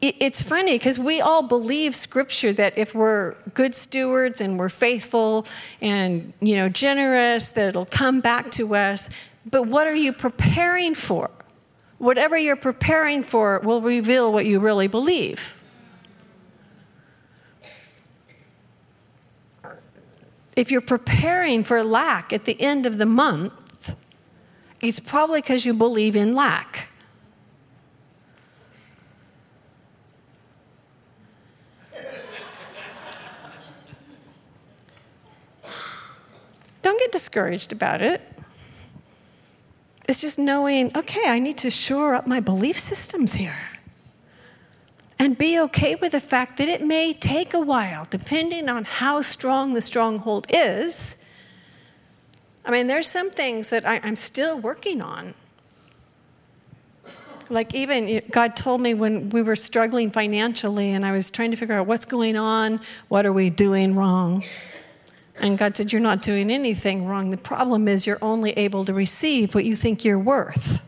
it's 0.00 0.42
funny 0.42 0.74
because 0.74 0.98
we 0.98 1.20
all 1.20 1.42
believe 1.42 1.94
scripture 1.94 2.52
that 2.52 2.76
if 2.76 2.94
we're 2.94 3.34
good 3.54 3.74
stewards 3.74 4.40
and 4.40 4.58
we're 4.58 4.68
faithful 4.68 5.46
and 5.80 6.32
you 6.40 6.56
know 6.56 6.68
generous 6.68 7.48
that 7.50 7.70
it'll 7.70 7.86
come 7.86 8.20
back 8.20 8.50
to 8.50 8.74
us 8.74 9.08
but 9.50 9.66
what 9.66 9.86
are 9.86 9.94
you 9.94 10.12
preparing 10.12 10.94
for 10.94 11.30
whatever 11.98 12.36
you're 12.36 12.56
preparing 12.56 13.22
for 13.22 13.60
will 13.60 13.80
reveal 13.80 14.32
what 14.32 14.46
you 14.46 14.60
really 14.60 14.88
believe 14.88 15.62
if 20.56 20.70
you're 20.70 20.80
preparing 20.80 21.62
for 21.62 21.84
lack 21.84 22.32
at 22.32 22.46
the 22.46 22.60
end 22.60 22.86
of 22.86 22.96
the 22.96 23.06
month, 23.06 23.94
it's 24.80 24.98
probably 24.98 25.42
because 25.42 25.66
you 25.66 25.74
believe 25.74 26.16
in 26.16 26.34
lack. 26.34 26.88
Don't 36.82 36.98
get 36.98 37.12
discouraged 37.12 37.72
about 37.72 38.00
it. 38.00 38.35
It's 40.08 40.20
just 40.20 40.38
knowing, 40.38 40.96
okay, 40.96 41.24
I 41.26 41.38
need 41.38 41.58
to 41.58 41.70
shore 41.70 42.14
up 42.14 42.26
my 42.26 42.40
belief 42.40 42.78
systems 42.78 43.34
here 43.34 43.58
and 45.18 45.36
be 45.36 45.58
okay 45.58 45.94
with 45.94 46.12
the 46.12 46.20
fact 46.20 46.58
that 46.58 46.68
it 46.68 46.82
may 46.82 47.12
take 47.12 47.54
a 47.54 47.60
while, 47.60 48.06
depending 48.08 48.68
on 48.68 48.84
how 48.84 49.22
strong 49.22 49.74
the 49.74 49.80
stronghold 49.80 50.46
is. 50.50 51.16
I 52.64 52.70
mean, 52.70 52.86
there's 52.86 53.08
some 53.08 53.30
things 53.30 53.70
that 53.70 53.86
I, 53.86 53.96
am 53.96 54.16
still 54.16 54.58
working 54.58 55.00
on. 55.00 55.34
Like, 57.48 57.74
even 57.74 58.22
God 58.30 58.56
told 58.56 58.80
me 58.80 58.92
when 58.92 59.30
we 59.30 59.40
were 59.40 59.56
struggling 59.56 60.10
financially 60.10 60.90
and 60.90 61.06
I 61.06 61.12
was 61.12 61.30
trying 61.30 61.52
to 61.52 61.56
figure 61.56 61.76
out 61.76 61.86
what's 61.86 62.04
going 62.04 62.36
on, 62.36 62.80
what 63.08 63.24
are 63.24 63.32
we 63.32 63.50
doing 63.50 63.94
wrong? 63.94 64.42
And 65.40 65.58
God 65.58 65.76
said, 65.76 65.92
You're 65.92 66.00
not 66.00 66.22
doing 66.22 66.50
anything 66.50 67.06
wrong. 67.06 67.30
The 67.30 67.36
problem 67.36 67.88
is 67.88 68.06
you're 68.06 68.18
only 68.22 68.52
able 68.52 68.84
to 68.84 68.94
receive 68.94 69.54
what 69.54 69.64
you 69.64 69.76
think 69.76 70.04
you're 70.04 70.18
worth. 70.18 70.82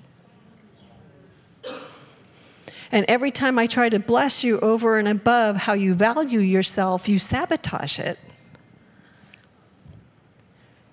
And 2.90 3.04
every 3.06 3.30
time 3.30 3.58
I 3.58 3.66
try 3.66 3.90
to 3.90 3.98
bless 3.98 4.42
you 4.42 4.58
over 4.60 4.98
and 4.98 5.06
above 5.06 5.56
how 5.56 5.74
you 5.74 5.92
value 5.94 6.40
yourself, 6.40 7.06
you 7.06 7.18
sabotage 7.18 7.98
it. 7.98 8.18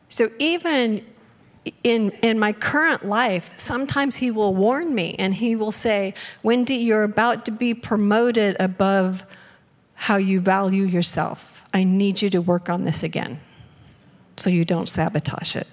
So 0.09 0.27
even 0.37 1.05
in, 1.83 2.11
in 2.21 2.37
my 2.37 2.51
current 2.51 3.05
life, 3.05 3.57
sometimes 3.57 4.17
he 4.17 4.29
will 4.29 4.53
warn 4.53 4.93
me 4.93 5.15
and 5.17 5.33
he 5.33 5.55
will 5.55 5.71
say, 5.71 6.13
Wendy, 6.43 6.75
you're 6.75 7.03
about 7.03 7.45
to 7.45 7.51
be 7.51 7.73
promoted 7.73 8.57
above 8.59 9.25
how 9.93 10.17
you 10.17 10.41
value 10.41 10.83
yourself. 10.83 11.65
I 11.73 11.85
need 11.85 12.21
you 12.21 12.29
to 12.31 12.41
work 12.41 12.69
on 12.69 12.83
this 12.83 13.03
again 13.03 13.39
so 14.37 14.49
you 14.49 14.65
don't 14.65 14.89
sabotage 14.89 15.55
it. 15.55 15.67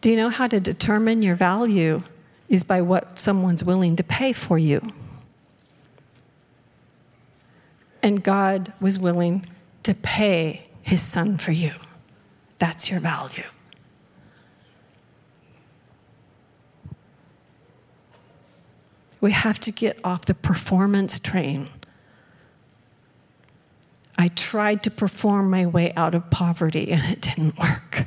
Do 0.00 0.10
you 0.10 0.16
know 0.16 0.30
how 0.30 0.46
to 0.46 0.60
determine 0.60 1.22
your 1.22 1.34
value 1.34 2.02
is 2.48 2.64
by 2.64 2.80
what 2.80 3.18
someone's 3.18 3.64
willing 3.64 3.96
to 3.96 4.04
pay 4.04 4.32
for 4.32 4.58
you? 4.58 4.80
And 8.02 8.22
God 8.22 8.72
was 8.80 8.98
willing 8.98 9.44
to 9.82 9.94
pay 9.94 10.68
his 10.82 11.02
son 11.02 11.36
for 11.36 11.52
you. 11.52 11.72
That's 12.58 12.90
your 12.90 13.00
value. 13.00 13.44
We 19.20 19.32
have 19.32 19.58
to 19.60 19.72
get 19.72 19.98
off 20.04 20.26
the 20.26 20.34
performance 20.34 21.18
train. 21.18 21.68
I 24.20 24.28
tried 24.28 24.82
to 24.82 24.90
perform 24.90 25.48
my 25.48 25.64
way 25.64 25.92
out 25.94 26.14
of 26.16 26.28
poverty 26.28 26.90
and 26.90 27.04
it 27.04 27.20
didn't 27.20 27.56
work. 27.56 28.06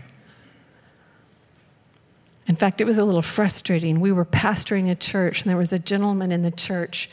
In 2.47 2.57
fact, 2.57 2.81
it 2.81 2.83
was 2.83 2.97
a 2.97 3.05
little 3.05 3.21
frustrating. 3.21 4.01
We 4.01 4.11
were 4.11 4.25
pastoring 4.25 4.91
a 4.91 4.95
church, 4.95 5.41
and 5.41 5.49
there 5.49 5.57
was 5.57 5.71
a 5.71 5.79
gentleman 5.79 6.33
in 6.33 6.41
the 6.41 6.51
church. 6.51 7.09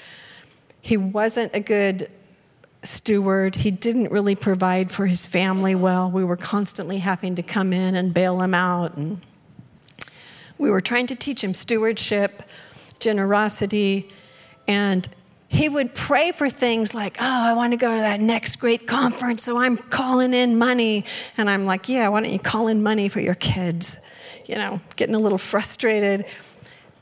He 0.80 0.96
wasn't 0.96 1.55
a 1.55 1.61
good 1.61 2.11
steward. 2.82 3.55
He 3.55 3.70
didn't 3.70 4.11
really 4.11 4.34
provide 4.34 4.90
for 4.90 5.07
his 5.07 5.26
family 5.26 5.76
well. 5.76 6.11
We 6.11 6.24
were 6.24 6.36
constantly 6.36 6.99
having 6.99 7.36
to 7.36 7.42
come 7.44 7.72
in 7.72 7.94
and 7.94 8.12
bail 8.12 8.40
him 8.42 8.53
out. 8.53 8.96
And 8.96 9.20
we 10.59 10.70
were 10.70 10.80
trying 10.80 11.07
to 11.07 11.14
teach 11.14 11.44
him 11.44 11.55
stewardship, 11.55 12.42
generosity, 12.99 14.11
and 14.66 15.09
he 15.49 15.68
would 15.68 15.94
pray 15.94 16.32
for 16.32 16.51
things 16.51 16.94
like, 16.94 17.16
Oh, 17.20 17.42
I 17.44 17.55
want 17.55 17.72
to 17.72 17.78
go 17.78 17.94
to 17.94 18.01
that 18.01 18.20
next 18.20 18.57
great 18.57 18.86
conference, 18.86 19.44
so 19.44 19.59
I'm 19.59 19.76
calling 19.76 20.34
in 20.34 20.59
money. 20.59 21.05
And 21.36 21.49
I'm 21.49 21.64
like, 21.64 21.88
Yeah, 21.88 22.09
why 22.09 22.20
don't 22.20 22.30
you 22.30 22.38
call 22.38 22.68
in 22.68 22.82
money 22.82 23.09
for 23.09 23.20
your 23.20 23.34
kids? 23.34 24.01
you 24.49 24.55
know, 24.57 24.80
getting 24.96 25.14
a 25.14 25.18
little 25.18 25.38
frustrated. 25.38 26.24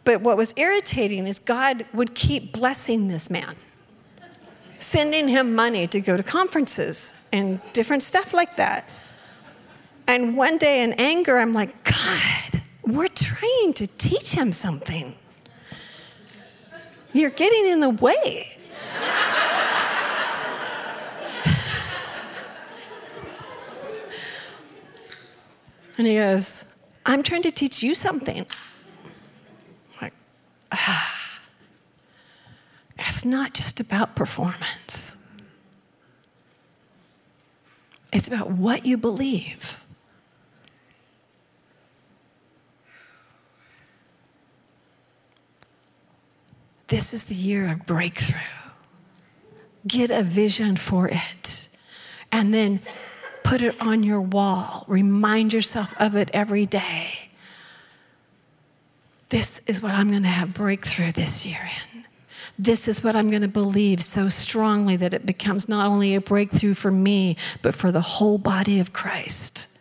But 0.05 0.21
what 0.21 0.37
was 0.37 0.53
irritating 0.57 1.27
is 1.27 1.39
God 1.39 1.87
would 1.95 2.15
keep 2.15 2.53
blessing 2.53 3.09
this 3.09 3.31
man, 3.31 3.57
sending 4.79 5.29
him 5.29 5.55
money 5.55 5.87
to 5.87 6.01
go 6.01 6.17
to 6.17 6.23
conferences 6.23 7.15
and 7.33 7.61
different 7.73 8.03
stuff 8.03 8.35
like 8.35 8.57
that. 8.57 8.89
And 10.09 10.37
one 10.37 10.59
day 10.59 10.83
in 10.83 10.93
anger, 10.95 11.39
I'm 11.39 11.53
like, 11.53 11.83
God, 11.85 12.63
we're 12.83 13.09
trying 13.09 13.73
to 13.75 13.87
teach 13.87 14.33
him 14.33 14.53
something. 14.53 15.15
You're 17.17 17.31
getting 17.31 17.67
in 17.67 17.81
the 17.81 17.89
way. 17.89 18.59
and 25.97 26.07
he 26.07 26.17
goes, 26.17 26.67
I'm 27.07 27.23
trying 27.23 27.41
to 27.43 27.51
teach 27.51 27.83
you 27.83 27.95
something. 27.95 28.45
Like, 30.03 30.13
ah, 30.71 31.41
it's 32.99 33.25
not 33.25 33.55
just 33.55 33.81
about 33.81 34.15
performance, 34.15 35.17
it's 38.13 38.29
about 38.29 38.51
what 38.51 38.85
you 38.85 38.99
believe. 38.99 39.83
This 46.89 47.13
is 47.13 47.25
the 47.25 47.35
year 47.35 47.71
of 47.71 47.87
breakthrough. 47.87 48.41
Get 49.87 50.11
a 50.11 50.23
vision 50.23 50.77
for 50.77 51.09
it 51.09 51.69
and 52.31 52.53
then 52.53 52.81
put 53.43 53.63
it 53.63 53.81
on 53.81 54.03
your 54.03 54.21
wall. 54.21 54.85
Remind 54.89 55.53
yourself 55.53 55.95
of 56.01 56.17
it 56.17 56.31
every 56.33 56.67
day. 56.67 57.29
This 59.29 59.61
is 59.67 59.83
what 59.83 59.95
I'm 59.95 60.11
going 60.11 60.23
to 60.23 60.29
have 60.29 60.55
breakthrough 60.55 61.13
this 61.13 61.47
year 61.47 61.69
in. 61.95 62.05
This 62.59 62.89
is 62.89 63.05
what 63.05 63.17
I'm 63.17 63.29
going 63.29 63.43
to 63.43 63.49
believe 63.49 64.01
so 64.01 64.29
strongly 64.29 64.97
that 64.97 65.13
it 65.13 65.27
becomes 65.27 65.69
not 65.69 65.87
only 65.87 66.15
a 66.15 66.21
breakthrough 66.21 66.75
for 66.75 66.91
me, 66.91 67.37
but 67.61 67.75
for 67.75 67.93
the 67.93 68.01
whole 68.01 68.39
body 68.39 68.81
of 68.81 68.93
Christ. 68.93 69.76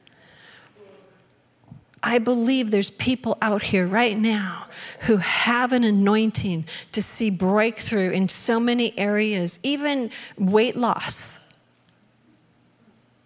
I 2.07 2.19
believe 2.19 2.69
there's 2.69 2.91
people 2.91 3.35
out 3.41 3.63
here 3.63 3.87
right 3.87 4.15
now 4.15 4.67
who 5.01 5.17
have 5.17 5.73
an 5.73 5.83
anointing 5.83 6.65
to 6.91 7.01
see 7.01 7.31
breakthrough 7.31 8.11
in 8.11 8.29
so 8.29 8.59
many 8.59 8.95
areas, 8.95 9.59
even 9.63 10.11
weight 10.37 10.75
loss. 10.75 11.39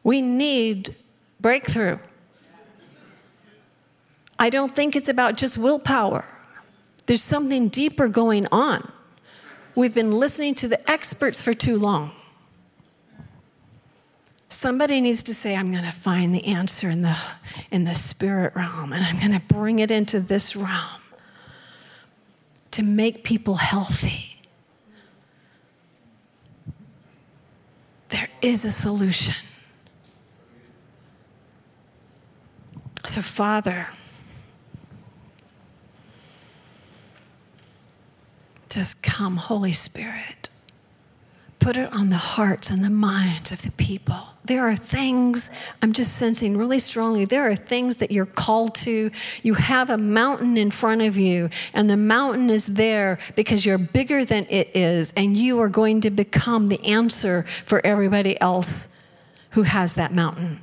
We 0.01 0.21
need 0.21 0.95
breakthrough. 1.41 1.97
I 4.39 4.49
don't 4.49 4.73
think 4.73 4.95
it's 4.95 5.09
about 5.09 5.35
just 5.35 5.57
willpower. 5.57 6.25
There's 7.05 7.21
something 7.21 7.67
deeper 7.67 8.07
going 8.07 8.47
on. 8.49 8.89
We've 9.75 9.93
been 9.93 10.11
listening 10.11 10.55
to 10.55 10.69
the 10.69 10.89
experts 10.89 11.41
for 11.41 11.53
too 11.53 11.77
long. 11.77 12.11
Somebody 14.49 14.99
needs 14.99 15.21
to 15.23 15.33
say, 15.35 15.55
I'm 15.55 15.71
going 15.71 15.83
to 15.83 15.91
find 15.91 16.33
the 16.33 16.43
answer 16.45 16.89
in 16.89 17.03
the, 17.03 17.15
in 17.69 17.83
the 17.83 17.93
spirit 17.93 18.55
realm 18.55 18.91
and 18.91 19.05
I'm 19.05 19.19
going 19.19 19.39
to 19.39 19.45
bring 19.45 19.77
it 19.77 19.91
into 19.91 20.19
this 20.19 20.55
realm 20.55 21.01
to 22.71 22.81
make 22.83 23.23
people 23.23 23.55
healthy. 23.55 24.41
There 28.09 28.27
is 28.41 28.65
a 28.65 28.71
solution. 28.71 29.35
So, 33.05 33.21
Father, 33.21 33.87
just 38.67 39.03
come, 39.03 39.37
Holy 39.37 39.71
Spirit 39.73 40.48
put 41.59 41.75
it 41.75 41.91
on 41.93 42.09
the 42.09 42.15
hearts 42.15 42.69
and 42.69 42.83
the 42.83 42.89
minds 42.89 43.51
of 43.51 43.61
the 43.61 43.71
people. 43.71 44.19
There 44.45 44.65
are 44.67 44.75
things 44.75 45.51
I'm 45.81 45.93
just 45.93 46.15
sensing 46.15 46.57
really 46.57 46.79
strongly. 46.79 47.25
There 47.25 47.49
are 47.49 47.55
things 47.55 47.97
that 47.97 48.11
you're 48.11 48.25
called 48.25 48.75
to. 48.75 49.11
You 49.43 49.53
have 49.55 49.89
a 49.89 49.97
mountain 49.97 50.57
in 50.57 50.71
front 50.71 51.01
of 51.01 51.17
you, 51.17 51.49
and 51.73 51.89
the 51.89 51.97
mountain 51.97 52.49
is 52.49 52.65
there 52.65 53.19
because 53.35 53.65
you're 53.65 53.77
bigger 53.77 54.23
than 54.23 54.45
it 54.49 54.75
is, 54.75 55.13
and 55.17 55.35
you 55.35 55.59
are 55.59 55.69
going 55.69 56.01
to 56.01 56.09
become 56.09 56.67
the 56.67 56.83
answer 56.85 57.43
for 57.65 57.85
everybody 57.85 58.39
else 58.39 58.87
who 59.51 59.63
has 59.63 59.95
that 59.95 60.13
mountain. 60.13 60.61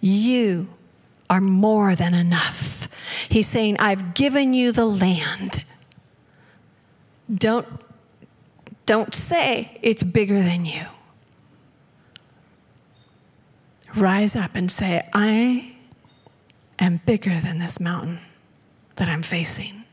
You 0.00 0.68
are 1.28 1.40
more 1.40 1.94
than 1.94 2.14
enough. 2.14 2.88
He's 3.28 3.48
saying, 3.48 3.76
I've 3.78 4.14
given 4.14 4.54
you 4.54 4.72
the 4.72 4.86
land. 4.86 5.64
Don't 7.32 7.66
don't 8.88 9.14
say 9.14 9.78
it's 9.82 10.02
bigger 10.02 10.42
than 10.42 10.64
you. 10.64 10.86
Rise 13.94 14.34
up 14.34 14.56
and 14.56 14.72
say, 14.72 15.06
I 15.12 15.76
am 16.78 17.02
bigger 17.04 17.38
than 17.38 17.58
this 17.58 17.78
mountain 17.80 18.20
that 18.96 19.10
I'm 19.10 19.20
facing. 19.20 19.84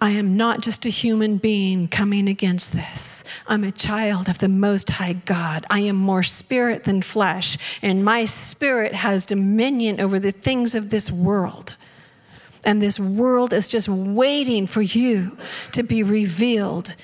I 0.00 0.10
am 0.10 0.36
not 0.36 0.60
just 0.60 0.86
a 0.86 0.88
human 0.88 1.38
being 1.38 1.88
coming 1.88 2.28
against 2.28 2.72
this. 2.72 3.24
I'm 3.48 3.64
a 3.64 3.72
child 3.72 4.28
of 4.28 4.38
the 4.38 4.48
Most 4.48 4.88
High 4.88 5.14
God. 5.14 5.66
I 5.68 5.80
am 5.80 5.96
more 5.96 6.22
spirit 6.22 6.84
than 6.84 7.02
flesh, 7.02 7.58
and 7.82 8.04
my 8.04 8.24
spirit 8.24 8.94
has 8.94 9.26
dominion 9.26 10.00
over 10.00 10.20
the 10.20 10.30
things 10.30 10.76
of 10.76 10.90
this 10.90 11.10
world. 11.10 11.74
And 12.68 12.82
this 12.82 13.00
world 13.00 13.54
is 13.54 13.66
just 13.66 13.88
waiting 13.88 14.66
for 14.66 14.82
you 14.82 15.38
to 15.72 15.82
be 15.82 16.02
revealed 16.02 16.96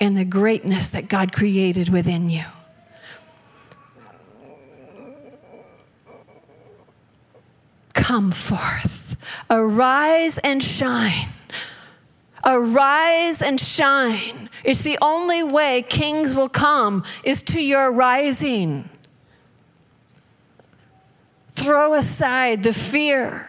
in 0.00 0.16
the 0.16 0.24
greatness 0.24 0.88
that 0.88 1.08
God 1.08 1.32
created 1.32 1.90
within 1.90 2.28
you. 2.28 2.42
Come 7.94 8.32
forth, 8.32 9.16
arise 9.48 10.38
and 10.38 10.60
shine. 10.60 11.28
Arise 12.44 13.40
and 13.42 13.60
shine. 13.60 14.50
It's 14.64 14.82
the 14.82 14.98
only 15.00 15.44
way 15.44 15.84
kings 15.88 16.34
will 16.34 16.48
come 16.48 17.04
is 17.22 17.42
to 17.42 17.62
your 17.62 17.92
rising. 17.92 18.90
Throw 21.52 21.94
aside 21.94 22.64
the 22.64 22.74
fear 22.74 23.48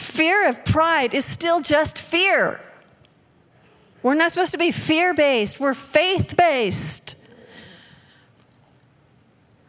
Fear 0.00 0.48
of 0.48 0.64
pride 0.64 1.12
is 1.12 1.26
still 1.26 1.60
just 1.60 2.00
fear. 2.00 2.58
We're 4.02 4.14
not 4.14 4.32
supposed 4.32 4.52
to 4.52 4.58
be 4.58 4.70
fear 4.70 5.12
based, 5.12 5.60
we're 5.60 5.74
faith 5.74 6.38
based. 6.38 7.16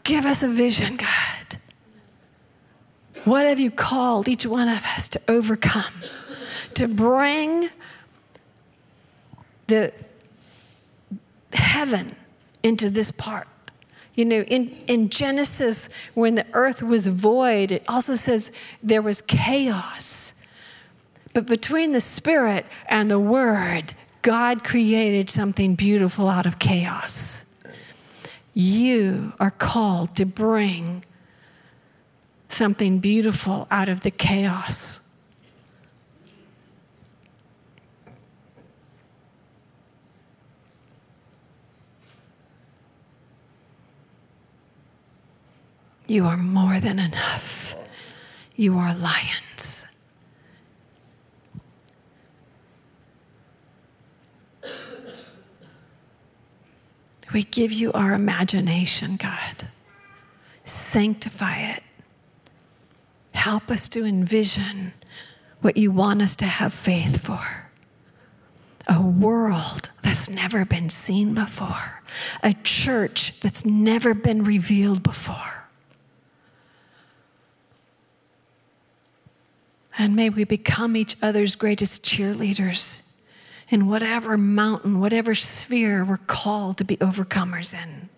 Give 0.05 0.25
us 0.25 0.41
a 0.41 0.47
vision, 0.47 0.95
God. 0.95 1.57
What 3.25 3.45
have 3.45 3.59
you 3.59 3.71
called 3.71 4.29
each 4.29 4.45
one 4.45 4.69
of 4.69 4.85
us 4.85 5.09
to 5.09 5.21
overcome? 5.27 5.93
To 6.75 6.87
bring 6.87 7.69
the 9.67 9.93
heaven 11.51 12.15
into 12.63 12.89
this 12.89 13.11
part. 13.11 13.49
You 14.15 14.25
know, 14.25 14.41
in, 14.41 14.69
in 14.87 15.09
Genesis, 15.09 15.89
when 16.13 16.35
the 16.35 16.45
earth 16.53 16.83
was 16.83 17.07
void, 17.07 17.71
it 17.71 17.83
also 17.87 18.15
says 18.15 18.51
there 18.83 19.01
was 19.01 19.21
chaos. 19.21 20.33
But 21.33 21.47
between 21.47 21.93
the 21.93 22.01
Spirit 22.01 22.65
and 22.87 23.09
the 23.09 23.19
Word, 23.19 23.93
God 24.21 24.63
created 24.63 25.29
something 25.29 25.75
beautiful 25.75 26.27
out 26.27 26.45
of 26.45 26.59
chaos. 26.59 27.45
You 28.53 29.31
are 29.39 29.51
called 29.51 30.15
to 30.17 30.25
bring 30.25 31.05
something 32.49 32.99
beautiful 32.99 33.65
out 33.71 33.87
of 33.87 34.01
the 34.01 34.11
chaos. 34.11 35.07
You 46.11 46.25
are 46.25 46.35
more 46.35 46.81
than 46.81 46.99
enough. 46.99 47.73
You 48.57 48.77
are 48.77 48.93
lions. 48.93 49.87
We 57.31 57.43
give 57.43 57.71
you 57.71 57.93
our 57.93 58.11
imagination, 58.11 59.15
God. 59.15 59.69
Sanctify 60.65 61.59
it. 61.59 61.83
Help 63.33 63.71
us 63.71 63.87
to 63.87 64.03
envision 64.03 64.91
what 65.61 65.77
you 65.77 65.91
want 65.91 66.21
us 66.21 66.35
to 66.35 66.45
have 66.45 66.73
faith 66.73 67.25
for. 67.25 67.69
A 68.89 69.01
world 69.01 69.91
that's 70.03 70.29
never 70.29 70.65
been 70.65 70.89
seen 70.89 71.33
before, 71.33 72.01
a 72.43 72.53
church 72.65 73.39
that's 73.39 73.65
never 73.65 74.13
been 74.13 74.43
revealed 74.43 75.03
before. 75.03 75.60
And 80.01 80.15
may 80.15 80.31
we 80.31 80.45
become 80.45 80.95
each 80.95 81.15
other's 81.21 81.53
greatest 81.53 82.03
cheerleaders 82.03 83.07
in 83.69 83.85
whatever 83.87 84.35
mountain, 84.35 84.99
whatever 84.99 85.35
sphere 85.35 86.03
we're 86.03 86.17
called 86.17 86.79
to 86.79 86.83
be 86.83 86.97
overcomers 86.97 87.71
in. 87.71 88.09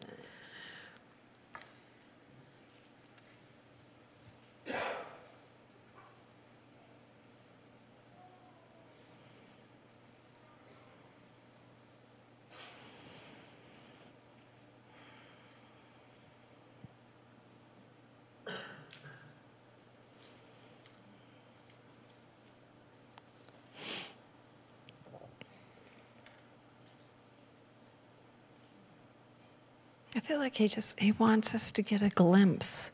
I 30.15 30.19
feel 30.33 30.39
like 30.39 30.55
he 30.55 30.67
just 30.67 30.99
he 30.99 31.11
wants 31.11 31.53
us 31.53 31.71
to 31.71 31.83
get 31.83 32.01
a 32.01 32.09
glimpse 32.09 32.91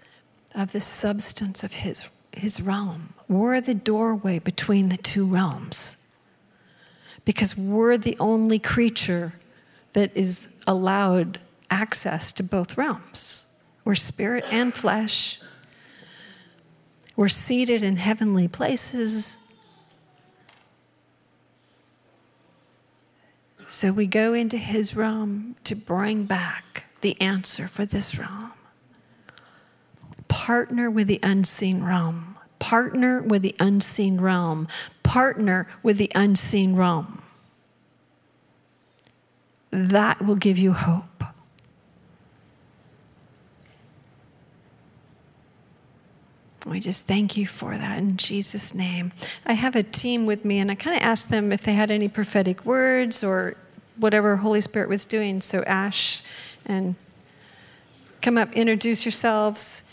of 0.55 0.73
the 0.73 0.81
substance 0.81 1.63
of 1.63 1.71
his 1.71 2.09
his 2.33 2.59
realm. 2.59 3.13
We're 3.29 3.61
the 3.61 3.73
doorway 3.73 4.39
between 4.39 4.89
the 4.89 4.97
two 4.97 5.25
realms. 5.25 6.05
Because 7.23 7.55
we're 7.55 7.95
the 7.95 8.17
only 8.19 8.59
creature 8.59 9.31
that 9.93 10.13
is 10.17 10.53
allowed 10.67 11.39
access 11.69 12.33
to 12.33 12.43
both 12.43 12.75
realms. 12.75 13.47
We're 13.85 13.95
spirit 13.95 14.43
and 14.51 14.73
flesh. 14.73 15.39
We're 17.15 17.29
seated 17.29 17.83
in 17.83 17.95
heavenly 17.95 18.49
places. 18.49 19.39
So 23.65 23.93
we 23.93 24.07
go 24.07 24.33
into 24.33 24.57
his 24.57 24.93
realm 24.93 25.55
to 25.63 25.73
bring 25.77 26.25
back 26.25 26.83
the 27.01 27.19
answer 27.21 27.67
for 27.67 27.85
this 27.85 28.17
realm. 28.17 28.51
Partner 30.27 30.89
with 30.89 31.07
the 31.07 31.19
unseen 31.23 31.83
realm. 31.83 32.37
Partner 32.59 33.21
with 33.21 33.41
the 33.41 33.55
unseen 33.59 34.19
realm. 34.21 34.67
Partner 35.03 35.67
with 35.81 35.97
the 35.97 36.11
unseen 36.15 36.75
realm. 36.75 37.21
That 39.71 40.21
will 40.21 40.35
give 40.35 40.57
you 40.57 40.73
hope. 40.73 41.23
We 46.67 46.79
just 46.79 47.05
thank 47.07 47.37
you 47.37 47.47
for 47.47 47.77
that 47.77 47.97
in 47.97 48.17
Jesus' 48.17 48.75
name. 48.75 49.11
I 49.45 49.53
have 49.53 49.75
a 49.75 49.83
team 49.83 50.25
with 50.25 50.45
me, 50.45 50.59
and 50.59 50.69
I 50.69 50.75
kind 50.75 50.95
of 50.95 51.01
asked 51.01 51.29
them 51.29 51.51
if 51.51 51.63
they 51.63 51.73
had 51.73 51.89
any 51.89 52.07
prophetic 52.07 52.65
words 52.65 53.23
or 53.23 53.55
whatever 53.97 54.37
Holy 54.37 54.61
Spirit 54.61 54.89
was 54.89 55.05
doing. 55.05 55.41
So, 55.41 55.63
Ash, 55.63 56.21
and 56.69 56.95
come 58.21 58.37
up, 58.37 58.53
introduce 58.53 59.03
yourselves. 59.03 59.83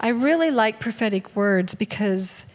I 0.00 0.08
really 0.08 0.50
like 0.50 0.80
prophetic 0.80 1.34
words 1.36 1.74
because, 1.74 2.46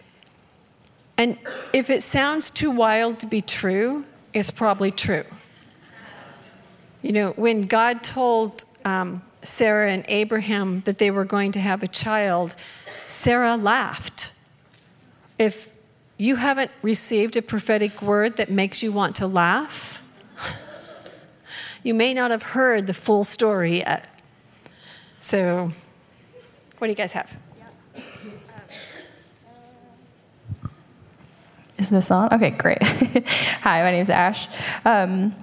and 1.17 1.37
if 1.73 1.89
it 1.89 2.03
sounds 2.03 2.49
too 2.49 2.69
wild 2.69 3.19
to 3.19 3.27
be 3.27 3.41
true, 3.41 4.05
it's 4.33 4.51
probably 4.51 4.91
true. 4.91 5.25
You 7.01 7.13
know, 7.13 7.31
when 7.31 7.63
God 7.63 8.03
told 8.03 8.63
um, 8.85 9.21
Sarah 9.41 9.91
and 9.91 10.03
Abraham 10.07 10.81
that 10.81 10.97
they 10.97 11.11
were 11.11 11.25
going 11.25 11.51
to 11.53 11.59
have 11.59 11.81
a 11.81 11.87
child, 11.87 12.55
Sarah 13.07 13.55
laughed. 13.55 14.33
If 15.37 15.68
you 16.19 16.35
haven't 16.35 16.69
received 16.81 17.37
a 17.37 17.41
prophetic 17.41 18.01
word 18.01 18.35
that 18.35 18.51
makes 18.51 18.83
you 18.83 18.91
want 18.91 19.15
to 19.15 19.25
laugh, 19.25 20.03
you 21.81 21.93
may 21.93 22.13
not 22.13 22.29
have 22.29 22.43
heard 22.43 22.87
the 22.87 22.93
full 22.93 23.23
story 23.23 23.77
yet. 23.77 24.21
So, 25.21 25.71
what 26.77 26.87
do 26.87 26.91
you 26.91 26.95
guys 26.95 27.13
have? 27.13 27.37
Is 31.77 31.89
this 31.89 32.11
on? 32.11 32.33
Okay, 32.33 32.49
great. 32.49 32.83
Hi, 32.83 33.81
my 33.81 33.91
name 33.91 34.01
is 34.01 34.09
Ash. 34.09 34.49
Um, 34.83 35.33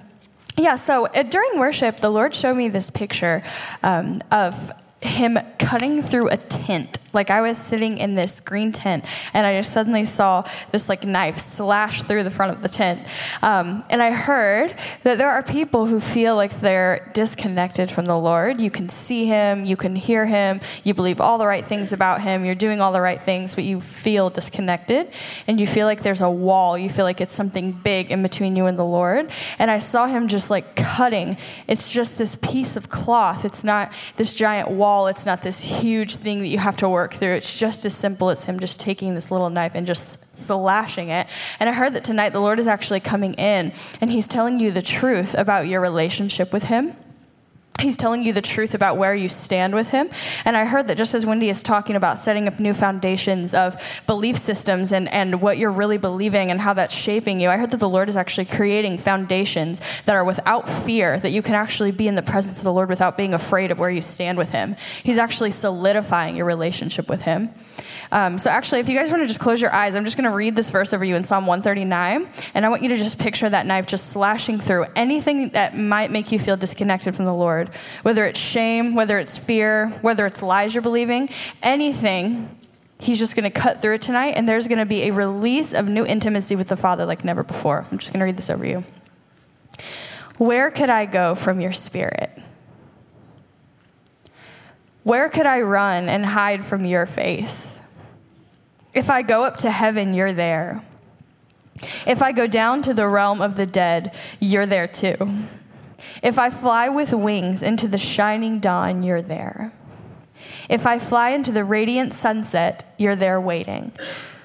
yeah, 0.55 0.75
so 0.75 1.07
uh, 1.07 1.23
during 1.23 1.57
worship, 1.57 1.97
the 1.97 2.11
Lord 2.11 2.35
showed 2.35 2.55
me 2.55 2.69
this 2.69 2.91
picture 2.91 3.41
um, 3.81 4.21
of 4.29 4.71
him 5.01 5.39
cutting 5.57 6.03
through 6.03 6.29
a 6.29 6.37
tent. 6.37 6.99
Like 7.17 7.31
I 7.31 7.41
was 7.41 7.57
sitting 7.57 7.97
in 7.97 8.13
this 8.13 8.39
green 8.39 8.71
tent, 8.71 9.03
and 9.33 9.47
I 9.47 9.57
just 9.57 9.73
suddenly 9.73 10.05
saw 10.05 10.43
this 10.71 10.87
like 10.87 11.03
knife 11.03 11.39
slash 11.39 12.03
through 12.03 12.23
the 12.23 12.29
front 12.29 12.55
of 12.55 12.61
the 12.61 12.69
tent. 12.69 13.01
Um, 13.41 13.83
and 13.89 14.03
I 14.03 14.11
heard 14.11 14.75
that 15.01 15.17
there 15.17 15.31
are 15.31 15.41
people 15.41 15.87
who 15.87 15.99
feel 15.99 16.35
like 16.35 16.51
they're 16.59 17.09
disconnected 17.15 17.89
from 17.89 18.05
the 18.05 18.15
Lord. 18.15 18.61
You 18.61 18.69
can 18.69 18.87
see 18.89 19.25
Him, 19.25 19.65
you 19.65 19.75
can 19.75 19.95
hear 19.95 20.27
Him, 20.27 20.59
you 20.83 20.93
believe 20.93 21.19
all 21.19 21.39
the 21.39 21.47
right 21.47 21.65
things 21.65 21.91
about 21.91 22.21
Him, 22.21 22.45
you're 22.45 22.53
doing 22.53 22.81
all 22.81 22.91
the 22.91 23.01
right 23.01 23.19
things, 23.19 23.55
but 23.55 23.63
you 23.63 23.81
feel 23.81 24.29
disconnected, 24.29 25.09
and 25.47 25.59
you 25.59 25.65
feel 25.65 25.87
like 25.87 26.03
there's 26.03 26.21
a 26.21 26.29
wall. 26.29 26.77
You 26.77 26.87
feel 26.87 27.05
like 27.05 27.19
it's 27.19 27.33
something 27.33 27.71
big 27.71 28.11
in 28.11 28.21
between 28.21 28.55
you 28.55 28.67
and 28.67 28.77
the 28.77 28.85
Lord. 28.85 29.31
And 29.57 29.71
I 29.71 29.79
saw 29.79 30.05
Him 30.05 30.27
just 30.27 30.51
like 30.51 30.75
cutting. 30.75 31.35
It's 31.67 31.91
just 31.91 32.19
this 32.19 32.35
piece 32.35 32.77
of 32.77 32.89
cloth. 32.89 33.43
It's 33.43 33.63
not 33.63 33.91
this 34.17 34.35
giant 34.35 34.69
wall. 34.69 35.07
It's 35.07 35.25
not 35.25 35.41
this 35.41 35.63
huge 35.63 36.17
thing 36.17 36.41
that 36.41 36.49
you 36.49 36.59
have 36.59 36.77
to 36.77 36.87
work 36.87 37.06
through. 37.13 37.33
It's 37.33 37.57
just 37.57 37.85
as 37.85 37.95
simple 37.95 38.29
as 38.29 38.45
him 38.45 38.59
just 38.59 38.79
taking 38.79 39.15
this 39.15 39.31
little 39.31 39.49
knife 39.49 39.73
and 39.75 39.87
just 39.87 40.37
slashing 40.37 41.09
it. 41.09 41.27
And 41.59 41.69
I 41.69 41.73
heard 41.73 41.93
that 41.93 42.03
tonight 42.03 42.29
the 42.29 42.39
Lord 42.39 42.59
is 42.59 42.67
actually 42.67 42.99
coming 42.99 43.33
in 43.35 43.73
and 44.01 44.11
he's 44.11 44.27
telling 44.27 44.59
you 44.59 44.71
the 44.71 44.81
truth 44.81 45.33
about 45.33 45.67
your 45.67 45.81
relationship 45.81 46.53
with 46.53 46.63
him. 46.63 46.95
He's 47.79 47.95
telling 47.95 48.23
you 48.23 48.33
the 48.33 48.41
truth 48.41 48.73
about 48.73 48.97
where 48.97 49.13
you 49.13 49.29
stand 49.29 49.75
with 49.75 49.89
him. 49.89 50.09
And 50.45 50.57
I 50.57 50.65
heard 50.65 50.87
that 50.87 50.97
just 50.97 51.13
as 51.13 51.25
Wendy 51.25 51.49
is 51.49 51.61
talking 51.61 51.95
about 51.95 52.19
setting 52.19 52.47
up 52.47 52.59
new 52.59 52.73
foundations 52.73 53.53
of 53.53 54.01
belief 54.07 54.37
systems 54.37 54.91
and, 54.91 55.11
and 55.13 55.41
what 55.41 55.57
you're 55.57 55.71
really 55.71 55.97
believing 55.97 56.49
and 56.49 56.59
how 56.59 56.73
that's 56.73 56.95
shaping 56.95 57.39
you, 57.39 57.49
I 57.49 57.57
heard 57.57 57.71
that 57.71 57.79
the 57.79 57.89
Lord 57.89 58.09
is 58.09 58.17
actually 58.17 58.45
creating 58.45 58.97
foundations 58.97 59.81
that 60.05 60.15
are 60.15 60.23
without 60.23 60.67
fear, 60.67 61.19
that 61.19 61.29
you 61.29 61.41
can 61.41 61.55
actually 61.55 61.91
be 61.91 62.07
in 62.07 62.15
the 62.15 62.21
presence 62.21 62.57
of 62.57 62.63
the 62.63 62.73
Lord 62.73 62.89
without 62.89 63.15
being 63.15 63.33
afraid 63.33 63.71
of 63.71 63.79
where 63.79 63.89
you 63.89 64.01
stand 64.01 64.37
with 64.37 64.51
him. 64.51 64.75
He's 65.03 65.17
actually 65.17 65.51
solidifying 65.51 66.35
your 66.35 66.45
relationship 66.45 67.07
with 67.07 67.21
him. 67.23 67.51
Um, 68.11 68.37
so, 68.37 68.49
actually, 68.49 68.79
if 68.79 68.89
you 68.89 68.95
guys 68.95 69.11
want 69.11 69.23
to 69.23 69.27
just 69.27 69.39
close 69.39 69.61
your 69.61 69.73
eyes, 69.73 69.95
I'm 69.95 70.05
just 70.05 70.17
going 70.17 70.29
to 70.29 70.35
read 70.35 70.55
this 70.55 70.71
verse 70.71 70.93
over 70.93 71.03
you 71.03 71.15
in 71.15 71.23
Psalm 71.23 71.45
139. 71.45 72.27
And 72.53 72.65
I 72.65 72.69
want 72.69 72.81
you 72.81 72.89
to 72.89 72.97
just 72.97 73.19
picture 73.19 73.49
that 73.49 73.65
knife 73.65 73.85
just 73.85 74.09
slashing 74.09 74.59
through 74.59 74.85
anything 74.95 75.49
that 75.49 75.77
might 75.77 76.11
make 76.11 76.31
you 76.31 76.39
feel 76.39 76.57
disconnected 76.57 77.15
from 77.15 77.25
the 77.25 77.33
Lord, 77.33 77.66
whether 78.01 78.25
it's 78.25 78.39
shame, 78.39 78.95
whether 78.95 79.19
it's 79.19 79.37
fear, 79.37 79.89
whether 80.01 80.25
it's 80.25 80.41
lies 80.41 80.75
you're 80.75 80.81
believing, 80.81 81.29
anything. 81.61 82.49
He's 82.99 83.19
just 83.19 83.35
going 83.35 83.43
to 83.43 83.59
cut 83.59 83.81
through 83.81 83.95
it 83.95 84.01
tonight, 84.01 84.33
and 84.35 84.49
there's 84.49 84.67
going 84.67 84.79
to 84.79 84.85
be 84.85 85.03
a 85.03 85.11
release 85.11 85.73
of 85.73 85.87
new 85.87 86.05
intimacy 86.05 86.55
with 86.55 86.67
the 86.67 86.77
Father 86.77 87.05
like 87.05 87.23
never 87.23 87.43
before. 87.43 87.85
I'm 87.91 87.97
just 87.97 88.11
going 88.11 88.19
to 88.19 88.25
read 88.25 88.37
this 88.37 88.49
over 88.49 88.65
you. 88.65 88.83
Where 90.37 90.71
could 90.71 90.89
I 90.89 91.05
go 91.05 91.35
from 91.35 91.61
your 91.61 91.73
spirit? 91.73 92.31
Where 95.03 95.29
could 95.29 95.45
I 95.45 95.61
run 95.61 96.09
and 96.09 96.25
hide 96.25 96.65
from 96.65 96.85
your 96.85 97.05
face? 97.05 97.81
If 98.93 99.09
I 99.09 99.21
go 99.21 99.43
up 99.43 99.57
to 99.57 99.71
heaven, 99.71 100.13
you're 100.13 100.33
there. 100.33 100.83
If 102.05 102.21
I 102.21 102.31
go 102.31 102.47
down 102.47 102.81
to 102.83 102.93
the 102.93 103.07
realm 103.07 103.41
of 103.41 103.55
the 103.55 103.65
dead, 103.65 104.15
you're 104.39 104.65
there 104.65 104.87
too. 104.87 105.15
If 106.21 106.37
I 106.37 106.49
fly 106.49 106.89
with 106.89 107.13
wings 107.13 107.63
into 107.63 107.87
the 107.87 107.97
shining 107.97 108.59
dawn, 108.59 109.03
you're 109.03 109.21
there. 109.21 109.71
If 110.69 110.85
I 110.85 110.99
fly 110.99 111.29
into 111.29 111.51
the 111.51 111.63
radiant 111.63 112.13
sunset, 112.13 112.93
you're 112.97 113.15
there 113.15 113.39
waiting. 113.39 113.91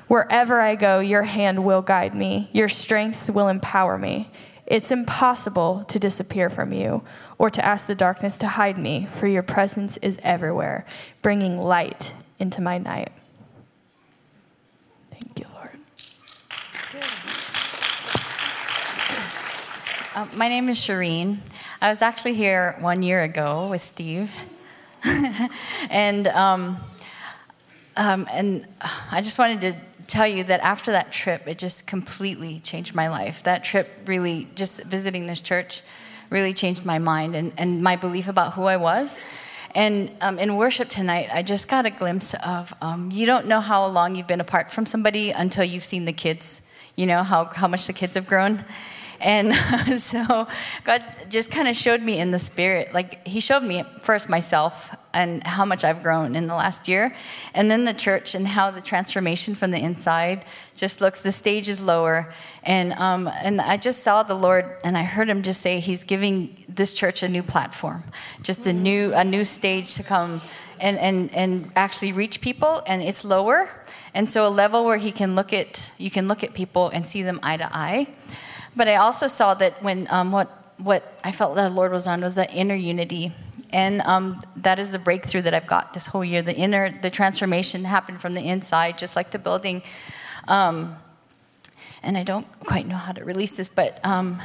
Wherever 0.08 0.60
I 0.60 0.74
go, 0.76 1.00
your 1.00 1.22
hand 1.24 1.64
will 1.64 1.82
guide 1.82 2.14
me, 2.14 2.50
your 2.52 2.68
strength 2.68 3.30
will 3.30 3.48
empower 3.48 3.98
me. 3.98 4.30
It's 4.66 4.90
impossible 4.90 5.84
to 5.88 5.98
disappear 5.98 6.48
from 6.48 6.72
you 6.72 7.02
or 7.38 7.50
to 7.50 7.64
ask 7.64 7.86
the 7.86 7.94
darkness 7.94 8.36
to 8.38 8.48
hide 8.48 8.78
me, 8.78 9.06
for 9.10 9.26
your 9.26 9.42
presence 9.42 9.96
is 9.98 10.18
everywhere, 10.22 10.86
bringing 11.22 11.58
light 11.58 12.14
into 12.38 12.60
my 12.60 12.78
night. 12.78 13.10
Uh, 20.14 20.26
my 20.36 20.46
name 20.46 20.68
is 20.68 20.76
Shireen. 20.76 21.38
I 21.80 21.88
was 21.88 22.02
actually 22.02 22.34
here 22.34 22.76
one 22.80 23.02
year 23.02 23.22
ago 23.22 23.68
with 23.68 23.80
Steve. 23.80 24.38
and, 25.90 26.26
um, 26.28 26.76
um, 27.96 28.28
and 28.30 28.66
I 29.10 29.22
just 29.22 29.38
wanted 29.38 29.62
to 29.62 29.74
tell 30.08 30.26
you 30.26 30.44
that 30.44 30.60
after 30.60 30.92
that 30.92 31.12
trip, 31.12 31.48
it 31.48 31.56
just 31.56 31.86
completely 31.86 32.58
changed 32.58 32.94
my 32.94 33.08
life. 33.08 33.42
That 33.44 33.64
trip 33.64 33.88
really, 34.04 34.48
just 34.54 34.84
visiting 34.84 35.28
this 35.28 35.40
church, 35.40 35.80
really 36.28 36.52
changed 36.52 36.84
my 36.84 36.98
mind 36.98 37.34
and, 37.34 37.54
and 37.56 37.82
my 37.82 37.96
belief 37.96 38.28
about 38.28 38.52
who 38.52 38.64
I 38.64 38.76
was. 38.76 39.18
And 39.74 40.10
um, 40.20 40.38
in 40.38 40.56
worship 40.56 40.90
tonight, 40.90 41.30
I 41.32 41.42
just 41.42 41.70
got 41.70 41.86
a 41.86 41.90
glimpse 41.90 42.34
of 42.34 42.74
um, 42.82 43.08
you 43.10 43.24
don't 43.24 43.46
know 43.46 43.60
how 43.60 43.86
long 43.86 44.14
you've 44.14 44.26
been 44.26 44.42
apart 44.42 44.70
from 44.70 44.84
somebody 44.84 45.30
until 45.30 45.64
you've 45.64 45.84
seen 45.84 46.04
the 46.04 46.12
kids, 46.12 46.70
you 46.96 47.06
know, 47.06 47.22
how, 47.22 47.46
how 47.46 47.66
much 47.66 47.86
the 47.86 47.94
kids 47.94 48.14
have 48.16 48.26
grown. 48.26 48.62
And 49.22 49.54
so 49.98 50.48
God 50.84 51.02
just 51.28 51.50
kind 51.50 51.68
of 51.68 51.76
showed 51.76 52.02
me 52.02 52.18
in 52.18 52.32
the 52.32 52.38
spirit, 52.38 52.92
like 52.92 53.26
He 53.26 53.40
showed 53.40 53.62
me 53.62 53.84
first 54.00 54.28
myself 54.28 54.94
and 55.14 55.46
how 55.46 55.64
much 55.64 55.84
I've 55.84 56.02
grown 56.02 56.34
in 56.34 56.46
the 56.46 56.54
last 56.54 56.88
year, 56.88 57.14
and 57.54 57.70
then 57.70 57.84
the 57.84 57.94
church 57.94 58.34
and 58.34 58.46
how 58.46 58.70
the 58.70 58.80
transformation 58.80 59.54
from 59.54 59.70
the 59.70 59.78
inside 59.78 60.44
just 60.74 61.00
looks. 61.00 61.20
The 61.20 61.32
stage 61.32 61.68
is 61.68 61.80
lower, 61.80 62.32
and 62.64 62.92
um, 62.94 63.28
and 63.42 63.60
I 63.60 63.76
just 63.76 64.02
saw 64.02 64.22
the 64.22 64.34
Lord, 64.34 64.64
and 64.84 64.96
I 64.96 65.02
heard 65.02 65.28
Him 65.28 65.42
just 65.42 65.60
say 65.60 65.80
He's 65.80 66.04
giving 66.04 66.56
this 66.68 66.92
church 66.92 67.22
a 67.22 67.28
new 67.28 67.42
platform, 67.42 68.02
just 68.42 68.66
a 68.66 68.72
new 68.72 69.12
a 69.14 69.24
new 69.24 69.44
stage 69.44 69.94
to 69.96 70.02
come 70.02 70.40
and 70.80 70.98
and 70.98 71.32
and 71.34 71.70
actually 71.76 72.12
reach 72.12 72.40
people, 72.40 72.82
and 72.86 73.02
it's 73.02 73.24
lower, 73.24 73.68
and 74.14 74.28
so 74.28 74.46
a 74.46 74.50
level 74.50 74.84
where 74.84 74.98
He 74.98 75.12
can 75.12 75.34
look 75.34 75.52
at 75.52 75.92
you 75.98 76.10
can 76.10 76.26
look 76.26 76.42
at 76.42 76.54
people 76.54 76.88
and 76.88 77.04
see 77.04 77.22
them 77.22 77.38
eye 77.42 77.58
to 77.58 77.68
eye. 77.72 78.08
But 78.76 78.88
I 78.88 78.96
also 78.96 79.26
saw 79.26 79.54
that 79.54 79.82
when 79.82 80.06
um, 80.10 80.32
what 80.32 80.48
what 80.78 81.20
I 81.24 81.32
felt 81.32 81.54
the 81.54 81.68
Lord 81.68 81.92
was 81.92 82.06
on 82.06 82.22
was 82.22 82.34
that 82.36 82.52
inner 82.54 82.74
unity, 82.74 83.32
and 83.72 84.00
um, 84.02 84.40
that 84.56 84.78
is 84.78 84.90
the 84.90 84.98
breakthrough 84.98 85.42
that 85.42 85.54
I've 85.54 85.66
got 85.66 85.94
this 85.94 86.06
whole 86.06 86.24
year. 86.24 86.42
The 86.42 86.54
inner, 86.54 86.90
the 86.90 87.10
transformation 87.10 87.84
happened 87.84 88.20
from 88.20 88.34
the 88.34 88.48
inside, 88.48 88.98
just 88.98 89.16
like 89.16 89.30
the 89.30 89.38
building. 89.38 89.82
Um, 90.48 90.94
and 92.02 92.18
I 92.18 92.24
don't 92.24 92.46
quite 92.60 92.86
know 92.86 92.96
how 92.96 93.12
to 93.12 93.24
release 93.24 93.52
this, 93.52 93.68
but 93.68 94.04
um, 94.04 94.42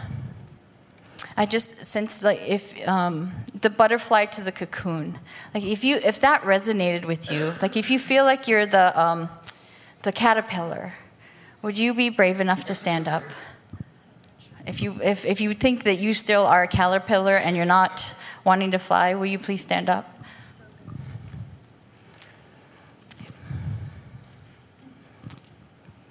I 1.36 1.46
just 1.46 1.86
sense 1.86 2.24
like 2.24 2.42
if 2.48 2.88
um, 2.88 3.32
the 3.60 3.70
butterfly 3.70 4.26
to 4.26 4.44
the 4.44 4.52
cocoon, 4.52 5.20
like 5.54 5.64
if 5.64 5.84
you 5.84 5.98
if 6.04 6.20
that 6.22 6.42
resonated 6.44 7.06
with 7.06 7.32
you, 7.32 7.54
like 7.62 7.76
if 7.76 7.90
you 7.90 8.00
feel 8.00 8.26
like 8.26 8.48
you're 8.48 8.66
the 8.66 9.00
um, 9.00 9.30
the 10.04 10.12
caterpillar, 10.12 10.94
would 11.62 11.78
you 11.78 11.94
be 11.94 12.10
brave 12.10 12.40
enough 12.40 12.66
to 12.66 12.76
stand 12.76 13.08
up? 13.08 13.24
If 14.68 14.82
you 14.82 15.00
if 15.02 15.24
if 15.24 15.40
you 15.40 15.54
think 15.54 15.84
that 15.84 15.96
you 15.96 16.14
still 16.14 16.46
are 16.46 16.64
a 16.64 16.68
caterpillar 16.68 17.38
and 17.38 17.56
you're 17.56 17.66
not 17.66 18.14
wanting 18.44 18.72
to 18.72 18.78
fly, 18.78 19.16
will 19.16 19.26
you 19.26 19.40
please 19.40 19.62
stand 19.62 19.90
up? 19.90 20.14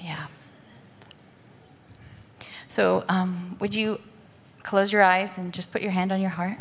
Yeah. 0.03 0.27
So, 2.67 3.05
um, 3.11 3.57
would 3.61 3.75
you 3.75 4.01
close 4.63 4.91
your 4.91 5.03
eyes 5.03 5.37
and 5.37 5.53
just 5.53 5.71
put 5.71 5.83
your 5.83 5.93
hand 5.93 6.11
on 6.11 6.21
your 6.21 6.31
heart? 6.31 6.59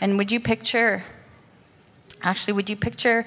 And 0.00 0.16
would 0.18 0.32
you 0.32 0.40
picture, 0.40 1.02
actually, 2.22 2.54
would 2.54 2.70
you 2.70 2.76
picture 2.76 3.26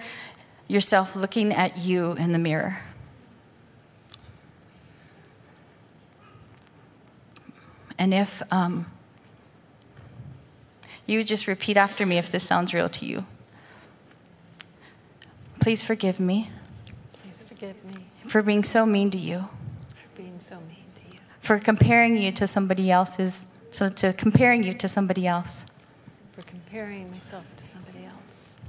yourself 0.68 1.16
looking 1.16 1.54
at 1.54 1.78
you 1.78 2.14
in 2.14 2.32
the 2.32 2.40
mirror? 2.40 2.78
And 7.98 8.14
if 8.14 8.42
um, 8.52 8.88
you 11.06 11.20
would 11.20 11.28
just 11.28 11.48
repeat 11.48 11.78
after 11.78 12.06
me 12.06 12.18
if 12.18 12.30
this 12.30 12.44
sounds 12.44 12.74
real 12.74 12.90
to 12.90 13.06
you. 13.06 13.26
Please 15.62 15.84
forgive 15.84 16.20
me 16.20 16.50
Please 17.36 17.44
forgive 17.44 17.84
me 17.84 18.06
for 18.24 18.42
being 18.42 18.64
so 18.64 18.86
mean 18.86 19.12
to 19.12 19.18
you, 19.18 19.40
for 19.40 20.22
being 20.22 20.40
so 20.40 20.56
mean 20.62 20.86
to 20.96 21.02
you, 21.12 21.20
for 21.40 21.60
comparing 21.60 22.16
you 22.16 22.32
to 22.32 22.48
somebody 22.48 22.90
else's, 22.90 23.60
so 23.72 23.90
to 23.90 24.14
comparing 24.14 24.64
you 24.64 24.72
to 24.72 24.88
somebody 24.88 25.28
else, 25.28 25.66
for 26.32 26.44
comparing 26.44 27.12
myself 27.12 27.46
to 27.58 27.64
somebody 27.64 28.06
else, 28.06 28.64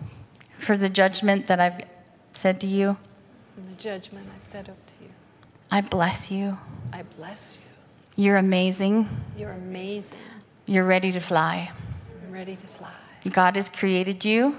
for 0.50 0.76
the 0.76 0.88
judgment 0.88 1.46
that 1.46 1.60
I've 1.60 1.84
said 2.32 2.60
to 2.62 2.66
you. 2.66 2.96
and 3.56 3.66
the 3.66 3.80
judgment 3.80 4.26
I've 4.34 4.42
said 4.42 4.68
up 4.68 4.84
to 4.86 5.04
you. 5.04 5.10
I 5.70 5.82
bless 5.82 6.30
you. 6.30 6.58
I 6.92 7.02
bless 7.02 7.60
you. 7.62 7.65
You're 8.16 8.36
amazing. 8.36 9.08
You're 9.36 9.52
amazing. 9.52 10.18
You're 10.66 10.86
ready 10.86 11.12
to 11.12 11.20
fly. 11.20 11.70
I'm 12.26 12.32
ready 12.32 12.56
to 12.56 12.66
fly. 12.66 12.90
God 13.30 13.56
has 13.56 13.68
created 13.68 14.24
you 14.24 14.52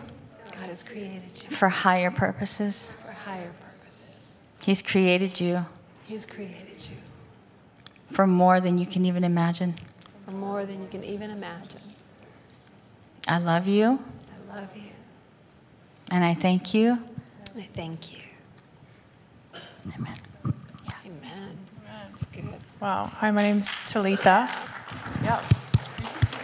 God 0.52 0.70
has 0.70 0.84
created 0.84 1.44
you 1.44 1.50
for 1.50 1.70
higher 1.70 2.12
purposes. 2.12 2.92
for 3.04 3.12
higher 3.12 3.52
purposes. 3.62 4.44
He's 4.64 4.82
created 4.82 5.40
you 5.40 5.66
He's 6.06 6.26
created 6.26 6.90
you 6.90 6.98
for 8.08 8.28
more 8.28 8.60
than 8.60 8.78
you 8.78 8.86
can 8.86 9.06
even 9.06 9.24
imagine. 9.24 9.74
for 10.26 10.32
more 10.32 10.66
than 10.66 10.82
you 10.82 10.88
can 10.90 11.04
even 11.04 11.30
imagine. 11.32 11.82
I 13.28 13.38
love 13.40 13.68
you 13.68 14.02
I 14.52 14.56
love 14.56 14.70
you. 14.76 14.92
and 16.12 16.24
I 16.24 16.34
thank 16.34 16.74
you. 16.74 16.98
I 17.56 17.62
thank 17.62 18.12
you. 18.14 18.20
Amen. 19.86 19.96
Amen. 20.00 20.18
That's 22.18 22.36
good. 22.36 22.46
Wow. 22.80 23.12
Hi, 23.18 23.30
my 23.30 23.44
name's 23.44 23.76
Talitha. 23.86 24.50
Yep. 25.24 25.44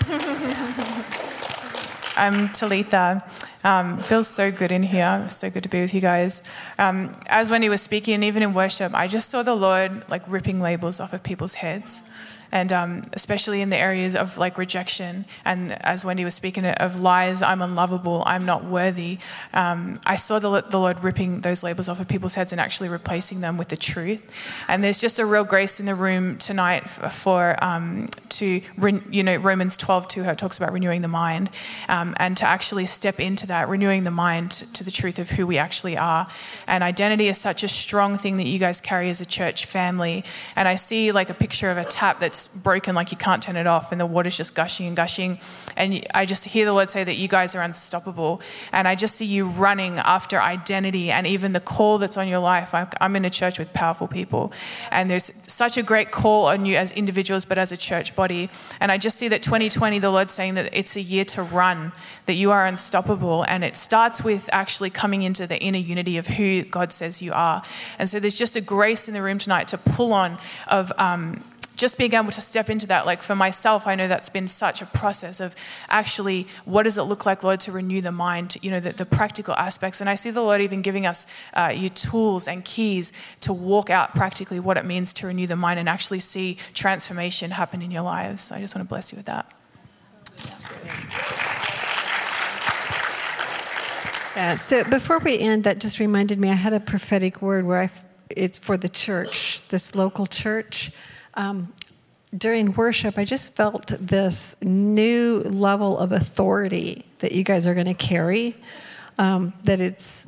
I'm 2.15 2.49
Talitha. 2.49 3.23
Um, 3.63 3.97
feels 3.97 4.27
so 4.27 4.51
good 4.51 4.71
in 4.71 4.83
here. 4.83 5.27
So 5.29 5.49
good 5.49 5.63
to 5.63 5.69
be 5.69 5.81
with 5.81 5.95
you 5.95 6.01
guys. 6.01 6.47
Um, 6.77 7.15
as 7.25 7.49
Wendy 7.49 7.69
was 7.69 7.81
speaking, 7.81 8.13
and 8.13 8.23
even 8.23 8.43
in 8.43 8.53
worship, 8.53 8.93
I 8.93 9.07
just 9.07 9.31
saw 9.31 9.41
the 9.41 9.55
Lord 9.55 10.07
like 10.11 10.21
ripping 10.31 10.61
labels 10.61 10.99
off 10.99 11.11
of 11.11 11.23
people's 11.23 11.55
heads 11.55 12.11
and 12.53 12.71
um, 12.71 13.01
especially 13.13 13.61
in 13.61 13.69
the 13.69 13.77
areas 13.77 14.15
of 14.15 14.37
like 14.37 14.57
rejection 14.57 15.25
and 15.43 15.71
as 15.83 16.05
wendy 16.05 16.23
was 16.23 16.35
speaking 16.35 16.65
of 16.65 16.99
lies 16.99 17.41
i'm 17.41 17.61
unlovable 17.61 18.23
i'm 18.25 18.45
not 18.45 18.63
worthy. 18.63 19.17
Um, 19.53 19.95
i 20.05 20.15
saw 20.15 20.39
the, 20.39 20.61
the 20.61 20.79
lord 20.79 21.03
ripping 21.03 21.41
those 21.41 21.63
labels 21.63 21.89
off 21.89 21.99
of 21.99 22.07
people's 22.07 22.35
heads 22.35 22.51
and 22.51 22.61
actually 22.61 22.89
replacing 22.89 23.41
them 23.41 23.57
with 23.57 23.69
the 23.69 23.75
truth. 23.75 24.23
And 24.69 24.83
there's 24.83 25.01
just 25.01 25.17
a 25.19 25.25
real 25.25 25.43
grace 25.43 25.79
in 25.79 25.87
the 25.87 25.95
room 25.95 26.37
tonight 26.37 26.89
for, 26.89 27.09
for 27.09 27.63
um, 27.63 28.07
to 28.29 28.61
you 29.09 29.23
know 29.23 29.37
romans 29.37 29.75
12 29.77 30.07
2 30.07 30.23
how 30.23 30.31
it 30.31 30.37
talks 30.37 30.57
about 30.57 30.71
renewing 30.71 31.01
the 31.01 31.07
mind 31.07 31.49
um, 31.89 32.13
and 32.17 32.37
to 32.37 32.45
actually 32.45 32.85
step 32.85 33.19
into 33.19 33.47
that 33.47 33.67
renewing 33.67 34.03
the 34.03 34.11
mind 34.11 34.51
to 34.51 34.83
the 34.83 34.91
truth 34.91 35.17
of 35.17 35.31
who 35.31 35.47
we 35.47 35.57
actually 35.57 35.97
are. 35.97 36.27
And 36.67 36.83
identity 36.83 37.27
is 37.27 37.37
such 37.37 37.63
a 37.63 37.67
strong 37.67 38.17
thing 38.17 38.37
that 38.37 38.45
you 38.45 38.59
guys 38.59 38.79
carry 38.79 39.09
as 39.09 39.21
a 39.21 39.25
church 39.25 39.65
family. 39.65 40.23
And 40.55 40.67
i 40.67 40.75
see 40.75 41.11
like 41.11 41.29
a 41.29 41.33
picture 41.33 41.71
of 41.71 41.77
a 41.77 41.83
tap 41.83 42.19
that's 42.19 42.42
broken, 42.47 42.95
like 42.95 43.11
you 43.11 43.17
can't 43.17 43.41
turn 43.41 43.55
it 43.55 43.67
off, 43.67 43.91
and 43.91 43.99
the 43.99 44.05
water's 44.05 44.37
just 44.37 44.55
gushing 44.55 44.87
and 44.87 44.95
gushing. 44.95 45.39
And 45.77 46.03
I 46.13 46.25
just 46.25 46.45
hear 46.45 46.65
the 46.65 46.73
Lord 46.73 46.89
say 46.91 47.03
that 47.03 47.15
you 47.15 47.27
guys 47.27 47.55
are 47.55 47.61
unstoppable. 47.61 48.41
And 48.71 48.87
I 48.87 48.95
just 48.95 49.15
see 49.15 49.25
you 49.25 49.47
running 49.47 49.97
after 49.99 50.39
identity 50.39 51.11
and 51.11 51.25
even 51.27 51.53
the 51.53 51.59
call 51.59 51.97
that's 51.97 52.17
on 52.17 52.27
your 52.27 52.39
life. 52.39 52.73
I'm 52.73 53.15
in 53.15 53.25
a 53.25 53.29
church 53.29 53.59
with 53.59 53.73
powerful 53.73 54.07
people, 54.07 54.51
and 54.91 55.09
there's 55.09 55.31
such 55.51 55.77
a 55.77 55.83
great 55.83 56.11
call 56.11 56.47
on 56.47 56.65
you 56.65 56.75
as 56.75 56.91
individuals, 56.91 57.45
but 57.45 57.57
as 57.57 57.71
a 57.71 57.77
church 57.77 58.15
body. 58.15 58.49
And 58.79 58.91
I 58.91 58.97
just 58.97 59.17
see 59.17 59.27
that 59.29 59.41
2020, 59.41 59.99
the 59.99 60.09
Lord's 60.09 60.33
saying 60.33 60.55
that 60.55 60.69
it's 60.73 60.95
a 60.95 61.01
year 61.01 61.25
to 61.25 61.43
run, 61.43 61.91
that 62.25 62.33
you 62.33 62.51
are 62.51 62.65
unstoppable. 62.65 63.43
And 63.47 63.63
it 63.63 63.75
starts 63.75 64.23
with 64.23 64.49
actually 64.51 64.89
coming 64.89 65.23
into 65.23 65.47
the 65.47 65.59
inner 65.59 65.79
unity 65.79 66.17
of 66.17 66.27
who 66.27 66.63
God 66.63 66.91
says 66.91 67.21
you 67.21 67.33
are. 67.33 67.63
And 67.99 68.09
so 68.09 68.19
there's 68.19 68.35
just 68.35 68.55
a 68.55 68.61
grace 68.61 69.07
in 69.07 69.13
the 69.13 69.21
room 69.21 69.37
tonight 69.37 69.67
to 69.69 69.77
pull 69.77 70.13
on 70.13 70.37
of 70.67 70.91
um, 70.97 71.43
just 71.83 71.97
being 71.97 72.13
able 72.13 72.31
to 72.31 72.39
step 72.39 72.69
into 72.69 72.87
that, 72.87 73.05
like 73.05 73.21
for 73.21 73.35
myself, 73.35 73.85
I 73.87 73.95
know 73.95 74.07
that's 74.07 74.29
been 74.29 74.47
such 74.47 74.81
a 74.81 74.85
process 74.85 75.41
of 75.41 75.53
actually 75.89 76.47
what 76.63 76.83
does 76.83 76.97
it 76.97 77.01
look 77.01 77.25
like, 77.25 77.43
Lord, 77.43 77.59
to 77.59 77.73
renew 77.73 77.99
the 77.99 78.13
mind, 78.13 78.55
you 78.61 78.71
know, 78.71 78.79
the, 78.79 78.93
the 78.93 79.05
practical 79.05 79.53
aspects. 79.55 79.99
And 79.99 80.09
I 80.09 80.15
see 80.15 80.31
the 80.31 80.39
Lord 80.39 80.61
even 80.61 80.81
giving 80.81 81.05
us 81.05 81.27
uh, 81.53 81.73
your 81.75 81.89
tools 81.89 82.47
and 82.47 82.63
keys 82.63 83.11
to 83.41 83.51
walk 83.51 83.89
out 83.89 84.15
practically 84.15 84.61
what 84.61 84.77
it 84.77 84.85
means 84.85 85.11
to 85.11 85.27
renew 85.27 85.45
the 85.45 85.57
mind 85.57 85.77
and 85.77 85.89
actually 85.89 86.21
see 86.21 86.57
transformation 86.73 87.51
happen 87.51 87.81
in 87.81 87.91
your 87.91 88.03
lives. 88.03 88.43
So 88.43 88.55
I 88.55 88.61
just 88.61 88.73
want 88.73 88.87
to 88.87 88.89
bless 88.89 89.11
you 89.11 89.17
with 89.17 89.25
that. 89.25 89.51
Yeah, 94.37 94.55
so 94.55 94.85
before 94.85 95.19
we 95.19 95.37
end, 95.37 95.65
that 95.65 95.81
just 95.81 95.99
reminded 95.99 96.39
me 96.39 96.49
I 96.49 96.53
had 96.53 96.71
a 96.71 96.79
prophetic 96.79 97.41
word 97.41 97.65
where 97.65 97.79
I, 97.79 97.89
it's 98.29 98.57
for 98.57 98.77
the 98.77 98.87
church, 98.87 99.67
this 99.67 99.95
local 99.95 100.25
church 100.25 100.93
um, 101.35 101.73
during 102.35 102.73
worship, 102.73 103.17
I 103.17 103.25
just 103.25 103.55
felt 103.55 103.87
this 103.99 104.55
new 104.61 105.39
level 105.41 105.97
of 105.97 106.11
authority 106.11 107.05
that 107.19 107.31
you 107.31 107.43
guys 107.43 107.67
are 107.67 107.73
going 107.73 107.85
to 107.87 107.93
carry. 107.93 108.55
Um, 109.19 109.53
that 109.63 109.79
it's 109.79 110.25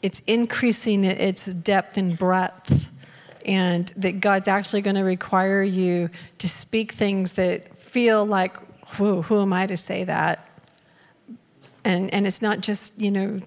it's 0.00 0.20
increasing 0.20 1.02
its 1.02 1.46
depth 1.46 1.96
and 1.96 2.16
breadth, 2.16 2.88
and 3.44 3.88
that 3.96 4.20
God's 4.20 4.46
actually 4.46 4.82
going 4.82 4.94
to 4.94 5.02
require 5.02 5.62
you 5.64 6.10
to 6.38 6.48
speak 6.48 6.92
things 6.92 7.32
that 7.32 7.76
feel 7.76 8.24
like, 8.24 8.56
who 8.94 9.22
who 9.22 9.42
am 9.42 9.52
I 9.52 9.66
to 9.66 9.76
say 9.76 10.04
that? 10.04 10.48
And 11.84 12.12
and 12.14 12.26
it's 12.26 12.40
not 12.40 12.60
just 12.60 13.00
you 13.00 13.10
know 13.10 13.40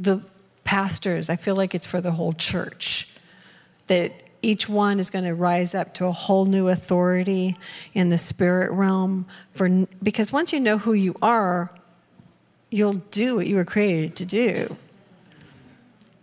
the 0.00 0.20
pastors. 0.64 1.30
I 1.30 1.36
feel 1.36 1.54
like 1.54 1.74
it's 1.74 1.86
for 1.86 2.00
the 2.00 2.12
whole 2.12 2.32
church. 2.32 3.08
That 3.86 4.12
each 4.42 4.68
one 4.68 4.98
is 4.98 5.08
going 5.08 5.24
to 5.24 5.34
rise 5.34 5.74
up 5.74 5.94
to 5.94 6.06
a 6.06 6.12
whole 6.12 6.44
new 6.44 6.68
authority 6.68 7.56
in 7.94 8.10
the 8.10 8.18
spirit 8.18 8.72
realm 8.72 9.24
for 9.50 9.86
because 10.02 10.32
once 10.32 10.52
you 10.52 10.60
know 10.60 10.78
who 10.78 10.92
you 10.92 11.14
are 11.22 11.70
you'll 12.70 12.94
do 12.94 13.36
what 13.36 13.46
you 13.46 13.54
were 13.54 13.64
created 13.64 14.16
to 14.16 14.26
do 14.26 14.76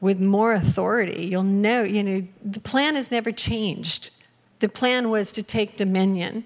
with 0.01 0.19
more 0.19 0.53
authority. 0.53 1.25
You'll 1.25 1.43
know 1.43 1.83
you 1.83 2.03
know 2.03 2.27
the 2.43 2.59
plan 2.59 2.95
has 2.95 3.11
never 3.11 3.31
changed. 3.31 4.11
The 4.59 4.69
plan 4.69 5.09
was 5.09 5.31
to 5.33 5.43
take 5.43 5.77
dominion 5.77 6.43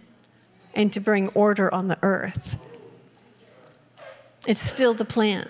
and 0.75 0.91
to 0.93 0.99
bring 0.99 1.29
order 1.29 1.73
on 1.73 1.87
the 1.87 1.97
earth. 2.01 2.57
It's 4.47 4.61
still 4.61 4.93
the 4.93 5.05
plan. 5.05 5.47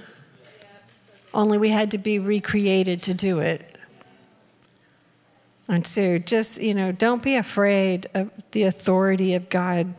Only 1.33 1.57
we 1.57 1.69
had 1.69 1.91
to 1.91 1.97
be 1.97 2.19
recreated 2.19 3.01
to 3.03 3.13
do 3.13 3.39
it 3.39 3.72
and 5.67 5.85
so 5.87 6.17
just, 6.17 6.61
you 6.61 6.73
know, 6.73 6.91
don't 6.91 7.23
be 7.23 7.35
afraid 7.35 8.07
of 8.13 8.31
the 8.51 8.63
authority 8.63 9.33
of 9.33 9.49
God. 9.49 9.93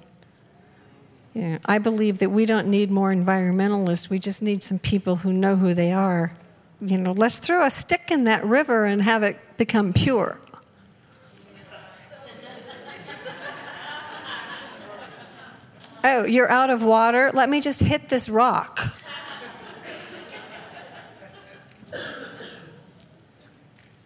You 1.32 1.42
know, 1.42 1.58
I 1.66 1.78
believe 1.78 2.18
that 2.18 2.30
we 2.30 2.46
don't 2.46 2.68
need 2.68 2.90
more 2.90 3.12
environmentalists. 3.12 4.10
We 4.10 4.18
just 4.18 4.42
need 4.42 4.62
some 4.62 4.78
people 4.78 5.16
who 5.16 5.32
know 5.32 5.56
who 5.56 5.74
they 5.74 5.92
are. 5.92 6.32
You 6.80 6.98
know, 6.98 7.12
let's 7.12 7.38
throw 7.38 7.64
a 7.64 7.70
stick 7.70 8.10
in 8.10 8.24
that 8.24 8.44
river 8.44 8.84
and 8.84 9.02
have 9.02 9.22
it 9.22 9.36
become 9.56 9.92
pure. 9.92 10.38
oh, 16.04 16.26
you're 16.26 16.50
out 16.50 16.68
of 16.70 16.84
water? 16.84 17.30
Let 17.32 17.48
me 17.48 17.60
just 17.60 17.80
hit 17.80 18.10
this 18.10 18.28
rock. 18.28 18.80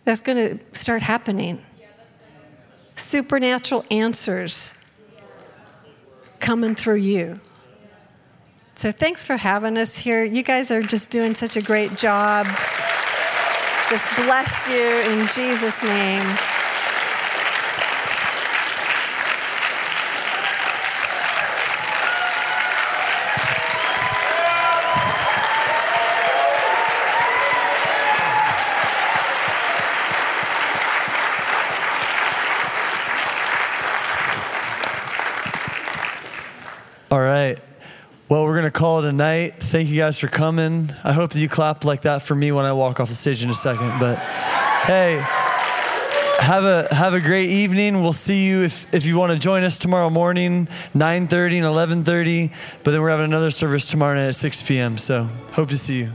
That's 0.09 0.23
going 0.23 0.59
to 0.59 0.65
start 0.73 1.03
happening. 1.03 1.63
supernatural 2.95 3.85
answers 3.91 4.73
coming 6.41 6.75
through 6.75 6.95
you. 6.95 7.41
So 8.75 8.91
thanks 8.91 9.23
for 9.23 9.37
having 9.37 9.77
us 9.77 9.99
here. 9.99 10.25
You 10.25 10.43
guys 10.43 10.71
are 10.71 10.81
just 10.81 11.11
doing 11.11 11.35
such 11.35 11.59
a 11.59 11.61
great 11.61 11.95
job. 11.99 12.47
Just 13.91 14.09
bless 14.17 14.67
you 14.71 15.13
in 15.13 15.27
Jesus' 15.27 15.85
name. 15.85 16.39
All 37.11 37.21
right. 37.21 37.59
Well, 38.29 38.45
we're 38.45 38.53
going 38.53 38.65
to 38.65 38.71
call 38.99 39.07
it 39.07 39.11
a 39.11 39.13
night. 39.13 39.63
Thank 39.63 39.89
you 39.89 39.97
guys 39.97 40.19
for 40.19 40.27
coming. 40.27 40.93
I 41.05 41.13
hope 41.13 41.31
that 41.31 41.39
you 41.39 41.49
clap 41.49 41.85
like 41.85 42.03
that 42.03 42.21
for 42.21 42.35
me 42.35 42.51
when 42.51 42.65
I 42.65 42.73
walk 42.73 42.99
off 42.99 43.09
the 43.09 43.15
stage 43.15 43.45
in 43.45 43.51
a 43.51 43.55
second. 43.55 43.93
But 44.01 44.19
hey, 44.19 45.21
have 46.41 46.65
a 46.65 46.93
have 46.93 47.15
a 47.15 47.21
great 47.21 47.51
evening. 47.51 48.03
We'll 48.03 48.13
see 48.13 48.49
you 48.49 48.65
if, 48.65 48.93
if 48.93 49.07
you 49.07 49.17
want 49.17 49.33
to 49.33 49.39
join 49.39 49.63
us 49.63 49.79
tomorrow 49.79 50.11
morning, 50.11 50.67
9:30 50.97 51.59
and 51.59 52.05
11:30. 52.05 52.83
But 52.83 52.91
then 52.91 53.01
we're 53.01 53.11
having 53.11 53.27
another 53.27 53.51
service 53.51 53.89
tomorrow 53.89 54.17
night 54.17 54.29
at 54.29 54.35
6 54.35 54.63
p.m. 54.63 54.99
So 54.99 55.29
hope 55.53 55.69
to 55.69 55.79
see 55.79 55.99
you. 55.99 56.11